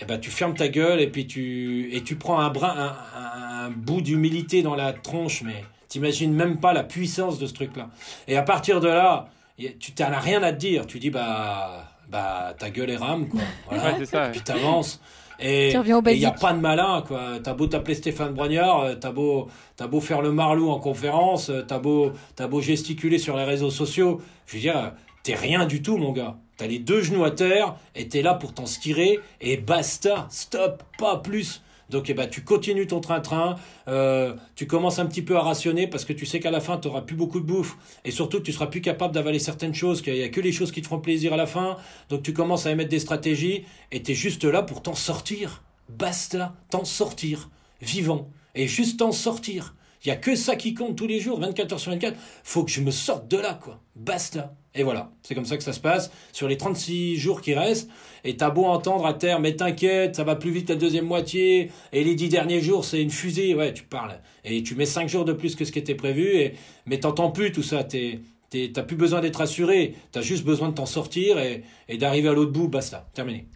[0.00, 3.70] eh ben tu fermes ta gueule et puis tu et tu prends un brin, un,
[3.70, 7.90] bout d'humilité dans la tronche, mais t'imagines même pas la puissance de ce truc-là.
[8.28, 9.28] Et à partir de là,
[9.78, 10.86] tu t'en as rien à te dire.
[10.86, 13.40] Tu dis bah bah ta gueule est rame quoi.
[13.68, 13.84] Voilà.
[13.84, 14.28] Ouais, c'est ça.
[14.28, 15.00] Puis t'avances.
[15.42, 17.38] Et il n'y a pas de malin, quoi.
[17.42, 21.48] T'as beau t'appeler Stéphane Brognard, euh, t'as beau, t'as beau faire le marlou en conférence,
[21.48, 24.20] euh, t'as beau, t'as beau gesticuler sur les réseaux sociaux.
[24.46, 24.90] Je veux dire, euh,
[25.22, 26.36] t'es rien du tout, mon gars.
[26.58, 30.82] T'as les deux genoux à terre et t'es là pour t'en tirer et basta, stop,
[30.98, 31.62] pas plus.
[31.90, 33.56] Donc, eh ben, tu continues ton train-train,
[33.88, 36.78] euh, tu commences un petit peu à rationner parce que tu sais qu'à la fin,
[36.78, 37.76] tu n'auras plus beaucoup de bouffe.
[38.04, 40.72] Et surtout, tu seras plus capable d'avaler certaines choses, qu'il n'y a que les choses
[40.72, 41.76] qui te feront plaisir à la fin.
[42.08, 45.62] Donc, tu commences à émettre des stratégies et tu es juste là pour t'en sortir.
[45.88, 47.50] Basta, t'en sortir,
[47.82, 48.28] vivant.
[48.54, 49.74] Et juste t'en sortir.
[50.04, 52.16] Il n'y a que ça qui compte tous les jours, 24 heures sur 24.
[52.42, 53.80] Faut que je me sorte de là, quoi.
[53.96, 54.54] Basta.
[54.74, 57.90] Et voilà, c'est comme ça que ça se passe sur les 36 jours qui restent.
[58.22, 61.72] Et t'as beau entendre à terre, mais t'inquiète, ça va plus vite la deuxième moitié.
[61.92, 63.54] Et les 10 derniers jours, c'est une fusée.
[63.54, 64.20] Ouais, tu parles.
[64.44, 66.36] Et tu mets 5 jours de plus que ce qui était prévu.
[66.36, 66.54] Et...
[66.86, 67.82] Mais t'entends plus tout ça.
[67.82, 68.20] T'es,
[68.72, 69.94] t'as plus besoin d'être assuré.
[70.12, 72.68] T'as juste besoin de t'en sortir et, et d'arriver à l'autre bout.
[72.68, 73.08] Basta.
[73.12, 73.46] Terminé.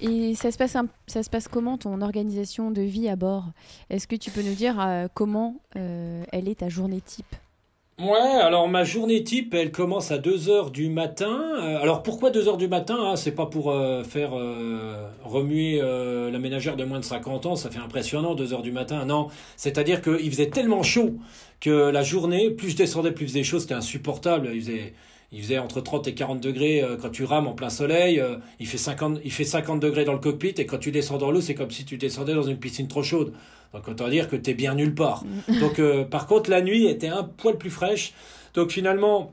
[0.00, 3.46] Et ça se passe, ça se passe comment ton organisation de vie à bord?
[3.90, 7.34] Est-ce que tu peux nous dire euh, comment euh, elle est ta journée type?
[7.98, 11.56] Ouais, alors ma journée type, elle commence à 2h du matin.
[11.58, 13.16] Euh, alors pourquoi 2h du matin hein?
[13.16, 17.70] C'est pas pour euh, faire euh, remuer la ménagère de moins de 50 ans, ça
[17.70, 19.04] fait impressionnant 2h du matin.
[19.04, 21.16] Non, c'est-à-dire qu'il faisait tellement chaud
[21.60, 24.50] que la journée, plus je descendais, plus il faisait chaud, c'était insupportable.
[24.54, 24.94] Il faisait,
[25.32, 28.22] il faisait entre 30 et 40 degrés quand tu rames en plein soleil.
[28.60, 31.32] il, fait 50, il fait 50 degrés dans le cockpit et quand tu descends dans
[31.32, 33.32] l'eau, c'est comme si tu descendais dans une piscine trop chaude.
[33.74, 35.24] Donc autant dire que tu es bien nulle part.
[35.60, 38.12] Donc euh, par contre, la nuit était un poil plus fraîche.
[38.54, 39.32] Donc finalement,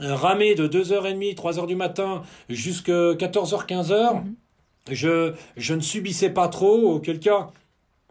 [0.00, 4.22] euh, ramer de 2h30, 3h du matin jusqu'à 14h, 15h,
[4.90, 6.94] je, je ne subissais pas trop.
[6.94, 7.48] Auquel cas,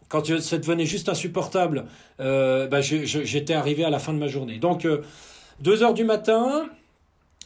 [0.09, 1.85] quand je- ça devenait juste insupportable,
[2.19, 4.57] euh, bah, j'étais arrivé à la fin de ma journée.
[4.59, 5.01] Donc, euh,
[5.61, 6.65] 2 heures du matin,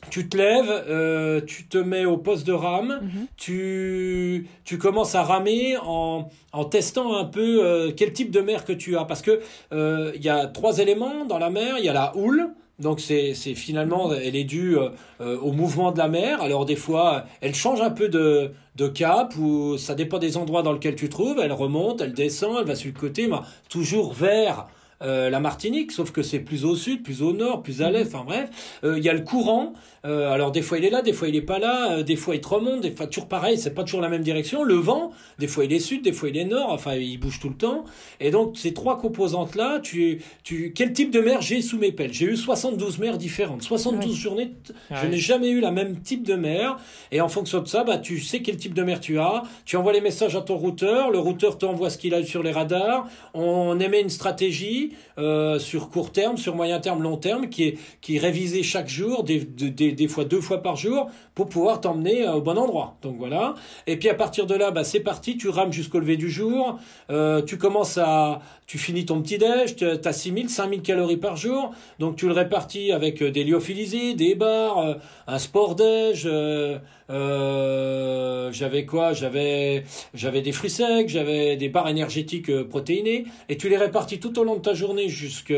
[0.09, 3.27] tu te lèves, euh, tu te mets au poste de rame, Mhm.
[3.35, 8.65] tu, tu commences à ramer en, en testant un peu euh, quel type de mer
[8.65, 9.05] que tu as.
[9.05, 9.39] Parce que
[9.73, 11.75] euh, il y a trois éléments dans la mer.
[11.79, 12.49] Il y a la houle.
[12.79, 14.89] Donc c'est finalement elle est due euh,
[15.19, 16.41] euh, au mouvement de la mer.
[16.43, 20.61] Alors des fois elle change un peu de de cap ou ça dépend des endroits
[20.61, 21.39] dans lesquels tu te trouves.
[21.41, 23.37] Elle remonte, elle descend, elle va sur le côté, mais
[23.67, 24.67] toujours vers
[25.01, 28.07] euh, la Martinique, sauf que c'est plus au sud, plus au nord, plus à l'est,
[28.07, 28.49] enfin bref.
[28.83, 29.73] Euh, Il y a le courant,
[30.05, 32.15] euh, alors des fois il est là, des fois il est pas là, euh, des
[32.15, 34.63] fois il te remonte, des fois toujours pareil, c'est pas toujours la même direction.
[34.63, 37.39] Le vent, des fois il est sud, des fois il est nord, enfin il bouge
[37.39, 37.85] tout le temps.
[38.19, 42.13] Et donc ces trois composantes-là, tu, tu, quel type de mer j'ai sous mes pelles?
[42.13, 44.15] J'ai eu 72 mers différentes, 72 Ouais.
[44.15, 44.51] journées,
[44.89, 45.09] je Ouais.
[45.09, 46.77] n'ai jamais eu la même type de mer.
[47.11, 49.43] Et en fonction de ça, bah, tu sais quel type de mer tu as.
[49.65, 51.11] Tu envoies les messages à ton routeur.
[51.11, 53.07] Le routeur t'envoie ce qu'il a sur les radars.
[53.33, 54.86] On émet une stratégie
[55.17, 59.23] euh, sur court terme, sur moyen terme, long terme, qui est, qui révisée chaque jour,
[59.23, 62.97] des fois deux fois par jour, pour pouvoir t'emmener euh, au bon endroit.
[63.01, 63.53] Donc voilà.
[63.85, 65.37] Et puis à partir de là, bah, c'est parti.
[65.37, 66.79] Tu rames jusqu'au lever du jour.
[67.11, 69.77] Euh, tu commences à, tu finis ton petit déj.
[69.77, 71.73] Tu as 6000, 5000 calories par jour.
[71.99, 74.93] Donc tu le répartis avec euh, des lyophilisés, des bars, euh,
[75.25, 76.23] un sport déj.
[76.25, 76.77] euh,
[77.09, 79.13] euh, j'avais quoi?
[79.13, 84.19] J'avais j'avais des fruits secs, j'avais des barres énergétiques euh, protéinées, et tu les répartis
[84.19, 85.53] tout au long de ta journée jusque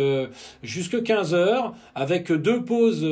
[0.62, 3.05] jusque 15 heures, avec deux pauses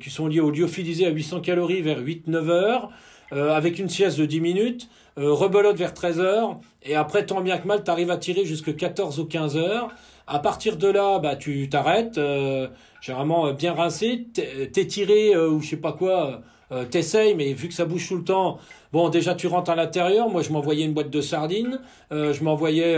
[0.00, 2.90] qui sont liées au lyophilisé à 800 calories vers 8-9 heures,
[3.32, 4.88] avec une sieste de 10 minutes,
[5.18, 8.44] euh, rebelote vers 13 heures, et après tant bien que mal, tu arrives à tirer
[8.44, 9.88] jusque 14 ou 15 heures.
[10.26, 12.68] À partir de là, bah tu t'arrêtes, euh,
[13.00, 16.40] généralement euh, bien rincé, t'es tiré euh, ou je sais pas quoi,
[16.70, 18.58] euh, t'essayes, mais vu que ça bouge tout le temps,
[18.92, 20.28] bon déjà tu rentres à l'intérieur.
[20.30, 22.96] Moi je m'envoyais une boîte de sardines, je m'envoyais,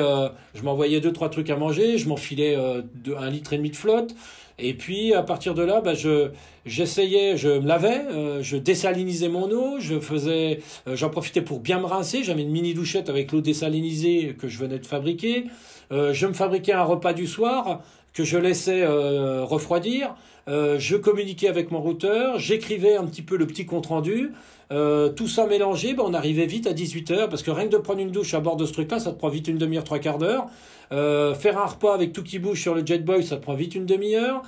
[0.54, 4.14] je m'envoyais deux trois trucs à manger, je m'enfilais un litre et demi de flotte.
[4.58, 6.30] Et puis à partir de là, bah, je
[6.66, 11.60] j'essayais, je me lavais, euh, je désalinisais mon eau, je faisais, euh, j'en profitais pour
[11.60, 12.22] bien me rincer.
[12.22, 15.46] J'avais une mini douchette avec l'eau désalinisée que je venais de fabriquer.
[15.92, 20.14] Euh, je me fabriquais un repas du soir que je laissais refroidir.
[20.46, 24.30] Je communiquais avec mon routeur, j'écrivais un petit peu le petit compte rendu.
[24.70, 27.98] Tout ça mélangé, ben, on arrivait vite à 18h parce que rien que de prendre
[27.98, 30.18] une douche à bord de ce truc-là, ça te prend vite une demi-heure, trois quarts
[30.18, 30.46] d'heure.
[30.90, 33.86] Faire un repas avec tout qui bouge sur le Jetboy, ça te prend vite une
[33.86, 34.42] demi-heure.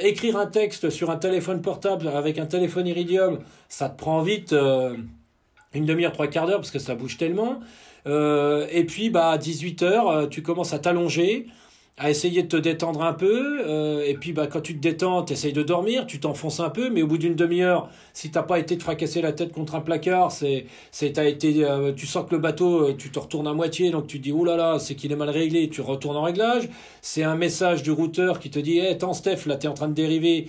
[0.00, 4.52] Écrire un texte sur un téléphone portable avec un téléphone Iridium, ça te prend vite
[4.52, 4.96] euh,
[5.74, 7.60] une demi-heure, trois quarts d'heure parce que ça bouge tellement.
[8.06, 11.46] Euh, et puis, bah, à 18h, tu commences à t'allonger,
[11.98, 13.60] à essayer de te détendre un peu.
[13.66, 16.70] euh, et puis, bah, quand tu te détends, tu essayes de dormir, tu t'enfonces un
[16.70, 19.74] peu, mais au bout d'une demi-heure, si t'as pas été te fracasser la tête contre
[19.74, 23.18] un placard, c'est, c'est, t'as été, euh, tu sens que le bateau, euh, tu te
[23.18, 25.68] retournes à moitié, donc tu te dis, oh là là, c'est qu'il est mal réglé,
[25.68, 26.68] tu retournes en réglage.
[27.02, 29.88] C'est un message du routeur qui te dit, hé, attends, Steph, là, t'es en train
[29.88, 30.48] de dériver,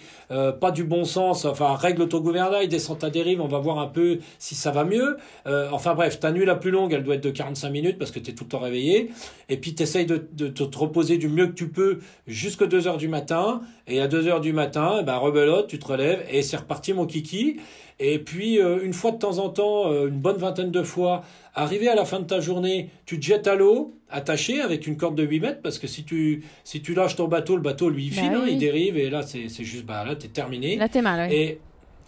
[0.59, 3.87] pas du bon sens, enfin, règle ton gouvernail, descends ta dérive, on va voir un
[3.87, 5.17] peu si ça va mieux.
[5.45, 8.19] Enfin bref, ta nuit la plus longue, elle doit être de 45 minutes parce que
[8.19, 9.11] tu es tout le temps réveillé.
[9.49, 12.87] Et puis tu essayes de, de te reposer du mieux que tu peux jusqu'à 2
[12.87, 13.61] heures du matin.
[13.87, 16.93] Et à 2 heures du matin, eh ben, rebelote, tu te relèves et c'est reparti
[16.93, 17.57] mon kiki.
[17.99, 21.23] Et puis euh, une fois de temps en temps, euh, une bonne vingtaine de fois,
[21.53, 24.97] arrivé à la fin de ta journée, tu te jettes à l'eau, attaché avec une
[24.97, 27.89] corde de 8 mètres, parce que si tu, si tu lâches ton bateau, le bateau
[27.89, 28.53] lui il Bah file, hein, oui.
[28.53, 30.75] il dérive, et là c'est juste, bah là t'es terminé.
[30.75, 31.35] Là, t'es mal, ouais.
[31.35, 31.59] Et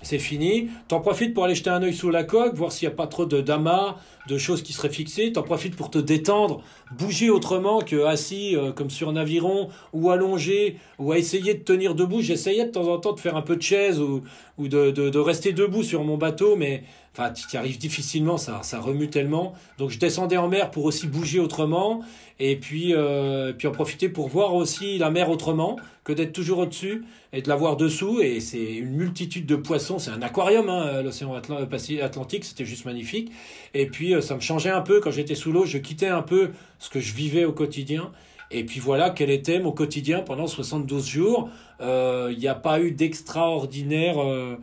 [0.02, 0.70] c'est fini.
[0.88, 3.08] T'en profites pour aller jeter un œil sous la coque, voir s'il n'y a pas
[3.08, 3.96] trop de damas,
[4.28, 5.32] de choses qui seraient fixées.
[5.32, 6.62] T'en profites pour te détendre,
[6.98, 11.64] bouger autrement que assis euh, comme sur un aviron ou allongé ou à essayer de
[11.64, 12.22] tenir debout.
[12.22, 14.24] J'essayais de temps en temps de faire un peu de chaise ou,
[14.58, 16.84] ou de, de, de rester debout sur mon bateau, mais
[17.18, 19.54] enfin, tu y arrives difficilement, ça, ça remue tellement.
[19.78, 22.02] Donc je descendais en mer pour aussi bouger autrement
[22.40, 26.60] et puis, euh, puis en profiter pour voir aussi la mer autrement que d'être toujours
[26.60, 28.20] au-dessus et de la voir dessous.
[28.22, 29.98] Et c'est une multitude de poissons.
[30.00, 31.40] C'est un aquarium, hein, l'océan
[31.70, 32.44] Paci- Atlantique.
[32.44, 33.32] C'était juste magnifique.
[33.74, 35.66] Et puis, euh, ça me changeait un peu quand j'étais sous l'eau.
[35.66, 38.12] Je quittais un peu ce que je vivais au quotidien.
[38.52, 41.50] Et puis voilà quel était mon quotidien pendant 72 jours.
[41.82, 44.22] Euh, Il n'y a pas eu d'extraordinaire.
[44.22, 44.58] euh,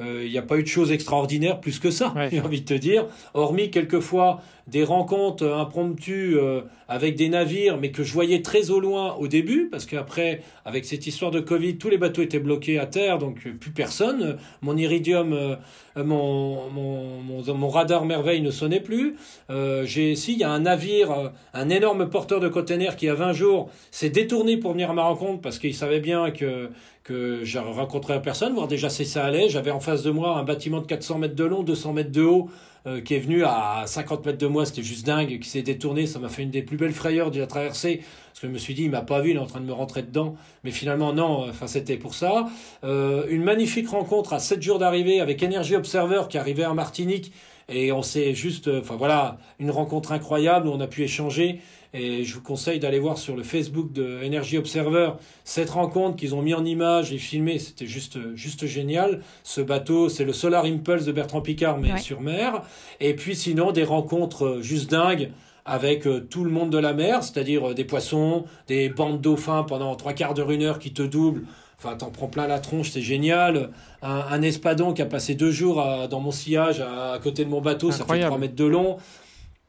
[0.00, 2.28] euh, il n'y a pas eu de choses extraordinaires plus que ça, Ouais.
[2.30, 3.06] j'ai envie de te dire.
[3.34, 8.80] Hormis quelquefois des rencontres impromptues euh, avec des navires, mais que je voyais très au
[8.80, 12.78] loin au début, parce qu'après, avec cette histoire de Covid, tous les bateaux étaient bloqués
[12.78, 14.38] à terre, donc euh, plus personne.
[14.62, 15.56] Mon iridium, euh,
[15.96, 19.16] mon, mon, mon, radar merveille ne sonnait plus.
[19.50, 23.08] Euh, j'ai, si, il y a un navire, euh, un énorme porteur de containers qui,
[23.08, 26.70] a 20 jours, s'est détourné pour venir à ma rencontre parce qu'il savait bien que
[27.08, 29.48] que je rencontrerais personne, voir déjà si ça allait.
[29.48, 32.22] J'avais en face de moi un bâtiment de 400 mètres de long, 200 mètres de
[32.22, 32.50] haut,
[32.88, 36.06] euh, qui est venu à 50 mètres de moi, c'était juste dingue, qui s'est détourné,
[36.06, 38.58] ça m'a fait une des plus belles frayeurs de la traversée, parce que je me
[38.58, 40.70] suis dit, il m'a pas vu, il est en train de me rentrer dedans, mais
[40.70, 42.46] finalement non, enfin c'était pour ça.
[42.84, 47.32] Euh, une magnifique rencontre à 7 jours d'arrivée avec Energy Observer qui arrivait en Martinique,
[47.68, 51.60] et on s'est juste, euh, enfin voilà, une rencontre incroyable où on a pu échanger.
[51.94, 55.12] Et je vous conseille d'aller voir sur le Facebook de Energy Observer
[55.44, 57.58] cette rencontre qu'ils ont mis en image et filmé.
[57.58, 59.22] C'était juste, juste génial.
[59.42, 61.98] Ce bateau, c'est le Solar Impulse de Bertrand Picard, mais Ouais.
[61.98, 62.62] sur mer.
[63.00, 65.30] Et puis sinon, des rencontres euh, juste dingues
[65.64, 69.62] avec euh, tout le monde de la mer, c'est-à-dire euh, des poissons, des bandes dauphins
[69.64, 71.44] pendant trois quarts d'heure, une heure qui te doublent.
[71.78, 73.70] Enfin, t'en prends plein la tronche, c'est génial.
[74.02, 77.44] Un, un espadon qui a passé deux jours à- dans mon sillage à, à côté
[77.44, 78.26] de mon bateau, ça fait Incroyable.
[78.30, 78.96] 3 mètres de long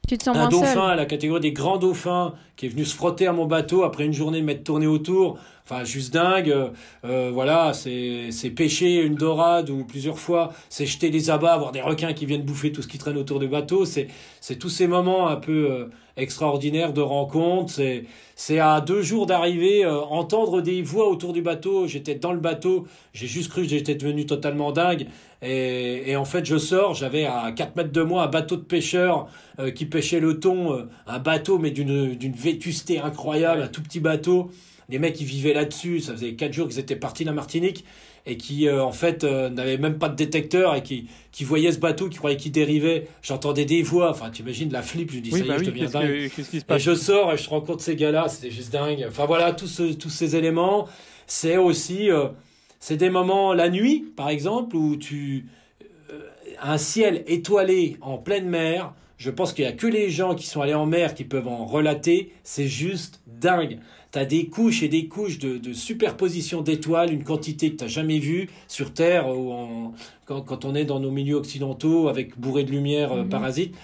[0.10, 0.90] Tu te sens un moins dauphin seul.
[0.90, 4.06] à la catégorie des grands dauphins qui est venu se frotter à mon bateau après
[4.06, 5.38] une journée de m'être tourné autour.
[5.70, 6.56] Enfin, juste dingue.
[7.06, 11.82] Euh, voilà, c'est pêcher une dorade ou plusieurs fois, c'est jeter des abats, voir des
[11.82, 13.86] requins qui viennent bouffer tout ce qui traîne autour du bateau.
[13.86, 14.08] C'est
[14.58, 15.86] tous ces moments un peu euh,
[16.20, 17.74] extraordinaires de rencontre.
[18.36, 21.88] C'est à deux jours d'arrivée, euh, entendre des voix autour du bateau.
[21.88, 25.08] J'étais dans le bateau, j'ai juste cru que j'étais devenu totalement dingue.
[25.41, 28.62] Et, et en fait, je sors, j'avais à 4 mètres de moi un bateau de
[28.62, 29.28] pêcheurs
[29.60, 33.82] euh, qui pêchait le thon, euh, un bateau mais d'une d'une vétusté incroyable, un tout
[33.82, 34.52] petit bateau.
[34.90, 37.86] Les mecs, ils vivaient là-dessus, ça faisait 4 jours qu'ils étaient partis de la Martinique
[38.26, 41.72] et qui, euh, en fait, euh, n'avaient même pas de détecteur et qui, qui voyaient
[41.72, 43.07] ce bateau, qui croyaient qu'il dérivait.
[43.22, 45.64] J'entendais des voix, enfin, t'imagines la flip, je dis, Oui, ça y bah est, je
[45.64, 46.30] oui, deviens dingue.
[46.30, 49.06] que- qui se Et passe je sors et je rencontre ces gars-là, c'était juste dingue.
[49.07, 50.88] Enfin voilà, tous, ce- tous ces éléments,
[51.28, 52.28] c'est aussi, euh,
[52.80, 55.45] c'est des moments la nuit, par exemple, où tu,
[56.61, 58.94] un ciel étoilé en pleine mer.
[59.18, 61.48] Je pense qu'il y a que les gens qui sont allés en mer qui peuvent
[61.48, 62.32] en relater.
[62.44, 63.80] C'est juste dingue.
[64.11, 68.18] T'as des couches et des couches de, de superposition d'étoiles, une quantité que t'as jamais
[68.18, 69.94] vue sur Terre ou en,
[70.26, 73.30] quand, quand on est dans nos milieux occidentaux avec bourré de lumière euh, Mhm.
[73.30, 73.76] parasites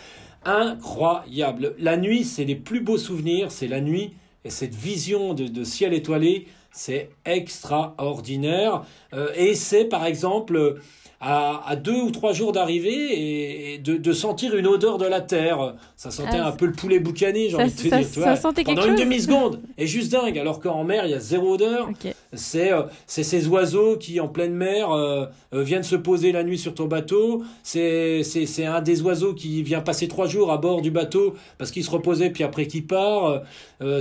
[0.47, 1.75] incroyable.
[1.79, 5.63] La nuit, c'est les plus beaux souvenirs, c'est la nuit et cette vision de, de
[5.63, 8.83] ciel étoilé, c'est extraordinaire.
[9.13, 10.79] Euh, et c'est par exemple
[11.25, 15.05] à, à deux ou trois jours d'arrivée et, et de, de sentir une odeur de
[15.07, 15.73] la terre.
[15.97, 18.07] Ça sentait Ah, un peu le poulet boucani, j'ai envie de te ça- dire.
[18.13, 19.05] tu ça sentait quelque Pendant une chose.
[19.05, 19.59] demi-seconde.
[19.77, 20.37] Et juste dingue.
[20.37, 21.89] Alors qu'en mer, il y a zéro odeur.
[22.35, 26.43] C'est euh, c'est ces oiseaux qui, en pleine mer, euh, euh, viennent se poser la
[26.43, 27.43] nuit sur ton bateau.
[27.63, 28.23] C'est
[28.65, 31.91] un des oiseaux qui vient passer trois jours à bord du bateau parce qu'il se
[31.91, 33.41] reposait, puis après qui part.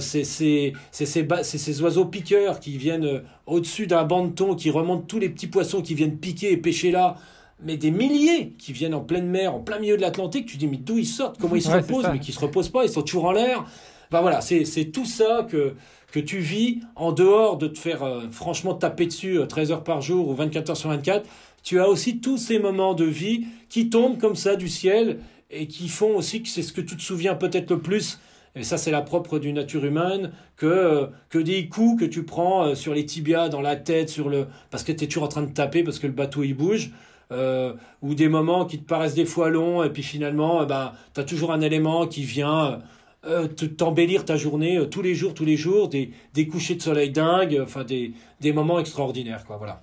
[0.00, 5.18] C'est ces, ces oiseaux piqueurs qui viennent au-dessus d'un banc de thon, qui remontent tous
[5.18, 7.16] les petits poissons qui viennent piquer et pêcher là.
[7.62, 10.46] Mais des milliers qui viennent en pleine mer, en plein milieu de l'Atlantique.
[10.46, 11.38] Tu dis, mais d'où ils sortent?
[11.40, 12.06] Comment ils se Ouais, reposent?
[12.12, 13.64] Mais qui se reposent pas, ils sont toujours en l'air.
[14.10, 15.74] Ben voilà, c'est tout ça que,
[16.14, 19.84] que tu vis en dehors de te faire euh, franchement taper dessus euh, 13 heures
[19.84, 21.28] par jour ou 24 heures sur 24.
[21.64, 25.18] Tu as aussi tous ces moments de vie qui tombent comme ça du ciel
[25.50, 28.20] et qui font aussi que c'est ce que tu te souviens peut-être le plus.
[28.56, 32.22] Et ça, c'est la propre du nature humaine, que, euh, que des coups que tu
[32.22, 35.24] prends euh, sur les tibias, dans la tête, sur le parce que tu es toujours
[35.24, 36.92] en train de taper, parce que le bateau il bouge.
[37.32, 37.72] Euh,
[38.02, 41.24] ou des moments qui te paraissent des fois longs, et puis finalement, ben, tu as
[41.24, 42.80] toujours un élément qui vient
[43.26, 46.74] euh, te- t'embellir ta journée euh, tous les jours, tous les jours, des, des couchers
[46.74, 49.44] de soleil dingues, enfin des, des moments extraordinaires.
[49.46, 49.82] Quoi, voilà.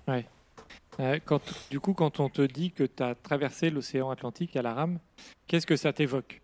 [1.00, 4.62] Euh, quand, du coup, quand on te dit que tu as traversé l'océan Atlantique à
[4.62, 5.00] la rame,
[5.48, 6.42] qu'est-ce que ça t'évoque?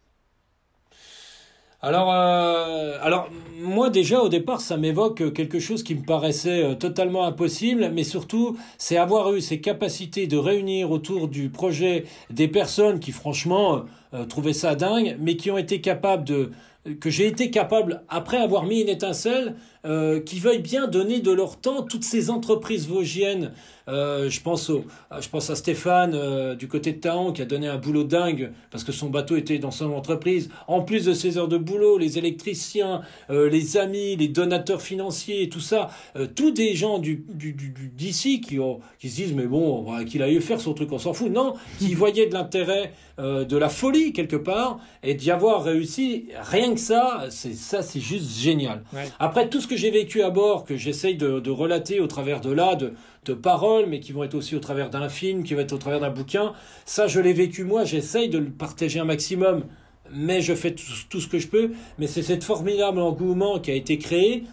[1.79, 3.29] Alors, euh, alors,
[3.59, 8.03] moi déjà au départ, ça m'évoque quelque chose qui me paraissait euh, totalement impossible, mais
[8.03, 13.85] surtout, c'est avoir eu ces capacités de réunir autour du projet des personnes qui, franchement,
[14.15, 16.51] euh, trouvaient ça dingue, mais qui ont été capables de
[16.99, 19.55] que j'ai été capable, après avoir mis une étincelle,
[19.85, 23.53] euh, qui veuillent bien donner de leur temps toutes ces entreprises vosgiennes.
[23.87, 24.83] Euh, je pense au,
[25.21, 28.51] je pense à Stéphane euh, du côté de Taon qui a donné un boulot dingue
[28.69, 30.49] parce que son bateau était dans son entreprise.
[30.67, 35.47] En plus de ses heures de boulot, les électriciens, euh, les amis, les donateurs financiers,
[35.47, 37.53] tout ça, euh, tous des gens du du-
[37.95, 38.57] d'ici qui
[38.99, 41.31] qui se disent mais bon qu'il a eu faire son truc, on s'en fout.
[41.31, 46.25] Non, qui voyaient de l'intérêt, euh, de la folie quelque part, et d'y avoir réussi,
[46.41, 48.83] rien que ça, c'est ça, c'est juste génial.
[48.93, 49.09] Ouais.
[49.19, 52.41] Après tout ce que j'ai vécu à bord, que j'essaye de, de relater au travers
[52.41, 52.93] de là, de,
[53.25, 55.77] de paroles, mais qui vont être aussi au travers d'un film, qui va être au
[55.77, 56.53] travers d'un bouquin,
[56.85, 59.63] ça je l'ai vécu moi, j'essaye de le partager un maximum,
[60.11, 63.71] mais je fais tout, tout ce que je peux, mais c'est cet formidable engouement qui
[63.71, 64.43] a été créé,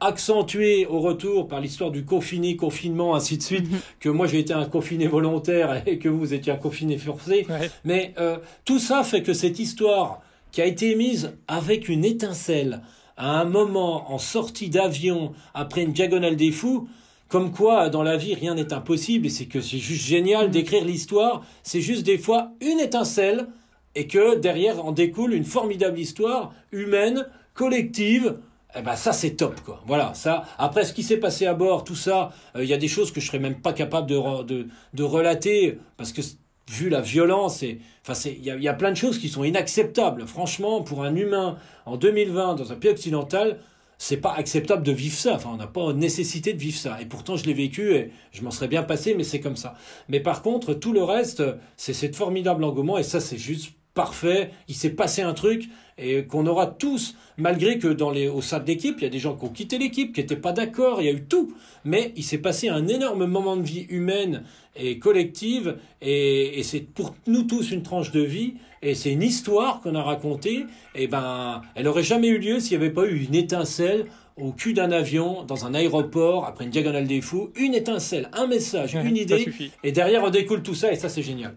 [0.00, 3.66] accentué au retour par l'histoire du confiné, confinement, ainsi de suite,
[4.00, 7.46] que moi j'ai été un confiné volontaire et que vous étiez un confiné forcé.
[7.48, 7.70] Ouais.
[7.84, 12.82] Mais euh, tout ça fait que cette histoire qui a été mise avec une étincelle
[13.16, 16.88] à un moment en sortie d'avion après une diagonale des fous,
[17.28, 20.84] comme quoi dans la vie rien n'est impossible et c'est que c'est juste génial d'écrire
[20.84, 23.46] l'histoire, c'est juste des fois une étincelle
[23.94, 28.38] et que derrière en découle une formidable histoire humaine, collective.
[28.76, 29.82] Eh ben ça c'est top quoi.
[29.86, 30.44] Voilà ça.
[30.56, 33.12] Après ce qui s'est passé à bord, tout ça, euh, il y a des choses
[33.12, 36.22] que je serais même pas capable de de, de relater parce que
[36.70, 39.44] vu la violence et enfin il y a, y a plein de choses qui sont
[39.44, 40.26] inacceptables.
[40.26, 43.58] Franchement pour un humain en 2020 dans un pays occidental,
[43.98, 45.34] c'est pas acceptable de vivre ça.
[45.34, 46.98] Enfin, on n'a pas nécessité de vivre ça.
[47.02, 49.74] Et pourtant, je l'ai vécu et je m'en serais bien passé, mais c'est comme ça.
[50.08, 51.42] Mais par contre, tout le reste,
[51.76, 54.52] c'est cette formidable engouement et ça, c'est juste parfait.
[54.68, 55.68] Il s'est passé un truc
[56.00, 59.10] et qu'on aura tous, malgré que dans les, au sein de l'équipe, il y a
[59.10, 61.54] des gens qui ont quitté l'équipe, qui n'étaient pas d'accord, il y a eu tout.
[61.84, 64.42] Mais il s'est passé un énorme moment de vie humaine
[64.76, 69.22] et collective et, et c'est pour nous tous une tranche de vie et c'est une
[69.22, 70.64] histoire qu'on a racontée.
[70.94, 74.06] Et ben, elle aurait jamais eu lieu s'il n'y avait pas eu une étincelle
[74.36, 78.46] au cul d'un avion, dans un aéroport, après une diagonale des fous, une étincelle, un
[78.46, 79.46] message, une idée,
[79.84, 81.54] et derrière on découle tout ça, et ça c'est génial.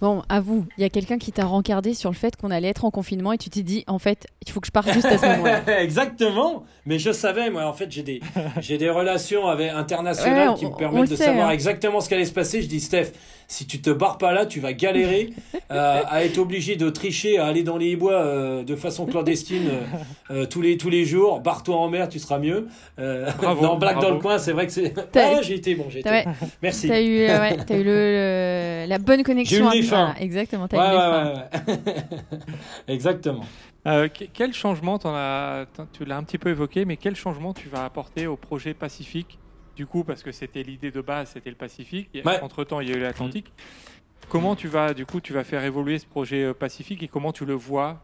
[0.00, 2.68] Bon, à vous, il y a quelqu'un qui t'a rencardé sur le fait qu'on allait
[2.68, 5.06] être en confinement et tu t'es dit, en fait, il faut que je parte juste
[5.06, 5.62] à ce moment-là.
[5.82, 6.64] Exactement.
[6.84, 8.20] Mais je savais, moi, en fait, j'ai des,
[8.60, 11.52] j'ai des relations avec, internationales Ouais, qui me permettent de sait, savoir hein.
[11.52, 12.60] exactement ce qui allait se passer.
[12.62, 13.12] Je dis, Steph,
[13.48, 15.32] si tu te barres pas là, tu vas galérer
[15.70, 19.68] euh, à être obligé de tricher, à aller dans les bois euh, de façon clandestine
[20.30, 21.40] euh, tous les tous les jours.
[21.40, 22.66] Barre-toi en mer, tu seras mieux.
[22.98, 24.92] Euh, Bravo, non, blague dans le coin, c'est vrai que c'est.
[25.16, 26.08] Ah, j'ai été bon, j'ai été.
[26.10, 26.24] Ouais.
[26.62, 26.88] Merci.
[26.88, 29.58] T'as eu, euh, ouais, t'as eu le, le- la bonne connexion.
[29.58, 30.04] J'ai eu à- les fins.
[30.06, 31.34] voilà, exactement, t'as Ouais, eu les ouais, fins.
[31.66, 32.38] ouais, ouais.
[32.88, 33.44] Exactement.
[33.86, 37.68] Euh, que- quel changement, as, tu l'as un petit peu évoqué, mais quel changement tu
[37.68, 39.38] vas apporter au projet Pacifique
[39.76, 42.08] Du coup, parce que c'était l'idée de base, c'était le Pacifique.
[42.24, 42.40] Ouais.
[42.40, 43.52] Entre-temps, il y a eu l'Atlantique.
[44.30, 47.32] Comment tu vas, du coup, tu vas faire évoluer ce projet euh, Pacifique et comment
[47.32, 48.00] tu le vois?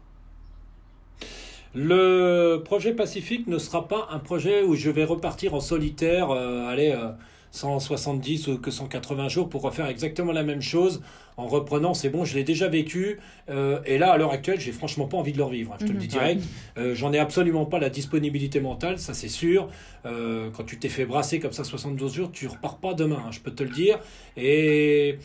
[1.73, 6.69] Le projet Pacifique ne sera pas un projet où je vais repartir en solitaire, euh,
[6.77, 7.11] euh,
[7.53, 11.01] 170 ou que 180 jours pour refaire exactement la même chose
[11.37, 13.19] en reprenant, c'est bon, je l'ai déjà vécu,
[13.49, 15.85] euh, et là, à l'heure actuelle, j'ai franchement pas envie de le revivre, hein, je
[15.87, 16.11] te le dis Mhm.
[16.11, 16.43] direct.
[16.77, 19.69] Euh, J'en ai absolument pas la disponibilité mentale, ça c'est sûr.
[20.05, 23.31] Euh, quand tu t'es fait brasser comme ça 72 jours, tu repars pas demain, hein,
[23.31, 23.99] je peux te le dire.
[24.35, 25.17] Et...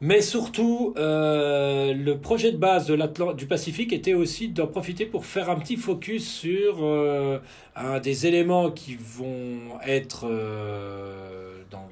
[0.00, 5.26] Mais surtout, euh, le projet de base de du Pacifique était aussi d'en profiter pour
[5.26, 7.40] faire un petit focus sur euh,
[7.74, 11.88] un des éléments qui vont être euh, dans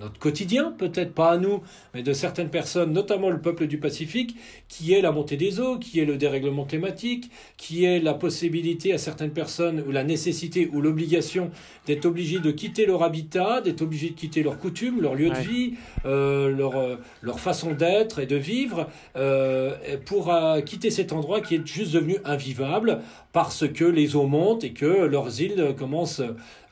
[0.00, 1.60] notre quotidien, peut-être pas à nous,
[1.94, 4.34] mais de certaines personnes, notamment le peuple du Pacifique,
[4.68, 8.92] qui est la montée des eaux, qui est le dérèglement climatique, qui est la possibilité
[8.92, 11.50] à certaines personnes, ou la nécessité, ou l'obligation
[11.86, 15.36] d'être obligés de quitter leur habitat, d'être obligés de quitter leurs coutumes, leur lieu Ouais.
[15.36, 15.74] de vie,
[16.06, 19.74] euh, leur, euh, leur façon d'être et de vivre, euh,
[20.06, 23.00] pour euh, quitter cet endroit qui est juste devenu invivable
[23.32, 26.22] parce que les eaux montent et que leurs îles commencent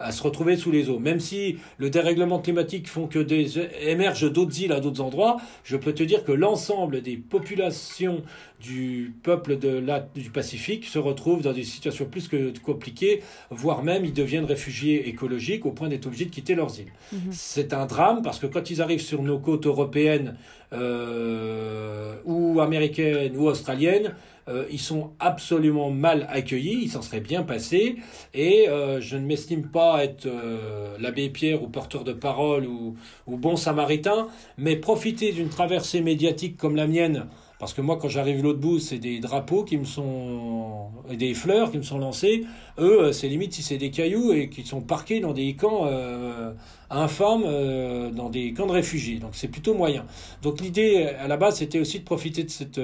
[0.00, 0.98] à se retrouver sous les eaux.
[0.98, 5.76] Même si le dérèglement climatique font que des, émergent d'autres îles à d'autres endroits, je
[5.76, 8.22] peux te dire que l'ensemble des populations
[8.60, 13.82] du peuple de la, du Pacifique se retrouvent dans des situations plus que compliquées, voire
[13.82, 16.92] même ils deviennent réfugiés écologiques au point d'être obligés de quitter leurs îles.
[17.12, 17.20] Mhm.
[17.30, 20.36] C'est un drame parce que quand ils arrivent sur nos côtes européennes
[20.72, 24.14] euh, ou américaines ou australiennes,
[24.48, 27.96] euh, ils sont absolument mal accueillis, ils s'en seraient bien passés,
[28.32, 32.96] et euh, je ne m'estime pas être euh, l'abbé Pierre ou porteur de parole ou,
[33.26, 37.26] bon samaritain, mais profiter d'une traversée médiatique comme la mienne,
[37.58, 40.88] parce que moi quand j'arrive l'autre bout, c'est des drapeaux qui me sont...
[41.10, 42.46] et des fleurs qui me sont lancées,
[42.78, 46.52] eux c'est limite si c'est des cailloux et qui sont parqués dans des camps euh,
[46.90, 50.06] dans des camps de réfugiés, donc c'est plutôt moyen.
[50.42, 52.80] Donc l'idée à la base c'était aussi de profiter de cette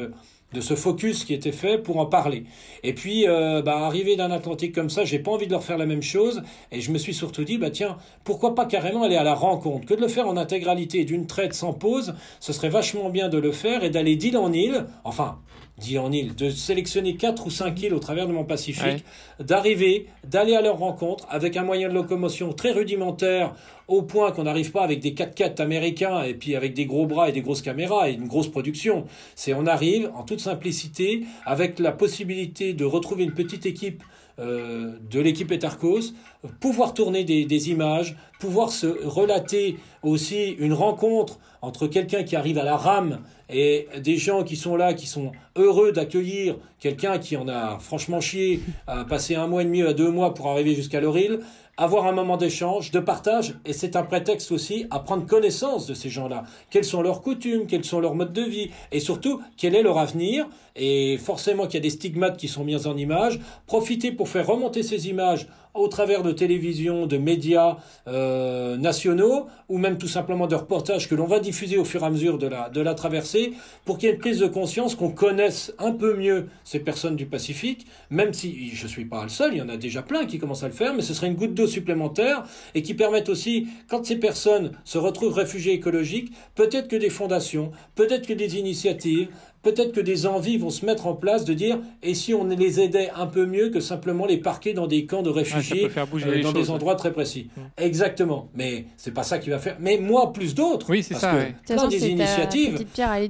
[0.55, 2.45] de ce focus qui était fait pour en parler.
[2.83, 5.77] Et puis, euh, bah, arrivé d'un Atlantique comme ça, j'ai pas envie de leur faire
[5.77, 6.43] la même chose.
[6.73, 9.87] Et je me suis surtout dit, bah tiens, pourquoi pas carrément aller à la rencontre?
[9.87, 12.15] Que de le faire en intégralité d'une traite sans pause.
[12.41, 14.87] Ce serait vachement bien de le faire et d'aller d'île en île.
[15.05, 15.39] Enfin,
[15.79, 19.05] dit en île, de sélectionner quatre ou cinq îles au travers de mon Pacifique,
[19.41, 23.55] d'arriver, d'aller à leur rencontre avec un moyen de locomotion très rudimentaire
[23.89, 27.29] au point qu'on n'arrive pas avec des 4x4 américains et puis avec des gros bras
[27.29, 29.05] et des grosses caméras et une grosse production.
[29.35, 34.03] C'est on arrive en toute simplicité avec la possibilité de retrouver une petite équipe
[34.41, 36.13] euh, de l'équipe Etarcos,
[36.59, 42.59] pouvoir tourner des, des, images, pouvoir se relater aussi une rencontre entre quelqu'un qui arrive
[42.59, 43.21] à la rame
[43.55, 48.21] et des gens qui sont là, qui sont heureux d'accueillir quelqu'un qui en a franchement
[48.21, 51.39] chié, à passer un mois et demi à deux mois pour arriver jusqu'à leur île,
[51.77, 55.95] avoir un moment d'échange, de partage, et c'est un prétexte aussi à prendre connaissance de
[55.95, 56.43] ces gens-là.
[56.71, 59.99] Quelles sont leurs coutumes, quels sont leurs modes de vie, et surtout, quel est leur
[59.99, 63.39] avenir, et forcément qu'il y a des stigmates qui sont mis en image.
[63.67, 67.77] Profiter pour faire remonter ces images au travers de télévision, de médias
[68.07, 72.07] euh, nationaux, ou même tout simplement de reportages que l'on va diffuser au fur et
[72.07, 73.53] à mesure de la, de la traversée,
[73.85, 77.17] pour qu'il y ait une prise de conscience, qu'on connaisse un peu mieux ces personnes
[77.17, 80.03] du Pacifique, même si je ne suis pas le seul, il y en a déjà
[80.03, 82.45] plein qui commencent à le faire, mais ce serait une goutte d'eau supplémentaire,
[82.75, 87.73] et qui permettent aussi, quand ces personnes se retrouvent réfugiés écologiques, peut-être que des fondations,
[87.97, 89.29] peut-être que des initiatives,
[89.65, 92.81] peut-être que des envies vont se mettre en place de dire et si on les
[92.81, 96.53] aidait un peu mieux que simplement les parquer dans des camps de réfugiés euh, dans
[96.53, 97.51] des endroits très précis.
[97.77, 98.49] Exactement.
[98.55, 99.77] Mais c'est pas ça qui va faire.
[99.81, 100.89] Mais moi plus d'autres.
[100.91, 101.35] Oui, c'est ça.
[101.67, 102.85] Que plein des initiatives.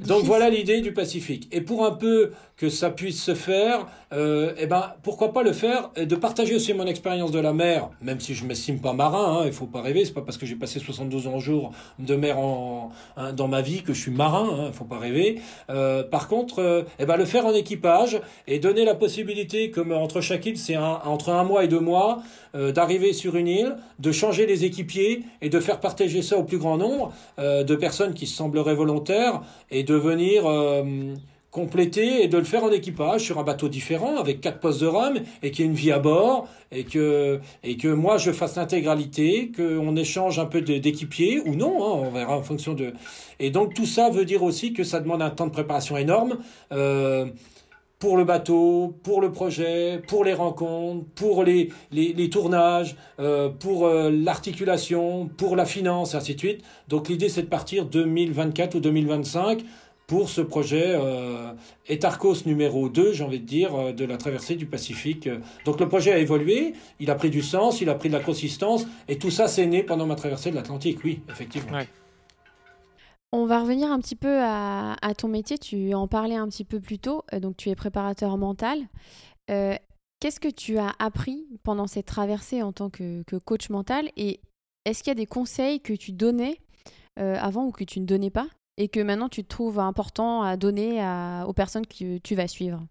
[0.07, 1.49] Donc voilà l'idée du Pacifique.
[1.53, 5.53] Et pour un peu que ça puisse se faire, euh, eh ben pourquoi pas le
[5.53, 8.93] faire et de partager aussi mon expérience de la mer, même si je m'estime pas
[8.93, 9.41] marin.
[9.41, 10.05] Hein, il faut pas rêver.
[10.05, 13.61] C'est pas parce que j'ai passé 72 ans jour de mer en, hein, dans ma
[13.61, 14.49] vie que je suis marin.
[14.53, 15.41] Hein, faut pas rêver.
[15.71, 19.93] Euh, par contre, euh, eh ben, le faire en équipage et donner la possibilité, comme
[19.93, 22.23] entre chaque île, c'est entre un mois et deux mois,
[22.55, 26.45] euh, d'arriver sur une île, de changer les équipiers et de faire partager ça au
[26.45, 29.41] plus grand nombre euh, de personnes qui sembleraient volontaires
[29.71, 30.45] et de venir
[31.55, 34.89] compléter et de le faire en équipage sur un bateau différent avec quatre postes de
[34.89, 38.33] rame et qu'il y ait une vie à bord et que, et que moi je
[38.33, 42.93] fasse l'intégralité, qu'on échange un peu d'équipiers ou non, hein, on verra en fonction de...
[43.39, 46.39] Et donc tout ça veut dire aussi que ça demande un temps de préparation énorme.
[46.73, 47.27] Euh,
[48.01, 53.87] pour le bateau, pour le projet, pour les rencontres, pour les, les, tournages, euh, pour
[53.87, 56.65] euh, l'articulation, pour la finance, ainsi de suite.
[56.89, 59.65] Donc l'idée c'est de partir 2024 ou 2025
[60.07, 61.53] pour ce projet euh,
[61.87, 65.29] Etarcos numéro 2, j'ai envie de dire, euh, de la traversée du Pacifique.
[65.65, 68.21] Donc le projet a évolué, il a pris du sens, il a pris de la
[68.21, 71.79] consistance, et tout ça s'est né pendant ma traversée de l'Atlantique, oui, effectivement.
[73.37, 76.79] On va revenir un petit peu à, ton métier, tu en parlais un petit peu
[76.79, 78.79] plus tôt, euh, donc tu es préparateur mental.
[79.51, 79.75] Euh,
[80.21, 84.41] Qu'est-ce que tu as appris pendant cette traversée en tant que, que coach mental et
[84.85, 86.61] est-ce qu'il y a des conseils que tu donnais
[87.19, 88.47] euh, avant ou que tu ne donnais pas?
[88.77, 91.05] Et que maintenant tu trouves important à donner
[91.47, 92.83] aux personnes que tu vas suivre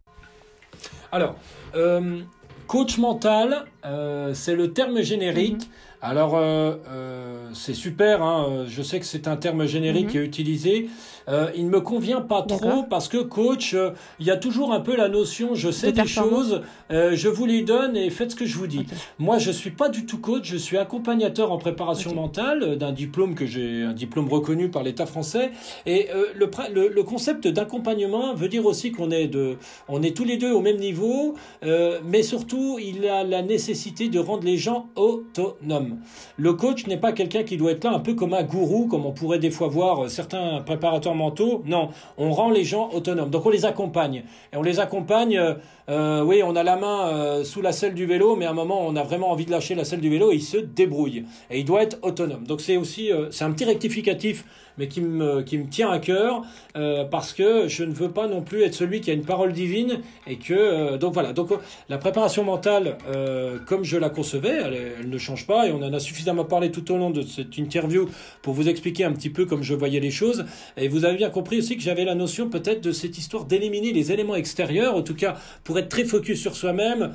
[1.11, 1.35] Alors,
[1.75, 2.21] euh,
[2.67, 5.63] coach mental, euh, c'est le terme générique.
[5.63, 5.69] Mhm.
[6.01, 10.11] Alors, euh, c'est super, hein, je sais que c'est un terme générique mhm.
[10.11, 10.89] qui est utilisé.
[11.29, 14.73] Euh, il ne me convient pas trop parce que coach, euh, il y a toujours
[14.73, 18.31] un peu la notion je sais des choses, euh, je vous les donne et faites
[18.31, 18.85] ce que je vous dis.
[19.19, 23.35] Moi, je suis pas du tout coach, je suis accompagnateur en préparation mentale d'un diplôme
[23.35, 25.51] que j'ai, un diplôme reconnu par l'État français.
[25.85, 30.23] Et le, le, le, concept d'accompagnement veut dire aussi qu'on est de, on est tous
[30.23, 34.87] les deux au même niveau, mais surtout il a la nécessité de rendre les gens
[34.95, 35.97] autonomes.
[36.37, 39.05] Le coach n'est pas quelqu'un qui doit être là un peu comme un gourou, comme
[39.05, 41.63] on pourrait des fois voir certains préparateurs mentaux.
[41.65, 43.29] Non, on rend les gens autonomes.
[43.29, 44.23] Donc on les accompagne.
[44.51, 45.39] Et on les accompagne,
[45.89, 48.51] euh, euh, oui, on a la main euh, sous la selle du vélo, mais à
[48.51, 50.57] un moment, on a vraiment envie de lâcher la selle du vélo et il se
[50.57, 51.25] débrouille.
[51.49, 52.45] Et il doit être autonome.
[52.45, 54.45] Donc c'est aussi, c'est un petit rectificatif
[54.77, 56.43] mais qui me, qui me tient à cœur
[56.75, 59.53] euh, parce que je ne veux pas non plus être celui qui a une parole
[59.53, 61.49] divine et que euh, donc voilà donc
[61.89, 65.81] la préparation mentale euh, comme je la concevais elle, elle, ne change pas et on
[65.81, 68.09] en a suffisamment parlé tout au long de cette interview
[68.41, 70.45] pour vous expliquer un petit peu comme je voyais les choses
[70.77, 73.93] et vous avez bien compris aussi que j'avais la notion peut-être de cette histoire d'éliminer
[73.93, 77.13] les éléments extérieurs en tout cas pour être très focus sur soi-même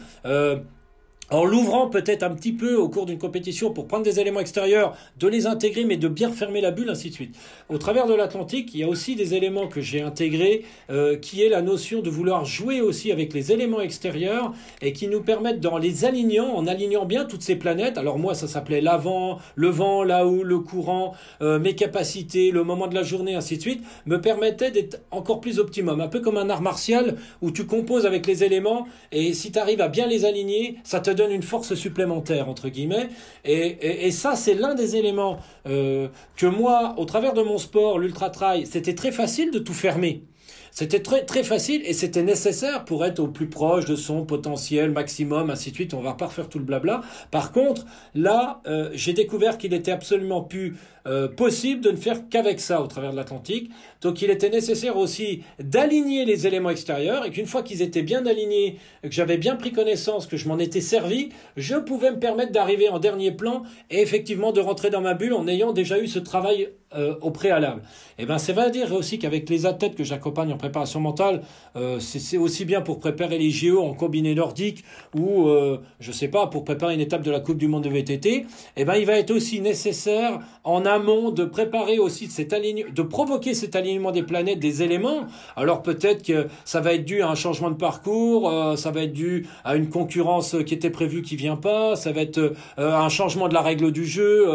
[1.31, 4.97] en l'ouvrant peut-être un petit peu au cours d'une compétition pour prendre des éléments extérieurs,
[5.19, 7.37] de les intégrer, mais de bien fermer la bulle, ainsi de suite.
[7.69, 11.43] Au travers de l'Atlantique, il y a aussi des éléments que j'ai intégrés, euh, qui
[11.43, 15.61] est la notion de vouloir jouer aussi avec les éléments extérieurs et qui nous permettent,
[15.61, 19.69] dans les alignant, en alignant bien toutes ces planètes, alors moi ça s'appelait l'avant, le
[19.69, 23.83] vent, là-haut, le courant, euh, mes capacités, le moment de la journée, ainsi de suite,
[24.07, 26.01] me permettaient d'être encore plus optimum.
[26.01, 29.59] Un peu comme un art martial où tu composes avec les éléments et si tu
[29.59, 33.09] arrives à bien les aligner, ça te donne une force supplémentaire, entre guillemets.
[33.45, 38.67] Et, ça, c'est l'un des éléments euh, que moi, au travers de mon sport, l'ultra-trail,
[38.67, 40.25] c'était très facile de tout fermer.
[40.71, 44.93] C'était très, très facile et c'était nécessaire pour être au plus proche de son potentiel
[44.93, 45.95] maximum, ainsi de suite.
[45.95, 47.01] On va pas refaire tout le blabla.
[47.31, 47.85] Par contre,
[48.15, 50.77] là, euh, j'ai découvert qu'il était absolument plus
[51.07, 53.71] euh, possible de ne faire qu'avec ça au travers de l'Atlantique.
[54.01, 58.27] Donc il était nécessaire aussi d'aligner les éléments extérieurs et qu'une fois qu'ils étaient bien
[58.27, 62.53] alignés, que j'avais bien pris connaissance, que je m'en étais servi, je pouvais me permettre
[62.53, 66.07] d'arriver en dernier plan et effectivement de rentrer dans ma bulle en ayant déjà eu
[66.07, 67.83] ce travail euh, au préalable.
[68.19, 71.43] Et eh ben c'est va dire aussi qu'avec les athlètes que j'accompagne en préparation mentale,
[71.77, 74.85] euh, c'est aussi bien pour préparer les JO en combiné nordique
[75.15, 77.91] ou euh, je sais pas pour préparer une étape de la Coupe du Monde de
[77.91, 78.29] VTT.
[78.31, 78.47] Et
[78.79, 83.03] eh ben il va être aussi nécessaire en amont de préparer aussi cet alignement, de
[83.03, 83.77] provoquer cet
[84.13, 85.27] des planètes, des éléments.
[85.57, 89.03] Alors peut-être que ça va être dû à un changement de parcours, euh, ça va
[89.03, 93.09] être dû à une concurrence qui était prévue qui vient pas, ça va être un
[93.09, 94.47] changement de la règle du jeu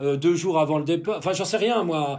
[0.00, 1.18] deux jours avant le départ.
[1.18, 2.18] Enfin j'en sais rien moi.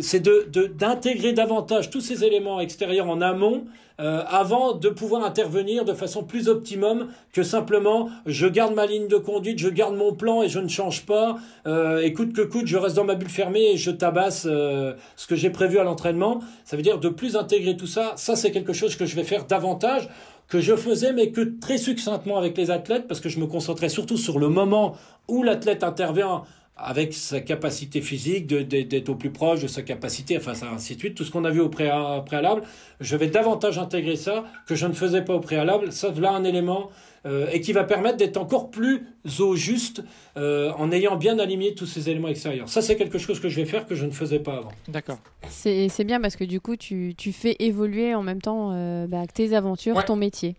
[0.00, 3.64] c'est de, d'intégrer davantage tous ces éléments extérieurs en amont
[4.00, 9.06] euh, avant de pouvoir intervenir de façon plus optimum que simplement je garde ma ligne
[9.06, 11.36] de conduite, je garde mon plan et je ne change pas.
[11.66, 14.94] Euh, et coûte que coûte, je reste dans ma bulle fermée et je tabasse euh,
[15.16, 16.40] ce que j'ai prévu à l'entraînement.
[16.64, 18.14] Ça veut dire de plus intégrer tout ça.
[18.16, 20.08] Ça, c'est quelque chose que je vais faire davantage
[20.48, 23.88] que je faisais, mais que très succinctement avec les athlètes, parce que je me concentrais
[23.88, 24.94] surtout sur le moment
[25.26, 26.42] où l'athlète intervient
[26.76, 31.14] avec sa capacité physique, d'être au plus proche de sa capacité, enfin, ainsi de suite,
[31.14, 32.62] tout ce qu'on a vu au préalable,
[33.00, 35.92] je vais davantage intégrer ça que je ne faisais pas au préalable.
[35.92, 36.90] Ça, là un élément
[37.26, 39.06] euh, et qui va permettre d'être encore plus
[39.38, 40.02] au juste
[40.36, 42.68] euh, en ayant bien aligné tous ces éléments extérieurs.
[42.68, 44.72] Ça, c'est quelque chose que je vais faire que je ne faisais pas avant.
[44.88, 45.18] D'accord.
[45.48, 49.26] C'est bien parce que du coup, tu, tu fais évoluer en même temps euh, bah,
[49.32, 50.56] tes aventures, ton métier.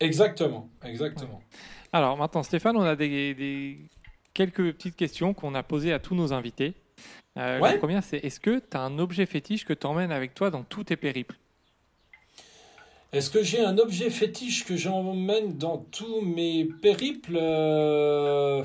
[0.00, 1.40] Exactement, exactement.
[1.92, 3.78] Alors maintenant, Stéphane, on a des, des
[4.38, 6.74] quelques petites questions qu'on a posées à tous nos invités.
[7.36, 10.32] Euh, La première, c'est est-ce que tu as un objet fétiche que tu emmènes avec
[10.32, 11.34] toi dans tous tes périples?
[13.12, 18.62] Est-ce que j'ai un objet fétiche que j'emmène dans tous mes périples euh,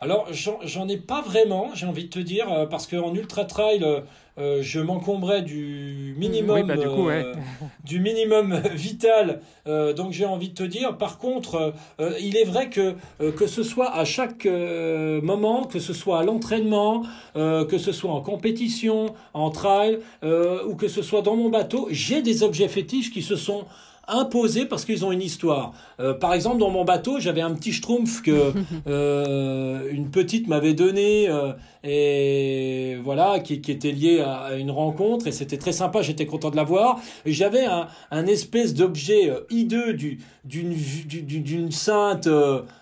[0.00, 3.84] Alors, j'en ai pas vraiment, j'ai envie de te dire, euh, parce qu'en ultra trail,
[4.38, 7.34] euh, euh, je m'encombrais du minimum, bah, euh,
[7.84, 9.40] du, minimum vital.
[9.66, 11.72] Euh, donc j'ai envie de te dire, par contre,
[12.20, 12.94] il est vrai que
[13.30, 17.04] que ce soit à chaque moment, que ce soit à l'entraînement,
[17.34, 22.22] que ce soit en compétition, en trail, ou que ce soit dans mon bateau, j'ai
[22.22, 23.64] des objets fétiches qui se sont
[24.08, 25.72] imposés parce qu'ils ont une histoire.
[26.00, 28.52] Euh, par exemple, dans mon bateau, j'avais un petit schtroumpf que
[28.86, 31.52] euh, une petite m'avait donné euh,
[31.86, 36.02] et voilà, qui, qui, était lié à, une rencontre et c'était très sympa.
[36.02, 37.00] J'étais content de l'avoir.
[37.26, 42.28] J'avais un, un, espèce d'objet hideux du d'une d'une sainte,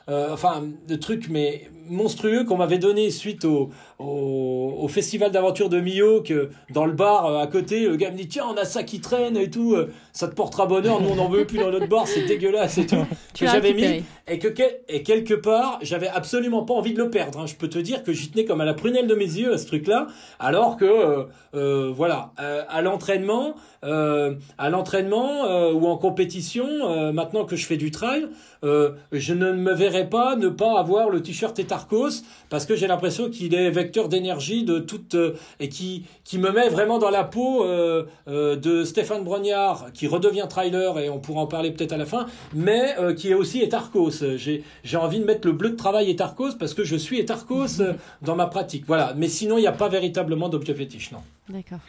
[0.08, 6.22] enfin de truc mais monstrueux qu'on m'avait donné suite au, au, festival d'aventure de Millau,
[6.22, 8.82] que dans le bar euh, à côté, le gars me dit Tiens, on a ça
[8.82, 11.70] qui traîne et tout, euh, ça te portera bonheur, nous on n'en veut plus dans
[11.70, 12.96] notre bar, c'est dégueulasse et tout.
[13.38, 14.48] que j'avais mis et que
[14.88, 17.40] et quelque part, j'avais absolument pas envie de le perdre.
[17.40, 17.46] Hein.
[17.46, 19.66] Je peux te dire que j'y tenais comme à la de mes yeux à ce
[19.66, 20.06] truc-là,
[20.38, 27.76] alors que, euh, voilà, à l'entraînement, à l'entraînement ou en compétition, maintenant que je fais
[27.76, 28.28] du trail,
[28.62, 33.30] je ne me verrais pas ne pas avoir le t-shirt Etarcos parce que j'ai l'impression
[33.30, 37.24] qu'il est vecteur d'énergie de toute euh, et qui qui me met vraiment dans la
[37.24, 41.92] peau euh, euh, de Stéphane Brognard qui redevient trailer et on pourra en parler peut-être
[41.92, 44.36] à la fin, mais qui est aussi Etarcos.
[44.36, 47.82] J'ai j'ai envie de mettre le bleu de travail Etarcos parce que je suis Etarcos
[48.22, 48.84] dans ma pratique.
[48.86, 51.22] Voilà, mais sinon il n'y a pas véritablement d'objet fétiche, non.
[51.48, 51.80] D'accord.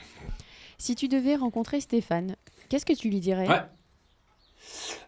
[0.77, 2.35] Si tu devais rencontrer Stéphane,
[2.69, 3.47] qu'est-ce que tu lui dirais?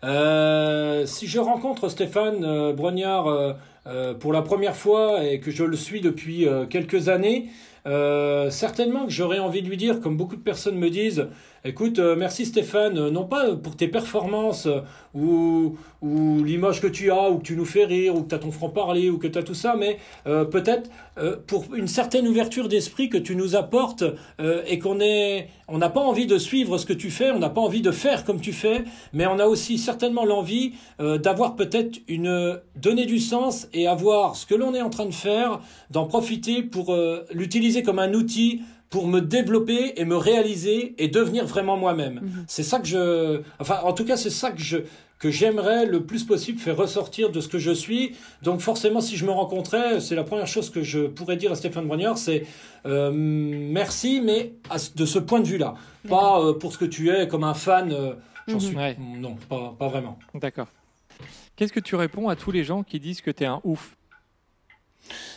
[0.04, 3.56] Si je rencontre Stéphane Brognard
[3.88, 7.50] euh, pour la première fois et que je le suis depuis euh, quelques années,
[7.86, 11.28] euh, certainement que j'aurais envie de lui dire, comme beaucoup de personnes me disent,
[11.66, 14.68] écoute, merci Stéphane, non pas pour tes performances
[15.14, 18.36] ou, ou l'image que tu as, ou que tu nous fais rire, ou que tu
[18.36, 20.90] as ton franc-parler, ou que tu as tout ça, mais peut-être
[21.48, 24.04] pour une certaine ouverture d'esprit que tu nous apportes
[24.68, 27.50] et qu'on est, on n'a pas envie de suivre ce que tu fais, on n'a
[27.50, 28.84] pas envie de faire comme tu fais,
[29.14, 34.46] mais on a aussi certainement l'envie d'avoir peut-être une donner du sens et avoir ce
[34.46, 35.60] que l'on est en train de faire,
[35.90, 38.62] d'en profiter pour euh, l'utiliser comme un outil
[38.96, 42.22] pour me développer et me réaliser et devenir vraiment moi-même.
[42.24, 42.46] Mhm.
[42.48, 44.78] C'est ça que je, enfin, en tout cas, c'est ça que je,
[45.20, 48.16] que j'aimerais le plus possible faire ressortir de ce que je suis.
[48.42, 51.56] Donc forcément, si je me rencontrais, c'est la première chose que je pourrais dire à
[51.56, 52.46] Stéphane Brognard, c'est
[52.86, 54.54] euh, merci, mais
[54.96, 55.76] de ce point de vue-là,
[56.08, 57.94] pas euh, pour ce que tu es comme un fan.
[58.48, 58.60] J'en mhm.
[58.62, 58.78] suis,
[59.20, 60.18] non, pas, pas vraiment.
[60.36, 60.68] D'accord.
[61.58, 63.98] Qu'est-ce que tu réponds à tous les gens qui disent que tu es un ouf?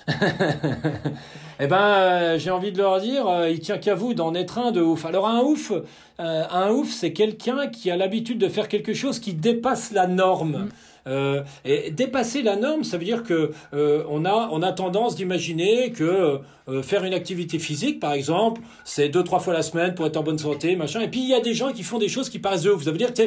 [1.61, 4.59] eh ben, euh, j'ai envie de leur dire, euh, il tient qu'à vous d'en être
[4.59, 5.05] un de ouf.
[5.05, 5.73] Alors un ouf,
[6.21, 10.07] euh, un ouf, c'est quelqu'un qui a l'habitude de faire quelque chose qui dépasse la
[10.07, 10.69] norme.
[11.09, 15.17] Euh, et dépasser la norme, ça veut dire que euh, on a on a tendance
[15.17, 19.95] d'imaginer que euh, faire une activité physique, par exemple, c'est deux trois fois la semaine
[19.95, 21.01] pour être en bonne santé, machin.
[21.01, 22.85] Et puis il y a des gens qui font des choses qui paraissent de ouf.
[22.85, 23.23] Ça veut dire que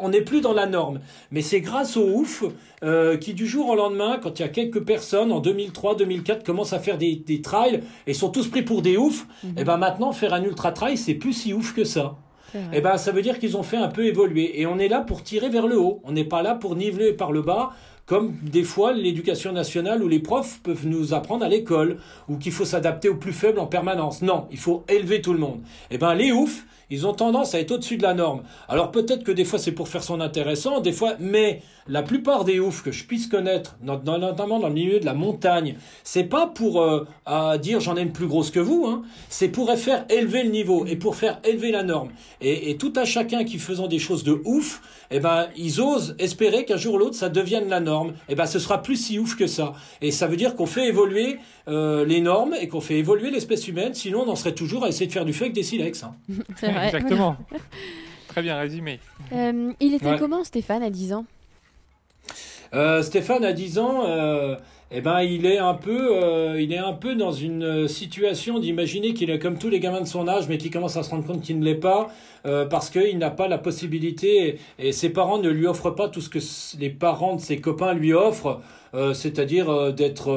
[0.00, 1.00] on n'est plus dans la norme.
[1.30, 2.42] Mais c'est grâce au ouf
[2.82, 6.44] euh, qui du jour au lendemain, quand il y a quelques personnes en 2003, 2004
[6.44, 9.26] commencent à faire des, des trails et sont tous pris pour des oufs,
[9.56, 12.16] et ben maintenant faire un ultra trail c'est plus si ouf que ça.
[12.72, 14.60] Eh ben, ça veut dire qu'ils ont fait un peu évoluer.
[14.60, 16.00] Et on est là pour tirer vers le haut.
[16.04, 17.70] On n'est pas là pour niveler par le bas,
[18.06, 21.98] comme des fois l'éducation nationale ou les profs peuvent nous apprendre à l'école,
[22.28, 24.22] ou qu'il faut s'adapter aux plus faibles en permanence.
[24.22, 25.60] Non, il faut élever tout le monde.
[25.90, 28.42] Eh ben, les oufs, ils ont tendance à être au-dessus de la norme.
[28.68, 32.44] Alors peut-être que des fois c'est pour faire son intéressant, des fois, mais la plupart
[32.44, 36.46] des oufs que je puisse connaître, notamment dans le milieu de la montagne, c'est pas
[36.46, 39.02] pour euh, à dire j'en ai une plus grosse que vous, hein.
[39.28, 42.10] c'est pour faire élever le niveau et pour faire élever la norme.
[42.40, 46.14] Et, et tout à chacun qui faisant des choses de ouf, eh ben ils osent
[46.18, 48.14] espérer qu'un jour ou l'autre ça devienne la norme.
[48.28, 49.72] Eh ben ce sera plus si ouf que ça.
[50.00, 51.38] Et ça veut dire qu'on fait évoluer
[51.68, 53.94] euh, les normes et qu'on fait évoluer l'espèce humaine.
[53.94, 56.02] Sinon on en serait toujours à essayer de faire du feu avec des silex.
[56.04, 56.14] hein.
[56.56, 56.86] C'est vrai.
[56.86, 57.36] Exactement.
[58.28, 59.00] Très bien résumé.
[59.32, 60.16] Euh, il était Ouais.
[60.18, 61.24] comment Stéphane à 10 ans?
[62.74, 64.56] Euh, Stéphane a 10 ans, euh,
[64.92, 68.60] eh ben il est un peu, euh, il est un peu dans une euh, situation
[68.60, 71.10] d'imaginer qu'il est comme tous les gamins de son âge, mais qui commence à se
[71.10, 72.08] rendre compte qu'il ne l'est pas
[72.46, 76.08] euh, parce qu'il n'a pas la possibilité et, et ses parents ne lui offrent pas
[76.08, 76.38] tout ce que
[76.78, 78.60] les parents de ses copains lui offrent,
[79.14, 80.32] c'est-à-dire d'être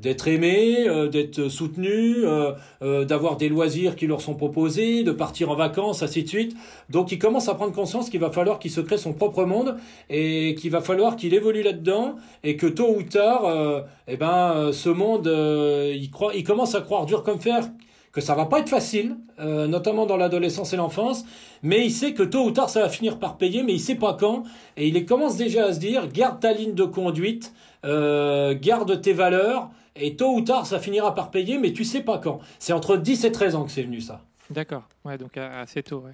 [0.00, 2.52] d'être aimé, euh, d'être soutenu, euh,
[2.82, 6.56] euh, d'avoir des loisirs qui leur sont proposés, de partir en vacances, ainsi de suite.
[6.88, 9.76] Donc il commence à prendre conscience qu'il va falloir qu'il se crée son propre monde
[10.08, 14.52] et qu'il va falloir qu'il évolue là-dedans et que tôt ou tard, euh, eh ben,
[14.56, 17.68] euh, ce monde, il, croit, il commence à croire dur comme fer
[18.12, 21.24] que ça va pas être facile, euh, notamment dans l'adolescence et l'enfance,
[21.62, 23.94] mais il sait que tôt ou tard ça va finir par payer, mais il sait
[23.94, 24.42] pas quand,
[24.76, 27.52] et il commence déjà à se dire, garde ta ligne de conduite,
[27.84, 29.70] euh, garde tes valeurs,
[30.00, 32.40] et tôt ou tard ça finira par payer, mais tu sais pas quand.
[32.58, 34.20] C'est entre 10 et 13 ans que c'est venu ça.
[34.50, 34.82] D'accord.
[35.04, 36.00] Ouais, donc euh, assez tôt.
[36.00, 36.12] Ouais.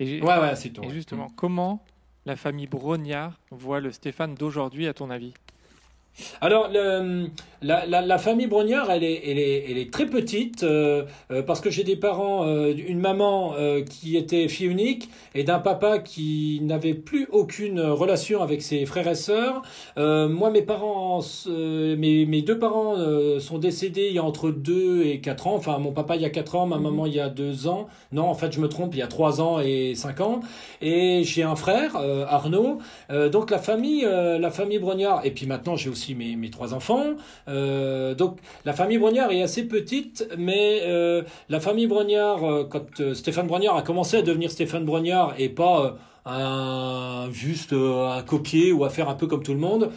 [0.00, 0.90] Et, Ouais, ouais, et ouais.
[0.90, 1.82] justement, comment
[2.26, 5.34] la famille Brognard voit le Stéphane d'aujourd'hui, à ton avis?
[6.40, 7.26] Alors, le-
[7.62, 11.42] la, la, la famille Brognard, elle est, elle est, elle est très petite euh, euh,
[11.42, 15.58] parce que j'ai des parents, euh, une maman euh, qui était fille unique et d'un
[15.60, 19.62] papa qui n'avait plus aucune relation avec ses frères et sœurs.
[19.96, 22.96] Moi, mes parents, mes, mes deux parents
[23.40, 25.54] sont décédés il y a entre 2 et 4 ans.
[25.54, 27.86] Enfin, mon papa il y a 4 ans, ma maman il y a 2 ans.
[28.12, 30.40] Non, en fait, je me trompe, il y a 3 ans et 5 ans.
[30.82, 31.96] Et j'ai un frère,
[32.28, 32.78] Arnaud.
[33.32, 35.24] Donc la famille, la famille Brognard.
[35.24, 37.14] Et puis maintenant, j'ai aussi mes, trois enfants.
[37.48, 43.14] Euh, donc la famille Brognard est assez petite, mais euh, la famille Brognard, euh, quand
[43.14, 48.84] Stéphane Brognard a commencé à devenir Stéphane Brognard et pas un juste un copier ou
[48.84, 49.90] à faire un peu comme tout le monde.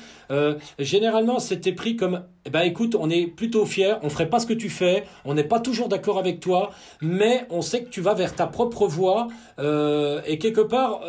[0.78, 4.46] Généralement, c'était pris comme, eh ben écoute, on est plutôt fiers, on ferait pas ce
[4.46, 6.72] que tu fais, on n'est pas toujours d'accord avec toi,
[7.02, 11.00] mais on sait que tu vas vers ta propre voie et quelque part.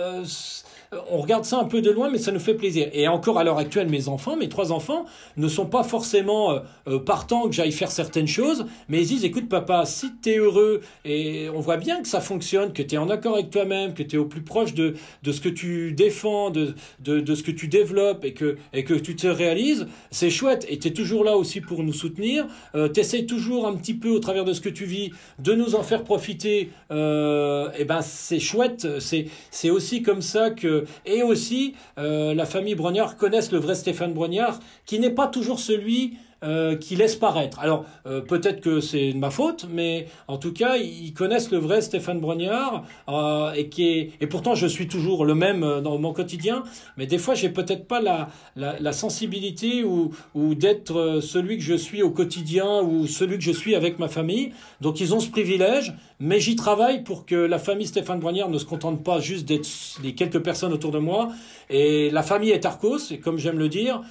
[1.11, 2.89] On regarde ça un peu de loin, mais ça nous fait plaisir.
[2.93, 5.05] Et encore à l'heure actuelle, mes enfants, mes trois enfants,
[5.37, 9.25] ne sont pas forcément euh, euh, partants que j'aille faire certaines choses, mais ils disent,
[9.25, 12.95] écoute papa, si tu es heureux, et on voit bien que ça fonctionne, que tu
[12.95, 15.51] es en accord avec toi-même, que tu es au plus proche de, de ce que
[15.51, 19.27] tu défends, de, de, de ce que tu développes, et que, et que tu te
[19.27, 20.67] réalises, c'est chouette.
[20.71, 22.47] Et tu es toujours là aussi pour nous soutenir.
[22.75, 25.53] Euh, tu essayes toujours un petit peu, au travers de ce que tu vis, de
[25.53, 26.71] nous en faire profiter.
[26.91, 28.87] Euh, et ben c'est chouette.
[28.99, 30.78] C'est aussi comme ça que...
[31.07, 35.61] Et aussi, euh, la famille Brognard connaissent le vrai Stéphane Brognard, qui n'est pas toujours
[35.61, 37.59] celui euh, qui laisse paraître.
[37.59, 41.59] Alors, euh, peut-être que c'est de ma faute, mais en tout cas, ils connaissent le
[41.59, 45.81] vrai Stéphane Brognard, euh, et, qui est, et pourtant, je suis toujours le même euh,
[45.81, 46.63] dans mon quotidien,
[46.97, 51.75] mais des fois, j'ai peut-être pas la, la, sensibilité ou, ou d'être celui que je
[51.75, 54.53] suis au quotidien ou celui que je suis avec ma famille.
[54.81, 58.59] Donc, ils ont ce privilège, mais j'y travaille pour que la famille Stéphane Brognard ne
[58.59, 59.69] se contente pas juste d'être
[60.03, 61.31] les quelques personnes autour de moi,
[61.69, 64.03] et la famille est Arcos, et comme j'aime le dire,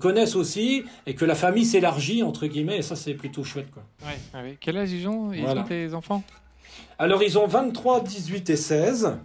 [0.00, 3.82] connaissent aussi, et que la famille s'élargit, entre guillemets, et ça, c'est plutôt chouette, quoi.
[4.06, 4.56] ouais, ouais.
[4.60, 5.62] Quel âge ils ont Ils Voilà.
[5.62, 6.22] ont tes enfants?
[6.98, 9.16] Alors, ils ont 23, 18 et 16.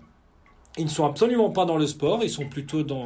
[0.78, 3.06] Ils ne sont absolument pas dans le sport, ils sont plutôt dans,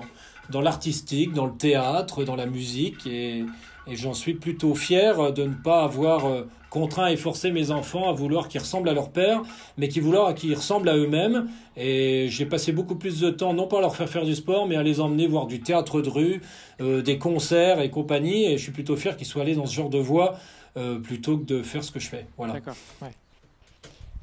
[0.49, 3.05] dans l'artistique, dans le théâtre, dans la musique.
[3.07, 3.43] Et,
[3.87, 8.09] et j'en suis plutôt fier de ne pas avoir euh, contraint et forcé mes enfants
[8.09, 9.41] à vouloir qu'ils ressemblent à leur père,
[9.77, 11.49] mais qu'ils vouloir qu'ils ressemblent à eux-mêmes.
[11.77, 14.67] Et j'ai passé beaucoup plus de temps, non pas à leur faire faire du sport,
[14.67, 16.41] mais à les emmener voir du théâtre de rue,
[16.81, 18.45] euh, des concerts et compagnie.
[18.45, 20.35] Et je suis plutôt fier qu'ils soient allés dans ce genre de voie
[20.77, 22.25] euh, plutôt que de faire ce que je fais.
[22.37, 22.53] Voilà.
[22.53, 22.75] D'accord.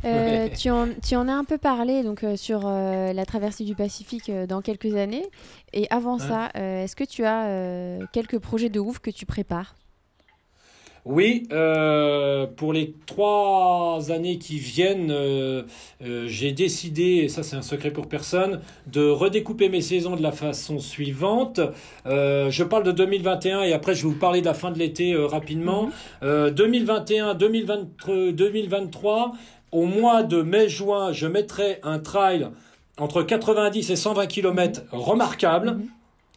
[0.04, 0.52] Euh, Ouais.
[0.56, 3.74] tu, en, tu en as un peu parlé donc euh, sur euh, la traversée du
[3.74, 5.26] Pacifique dans quelques années.
[5.72, 9.74] Et avant ça, est-ce que tu as quelques projets de ouf que tu prépares?
[11.06, 15.62] Oui, euh, pour les trois années qui viennent, euh,
[16.04, 20.22] euh, j'ai décidé, et ça c'est un secret pour personne, de redécouper mes saisons de
[20.22, 21.58] la façon suivante.
[22.04, 25.16] Je parle de 2021 et après je vais vous parler de la fin de l'été
[25.16, 25.88] rapidement.
[26.22, 29.32] Euh, 2021, 2023, 2023,
[29.72, 32.48] au mois de mai-juin, je mettrai un trail
[32.98, 35.78] entre 90 et 120 km remarquable.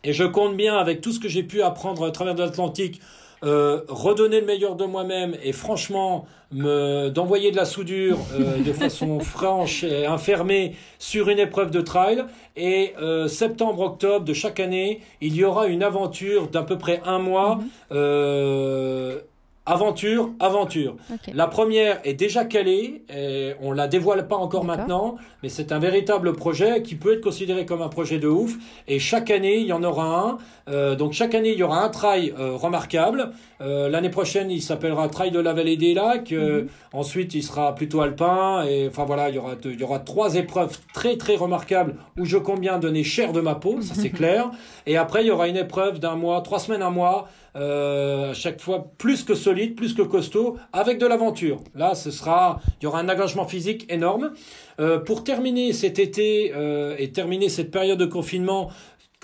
[0.04, 3.00] Et je compte bien, avec tout ce que j'ai pu apprendre à travers l'Atlantique,
[3.44, 8.72] euh, redonner le meilleur de moi-même et franchement me d'envoyer de la soudure euh, de
[8.84, 12.24] façon franche et enfermée sur une épreuve de trail
[12.56, 17.02] et euh, septembre octobre de chaque année il y aura une aventure d'à peu près
[17.06, 17.60] un mois
[17.92, 19.20] Mhm.
[19.66, 20.96] Aventure aventure
[21.34, 25.80] la première est déjà calée, et on la dévoile pas encore maintenant, mais c'est un
[25.80, 28.56] véritable projet qui peut être considéré comme un projet de ouf.
[28.88, 30.38] Et chaque année, il y en aura un.
[30.70, 33.32] Euh, donc chaque année, il y aura un trail euh, remarquable.
[33.64, 36.32] Euh, L'année prochaine, il s'appellera Trail de la Vallée des Lacs.
[36.32, 38.64] Euh, Ensuite, il sera plutôt alpin.
[38.68, 42.26] Et enfin voilà, il y aura, il y aura trois épreuves très très remarquables où
[42.26, 44.52] je compte bien donner cher de ma peau, ça c'est clair.
[44.86, 47.28] Et après, il y aura une épreuve d'un mois, trois semaines, un mois.
[47.56, 51.60] Euh, à chaque fois plus que solide, plus que costaud, avec de l'aventure.
[51.76, 54.32] Là, ce sera, il y aura un engagement physique énorme.
[54.80, 56.52] Euh, pour terminer cet été
[56.98, 58.72] et terminer cette période de confinement,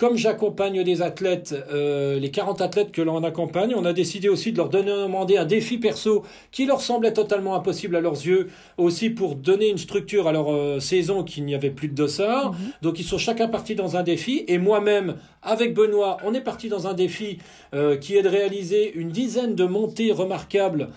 [0.00, 4.50] comme j'accompagne des athlètes, euh, les 40 athlètes que l'on accompagne, on a décidé aussi
[4.50, 8.48] de leur donner, demander un défi perso qui leur semblait totalement impossible à leurs yeux,
[8.78, 12.52] aussi pour donner une structure à leur euh, saison qu'il n'y avait plus de dossard.
[12.52, 12.58] Mhm.
[12.80, 16.70] Donc ils sont chacun partis dans un défi et moi-même, avec Benoît, on est parti
[16.70, 17.36] dans un défi
[17.74, 20.88] euh, qui est de réaliser une dizaine de montées remarquables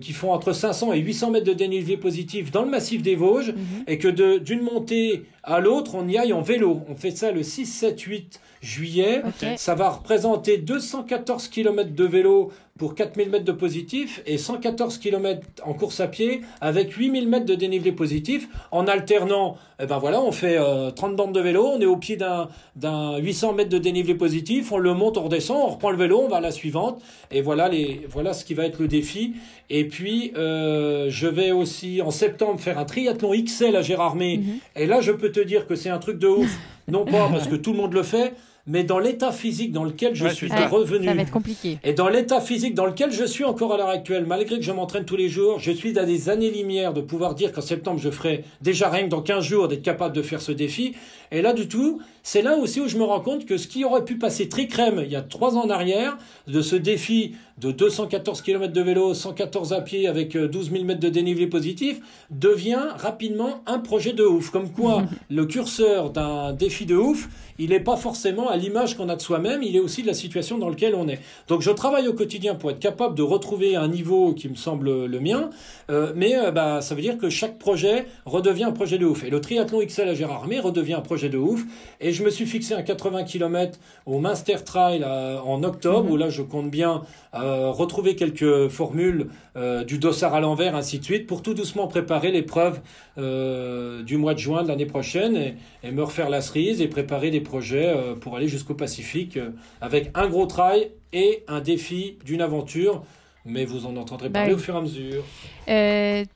[0.00, 3.52] qui font entre 500 et 800 mètres de dénivelé positif dans le massif des Vosges
[3.52, 3.84] Mhm.
[3.86, 6.80] et que d'une montée à l'autre, on y aille en vélo.
[6.88, 8.21] On fait ça le 6, 7, 8
[8.60, 9.22] juillet.
[9.56, 12.52] Ça va représenter 214 km de vélo
[12.82, 17.46] pour 4000 mètres de positif et 114 km en course à pied avec 8000 mètres
[17.46, 19.56] de dénivelé positif en alternant.
[19.80, 22.48] Eh ben voilà, on fait euh, 30 bandes de vélo, on est au pied d'un
[22.74, 26.22] d'un 800 mètres de dénivelé positif, on le monte, on redescend, on reprend le vélo,
[26.24, 27.00] on va à la suivante
[27.30, 29.34] et voilà les voilà ce qui va être le défi.
[29.70, 34.58] Et puis euh, je vais aussi en septembre faire un triathlon XL à Gérardmer Mhm.
[34.74, 37.46] et là je peux te dire que c'est un truc de ouf, non pas parce
[37.46, 38.34] que tout le monde le fait,
[38.66, 41.06] mais dans l'état physique dans lequel je Ouais, suis revenu.
[41.06, 41.78] Ça va être compliqué.
[41.82, 44.72] Et dans l'état physique dans lequel je suis encore à l'heure actuelle, malgré que je
[44.72, 48.10] m'entraîne tous les jours, je suis à des années-lumière de pouvoir dire qu'en septembre, je
[48.10, 50.94] ferai déjà rien que dans 15 jours d'être capable de faire ce défi.
[51.32, 53.84] Et là, du tout, c'est là aussi où je me rends compte que ce qui
[53.84, 56.16] aurait pu passer très crème il y a trois ans en arrière,
[56.46, 60.84] de ce défi de 214 km de vélo, 114 à pied avec euh, 12 000
[60.84, 64.50] mètres de dénivelé positif, devient rapidement un projet de ouf.
[64.50, 69.08] Comme quoi, le curseur d'un défi de ouf, il n'est pas forcément à l'image qu'on
[69.08, 71.20] a de soi-même, il est aussi de la situation dans laquelle on est.
[71.48, 75.06] Donc je travaille au quotidien pour être capable de retrouver un niveau qui me semble
[75.06, 75.50] le mien,
[75.90, 79.24] euh, mais euh, bah, ça veut dire que chaque projet redevient un projet de ouf.
[79.24, 81.64] Et le triathlon XL à Gérardmer redevient un projet de ouf.
[82.00, 86.16] Et je me suis fixé un 80 km au Munster Trail euh, en octobre, où
[86.16, 87.02] là je compte bien
[87.32, 92.30] retrouver quelques formules euh, du dossard à l'envers, ainsi de suite, pour tout doucement préparer
[92.30, 92.80] l'épreuve
[93.18, 95.54] euh, du mois de juin de l'année prochaine et,
[95.84, 99.38] et me refaire la cerise et préparer des projets euh, pour aller jusqu'au Pacifique
[99.80, 103.02] avec un gros trail et un défi d'une aventure.
[103.44, 104.58] Mais vous en entendrez Bah parler oui.
[104.60, 105.24] au fur et à mesure.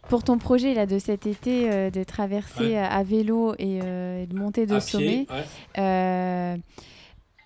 [0.08, 2.76] Pour ton projet là de cet été de traverser Ouais.
[2.78, 5.26] à, vélo et de monter de à sommet, pied,
[5.78, 6.56] ouais.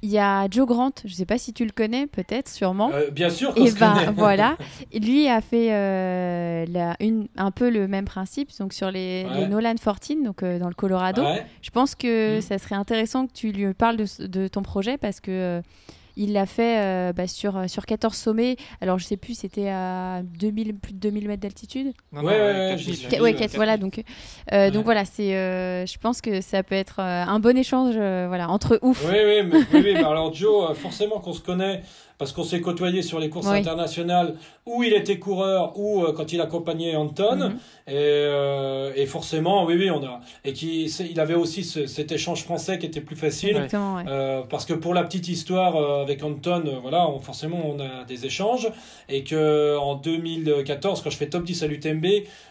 [0.03, 2.91] Il y a Joe Grant, je sais pas si tu le connais, peut-être, sûrement.
[2.93, 4.13] Euh, bien sûr Et se ben connaît.
[4.13, 4.57] voilà,
[4.95, 9.41] lui a fait euh, la- une, un peu le même principe donc sur les, Ouais.
[9.41, 11.23] les Nolan 14, donc euh, dans le Colorado.
[11.23, 11.45] Ouais.
[11.63, 12.41] Je pense que Mm.
[12.41, 15.61] ça serait intéressant que tu lui parles de, ton projet parce que
[16.17, 18.57] il l'a fait euh, bah, sur, sur 14 sommets.
[18.81, 21.93] Alors je sais plus, c'était à 2000, plus de 2000 mètres d'altitude.
[22.13, 23.09] Ouais, ouais, ouais, 4000, j'y suis.
[23.09, 23.57] Qu- Oui, ouais, ouais, quatre, 4000.
[23.57, 23.77] voilà.
[23.77, 24.03] Donc, euh,
[24.53, 24.71] Ouais.
[24.71, 25.35] donc voilà, c'est.
[25.37, 29.05] euh, je pense que ça peut être euh, un bon échange, euh, voilà, entre ouf.
[29.09, 31.83] Oui, oui, mais, oui, oui, mais alors Joe, euh, forcément qu'on se connaît
[32.21, 33.59] parce qu'on s'est côtoyé sur les courses Oui.
[33.59, 34.35] internationales
[34.67, 37.37] où il était coureur ou euh, quand il accompagnait Anton.
[37.49, 37.59] Mhm.
[37.89, 40.21] Et, euh, et forcément, oui, oui, on a.
[40.45, 43.57] Et qui, il avait aussi ce- cet échange français qui était plus facile.
[43.57, 44.05] Ouais.
[44.07, 48.27] Euh, parce que pour la petite histoire avec Anton, voilà, on- forcément on a des
[48.27, 48.69] échanges
[49.09, 52.07] et que en 2014, quand je fais top 10 à l'UTMB,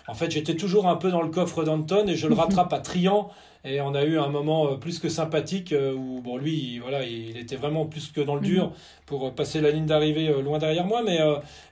[0.07, 2.79] en fait j'étais toujours un peu dans le coffre d'Anton et je le rattrape à
[2.79, 3.29] Trian
[3.63, 6.79] et on a eu un moment euh, plus que sympathique euh, où bon lui, il-
[6.81, 8.73] voilà, il était vraiment plus que dans le dur
[9.05, 11.19] pour euh, passer la ligne d'arrivée loin derrière moi, mais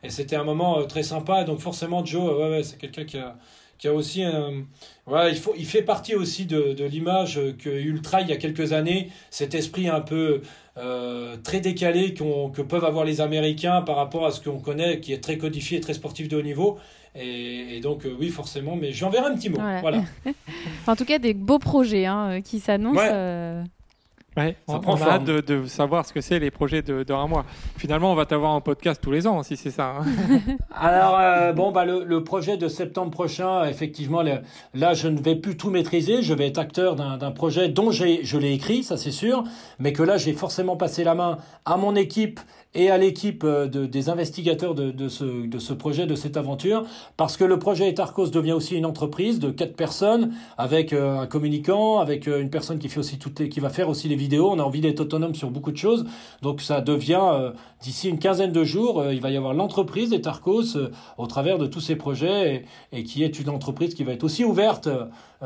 [0.03, 1.43] et c'était un moment très sympa.
[1.43, 3.37] Donc forcément Joe, ouais, ouais, c'est quelqu'un qui a
[3.77, 4.63] qui a aussi un,
[5.05, 8.37] voilà, il faut, il fait partie aussi de, de l'image que Ultra il y a
[8.37, 10.41] quelques années, cet esprit un peu
[10.77, 14.99] euh, très décalé qu'on- que peuvent avoir les Américains par rapport à ce qu'on connaît,
[14.99, 16.77] qui est très codifié, très sportif de haut niveau.
[17.15, 19.57] Et, et donc euh, oui, forcément, mais j'enverrai un petit mot.
[19.57, 19.81] Voilà.
[19.81, 20.03] Voilà.
[20.87, 22.99] En tout cas, des beaux projets hein, euh, qui s'annoncent.
[22.99, 23.09] Ouais.
[23.11, 23.63] euh,
[24.37, 26.81] Ouais, Ça on, prend on a hâte de, de savoir ce que c'est les projets
[26.83, 27.43] de, de un mois.
[27.77, 29.95] Finalement, on va t'avoir en podcast tous les ans, si c'est ça.
[29.99, 30.05] hein.
[30.75, 34.41] Alors, euh, bon, bah, le, le projet de septembre prochain, effectivement, le-
[34.73, 36.21] là, je ne vais plus tout maîtriser.
[36.21, 39.43] Je vais être acteur d'un d'un projet dont j'ai, je l'ai écrit, ça c'est sûr,
[39.79, 42.39] mais que là, j'ai forcément passé la main à mon équipe
[42.77, 46.37] et à l'équipe euh, de, des investigateurs de, de, ce, de ce projet, de cette
[46.37, 46.85] aventure,
[47.17, 51.25] parce que le projet Etarcos devient aussi une entreprise de quatre personnes, avec euh, un
[51.25, 54.15] communicant, avec euh, une personne qui fait aussi toutes les, qui va faire aussi les
[54.15, 54.49] vidéos.
[54.51, 56.05] On a envie d'être autonome sur beaucoup de choses,
[56.43, 57.51] donc ça devient
[57.81, 60.77] d'ici une quinzaine de jours, il va y avoir l'entreprise Etarcos
[61.17, 64.43] au travers de tous ces projets et, qui est une entreprise qui va être aussi
[64.43, 64.87] ouverte.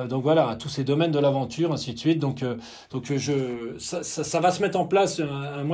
[0.10, 2.20] donc voilà, à tous ces domaines de l'aventure, ainsi de suite.
[2.20, 2.44] Donc,
[2.92, 5.22] donc je, ça, ça, ça va se mettre en place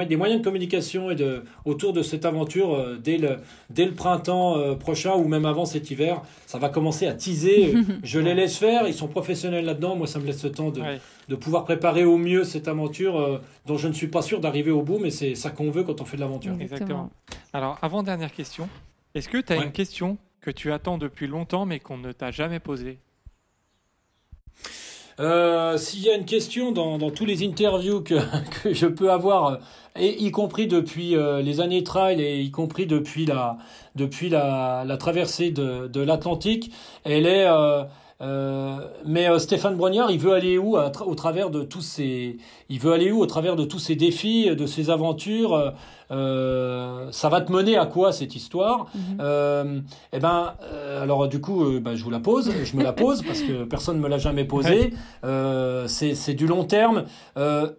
[0.08, 3.38] des moyens de communication et de, autour de cette aventure euh, dès, le,
[3.70, 6.22] dès le printemps euh, prochain ou même avant cet hiver.
[6.46, 7.74] Ça va commencer à teaser.
[8.04, 9.96] Je les laisse faire, ils sont professionnels là-dedans.
[9.96, 11.00] Moi, ça me laisse le temps de, Ouais.
[11.28, 14.72] de pouvoir préparer au mieux cette aventure euh, dont je ne suis pas sûr d'arriver
[14.72, 16.54] au bout, mais c'est ça qu'on veut quand on fait de l'aventure.
[16.60, 17.10] Exactement.
[17.54, 18.70] Alors, avant dernière question,
[19.16, 19.64] est-ce que tu as Ouais.
[19.66, 23.00] une question que tu attends depuis longtemps mais qu'on ne t'a jamais posée?
[25.20, 28.16] Euh, S'il y a une question dans, dans tous les interviews que,
[28.64, 29.58] que je peux avoir, euh,
[29.96, 33.58] et y compris depuis euh, les années trail et y compris depuis la,
[33.96, 36.72] depuis la, la traversée de, de l'Atlantique,
[37.04, 37.48] elle est.
[38.22, 42.38] euh, mais Stéphane Brognard, il veut aller où au travers de tous ces,
[42.70, 45.74] il veut aller où au travers de tous ces défis, de ces aventures.
[46.12, 48.88] Euh, ça va te mener à quoi cette histoire?
[48.96, 49.18] Mhm.
[49.22, 49.80] euh,
[50.14, 53.24] Eh ben, euh, alors du coup, ben, je vous la pose, je me la pose
[53.24, 54.94] parce que personne ne me l'a jamais posée.
[55.88, 57.04] C'est c'est du long terme.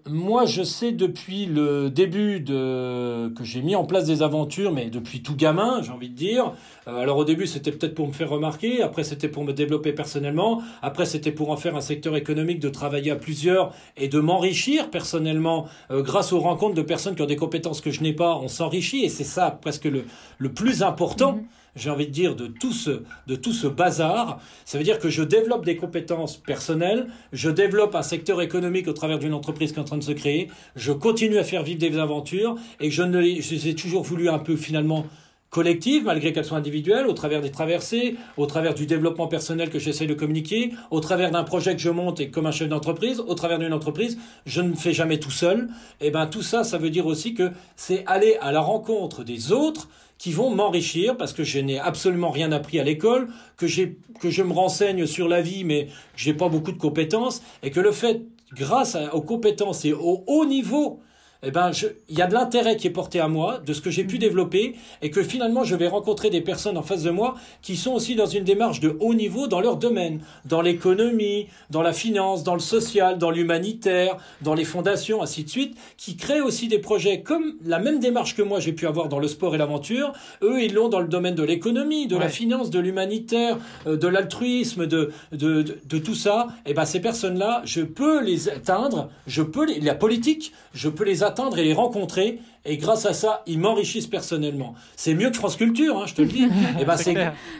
[0.08, 4.90] Moi, je sais depuis le début de que j'ai mis en place des aventures, mais
[4.90, 6.52] depuis tout gamin, j'ai envie de dire.
[6.86, 8.82] Alors au début, c'était peut-être pour me faire remarquer.
[8.82, 10.62] Après, c'était pour me développer personnellement.
[10.82, 14.90] Après, c'était pour en faire un secteur économique, de travailler à plusieurs et de m'enrichir
[14.90, 18.36] personnellement euh, grâce aux rencontres de personnes qui ont des compétences que je n'ai pas.
[18.36, 20.04] On s'enrichit et c'est ça presque le
[20.38, 21.44] le plus important Mhm.
[21.76, 24.40] j'ai envie de dire, de tout ce, de tout ce bazar.
[24.64, 28.92] Ça veut dire que je développe des compétences personnelles, je développe un secteur économique au
[28.92, 31.78] travers d'une entreprise qui est en train de se créer, je continue à faire vivre
[31.78, 35.06] des aventures et je ne les- je les ai toujours voulu un peu finalement
[35.50, 39.78] collectives, malgré qu'elles soient individuelles, au travers des traversées, au travers du développement personnel que
[39.78, 43.20] j'essaie de communiquer, au travers d'un projet que je monte et comme un chef d'entreprise,
[43.20, 45.68] au travers d'une entreprise, je ne fais jamais tout seul.
[46.00, 49.52] Et ben tout ça, ça veut dire aussi que c'est aller à la rencontre des
[49.52, 49.88] autres
[50.18, 54.30] qui vont m'enrichir parce que je n'ai absolument rien appris à l'école, que j'ai que
[54.30, 57.78] je me renseigne sur la vie mais que j'ai pas beaucoup de compétences et que
[57.78, 58.22] le fait
[58.52, 61.00] grâce aux compétences et au haut niveau
[61.44, 61.70] eh ben,
[62.08, 64.18] il y a de l'intérêt qui est porté à moi, de ce que j'ai pu
[64.18, 67.92] développer, et que finalement, je vais rencontrer des personnes en face de moi qui sont
[67.92, 72.42] aussi dans une démarche de haut niveau dans leur domaine, dans l'économie, dans la finance,
[72.42, 76.80] dans le social, dans l'humanitaire, dans les fondations, ainsi de suite, qui créent aussi des
[76.80, 80.12] projets comme la même démarche que moi j'ai pu avoir dans le sport et l'aventure.
[80.42, 84.08] Eux, ils l'ont dans le domaine de l'économie, de la finance, de l'humanitaire, euh, de
[84.08, 86.48] l'altruisme, de, de, de, de tout ça.
[86.66, 91.04] Et ben, ces personnes-là, je peux les atteindre, je peux les, la politique, je peux
[91.04, 91.27] les atteindre
[91.58, 92.40] et les rencontrer.
[92.64, 94.74] Et grâce à ça, ils m'enrichissent personnellement.
[94.96, 96.48] C'est mieux que France Culture, hein, je te le dis.
[96.80, 97.14] et ben, C'est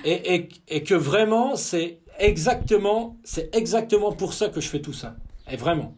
[0.05, 4.93] et, et, et que vraiment, c'est exactement, c'est exactement pour ça que je fais tout
[4.93, 5.16] ça.
[5.51, 5.95] Et vraiment.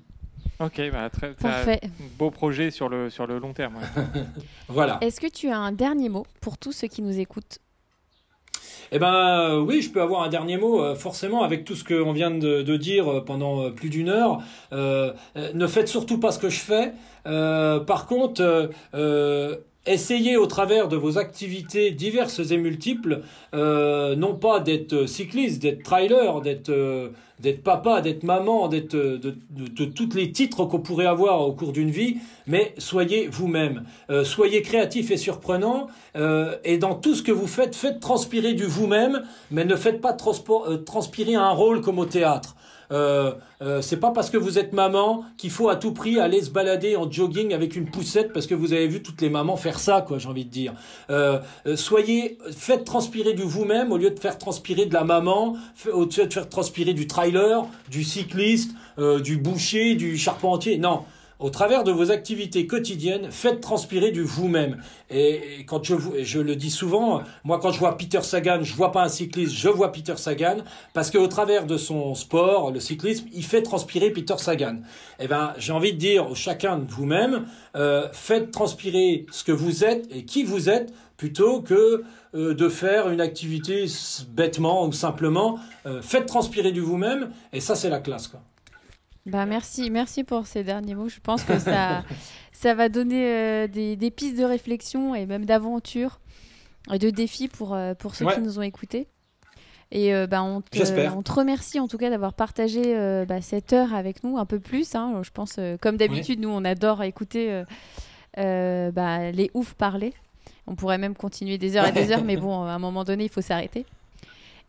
[0.60, 1.80] Ok, bah, très, Parfait.
[2.18, 3.78] beau projet sur le, sur le long terme.
[4.68, 4.98] Voilà.
[5.00, 7.58] Est-ce que tu as un dernier mot pour tous ceux qui nous écoutent?
[8.92, 10.82] Eh ben euh, oui, je peux avoir un dernier mot.
[10.82, 14.42] euh, forcément, avec tout ce qu'on vient de, dire euh, pendant plus d'une heure,
[14.72, 16.92] ne faites surtout pas ce que je fais.
[17.24, 18.70] Par contre,
[19.90, 23.22] essayez au travers de vos activités diverses et multiples,
[23.54, 27.10] euh, non pas d'être cycliste, d'être trailer, d'être euh,
[27.64, 29.18] papa, d'être maman, d'être euh,
[29.50, 33.84] de, tous les titres qu'on pourrait avoir au cours d'une vie, mais soyez vous-même,
[34.24, 35.88] soyez créatif et surprenant,
[36.64, 40.12] et dans tout ce que vous faites, faites transpirer du vous-même, mais ne faites pas
[40.12, 42.56] transpirer un rôle comme au théâtre.
[42.92, 46.42] Euh, euh, c'est pas parce que vous êtes maman qu'il faut à tout prix aller
[46.42, 49.56] se balader en jogging avec une poussette parce que vous avez vu toutes les mamans
[49.56, 50.74] faire ça, quoi, j'ai envie de dire.
[51.10, 51.40] Euh,
[51.76, 55.56] soyez, faites transpirer du vous-même au lieu de faire transpirer de la maman,
[55.92, 58.72] au lieu de faire transpirer du trailer, du cycliste,
[59.22, 60.78] du boucher, du charpentier.
[60.78, 61.04] Non.
[61.40, 64.82] Au travers de vos activités quotidiennes, faites transpirer du vous-même.
[65.08, 68.92] Et, quand je je le dis souvent, moi quand je vois Peter Sagan, je vois
[68.92, 70.58] pas un cycliste, je vois Peter Sagan,
[70.92, 74.80] parce qu'au travers de son sport, le cyclisme, il fait transpirer Peter Sagan.
[75.18, 79.82] Eh ben, j'ai envie de dire chacun de vous-même, euh, faites transpirer ce que vous
[79.82, 82.02] êtes et qui vous êtes, plutôt que
[82.34, 83.86] euh, de faire une activité
[84.28, 85.58] bêtement ou simplement.
[85.86, 88.28] Euh, faites transpirer du vous-même, et ça c'est la classe.
[88.28, 88.40] Quoi.
[89.26, 91.08] Bah merci, merci pour ces derniers mots.
[91.08, 92.04] Je pense que ça,
[92.52, 96.20] ça va donner euh, des, des pistes de réflexion et même d'aventure
[96.92, 98.34] et de défis pour, euh, pour ceux Ouais.
[98.34, 99.06] qui nous ont écoutés.
[99.92, 101.16] Et euh, bah, on, te, J'espère.
[101.18, 102.94] on te remercie en tout cas d'avoir partagé
[103.28, 104.94] bah, cette heure avec nous un peu plus.
[104.94, 105.20] hein.
[105.22, 107.62] Je pense, comme d'habitude, nous on adore écouter
[108.36, 110.14] bah, les oufs parler.
[110.66, 113.24] On pourrait même continuer des heures et des heures, mais bon, à un moment donné,
[113.24, 113.84] il faut s'arrêter.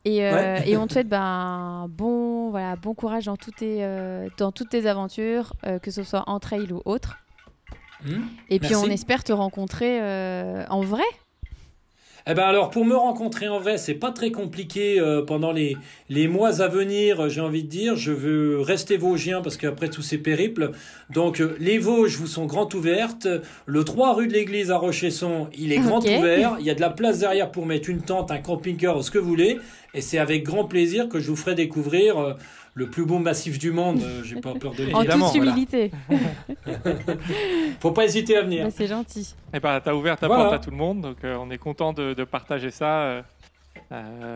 [0.03, 0.69] Et, euh, Ouais.
[0.69, 4.69] et on te souhaite ben, bon, voilà, bon courage dans toutes tes, euh, dans toutes
[4.69, 7.18] tes aventures, euh, que ce soit en trail ou autre.
[8.03, 8.76] Hmm Et puis Merci.
[8.76, 9.99] on espère te rencontrer
[10.69, 11.03] en vrai.
[12.27, 15.76] Eh ben alors pour me rencontrer en vrai, c'est pas très compliqué euh, pendant les,
[16.10, 17.95] les mois à venir, euh, j'ai envie de dire.
[17.95, 20.72] Je veux rester vosgien parce qu'après tous ces périples.
[21.10, 23.27] Donc euh, les Vosges vous sont grandes ouvertes.
[23.65, 26.57] Le 3 rue de l'église à Rochesson, il est grand ouvert.
[26.60, 29.18] Il y a de la place derrière pour mettre une tente, un camping-car, ce que
[29.18, 29.57] vous voulez.
[29.93, 32.34] Et c'est avec grand plaisir que je vous ferai découvrir euh,
[32.73, 34.02] le plus beau massif du monde.
[34.02, 35.52] Euh, j'ai pas peur de le En toute Voilà.
[35.52, 35.91] humilité.
[37.80, 38.65] Faut pas hésiter à venir.
[38.65, 39.35] Bah, c'est gentil.
[39.53, 40.43] Et bah, t'as ouvert ta Voilà.
[40.43, 43.02] porte à tout le monde, donc euh, on est content de, de partager ça.
[43.03, 43.22] euh,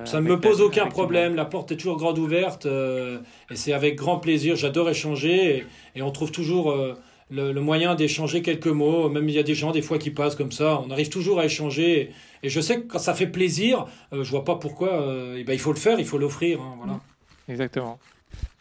[0.05, 1.37] Ça ne me pose aucun problème, monde.
[1.37, 5.65] la porte est toujours grande ouverte euh, et c'est avec grand plaisir, j'adore échanger et,
[5.95, 6.93] et on trouve toujours euh,
[7.29, 10.11] le, le moyen d'échanger quelques mots, même il y a des gens des fois qui
[10.11, 12.11] passent comme ça, on arrive toujours à échanger et,
[12.43, 15.43] et je sais que quand ça fait plaisir, euh, je vois pas pourquoi, euh, eh
[15.43, 16.59] ben, il faut le faire, il faut l'offrir.
[16.61, 16.99] hein, voilà.
[17.47, 17.97] Exactement.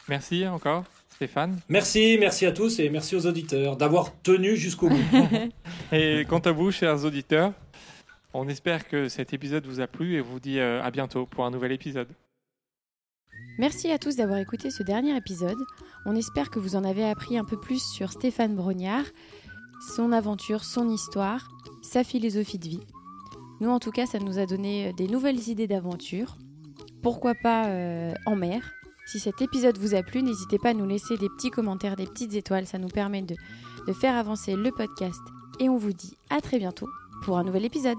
[0.09, 1.59] Merci encore, Stéphane.
[1.68, 4.98] Merci, merci à tous et merci aux auditeurs d'avoir tenu jusqu'au bout.
[5.93, 7.52] Et quant à vous, chers auditeurs,
[8.35, 11.44] on espère que cet épisode vous a plu et vous dit euh, à bientôt pour
[11.44, 12.09] un nouvel épisode.
[13.59, 15.59] Merci à tous d'avoir écouté ce dernier épisode.
[16.05, 19.05] On espère que vous en avez appris un peu plus sur Stéphane Brognard,
[19.94, 21.48] son aventure, son histoire,
[21.82, 22.86] sa philosophie de vie.
[23.60, 26.36] Nous, en tout cas, ça nous a donné euh, des nouvelles idées d'aventure.
[27.02, 28.72] Pourquoi pas euh, en mer?
[29.06, 32.06] Si cet épisode vous a plu, n'hésitez pas à nous laisser des petits commentaires, des
[32.06, 32.66] petites étoiles.
[32.66, 33.36] Ça nous permet de,
[33.93, 35.20] faire avancer le podcast.
[35.60, 36.89] Et on vous dit à très bientôt
[37.24, 37.98] pour un nouvel épisode.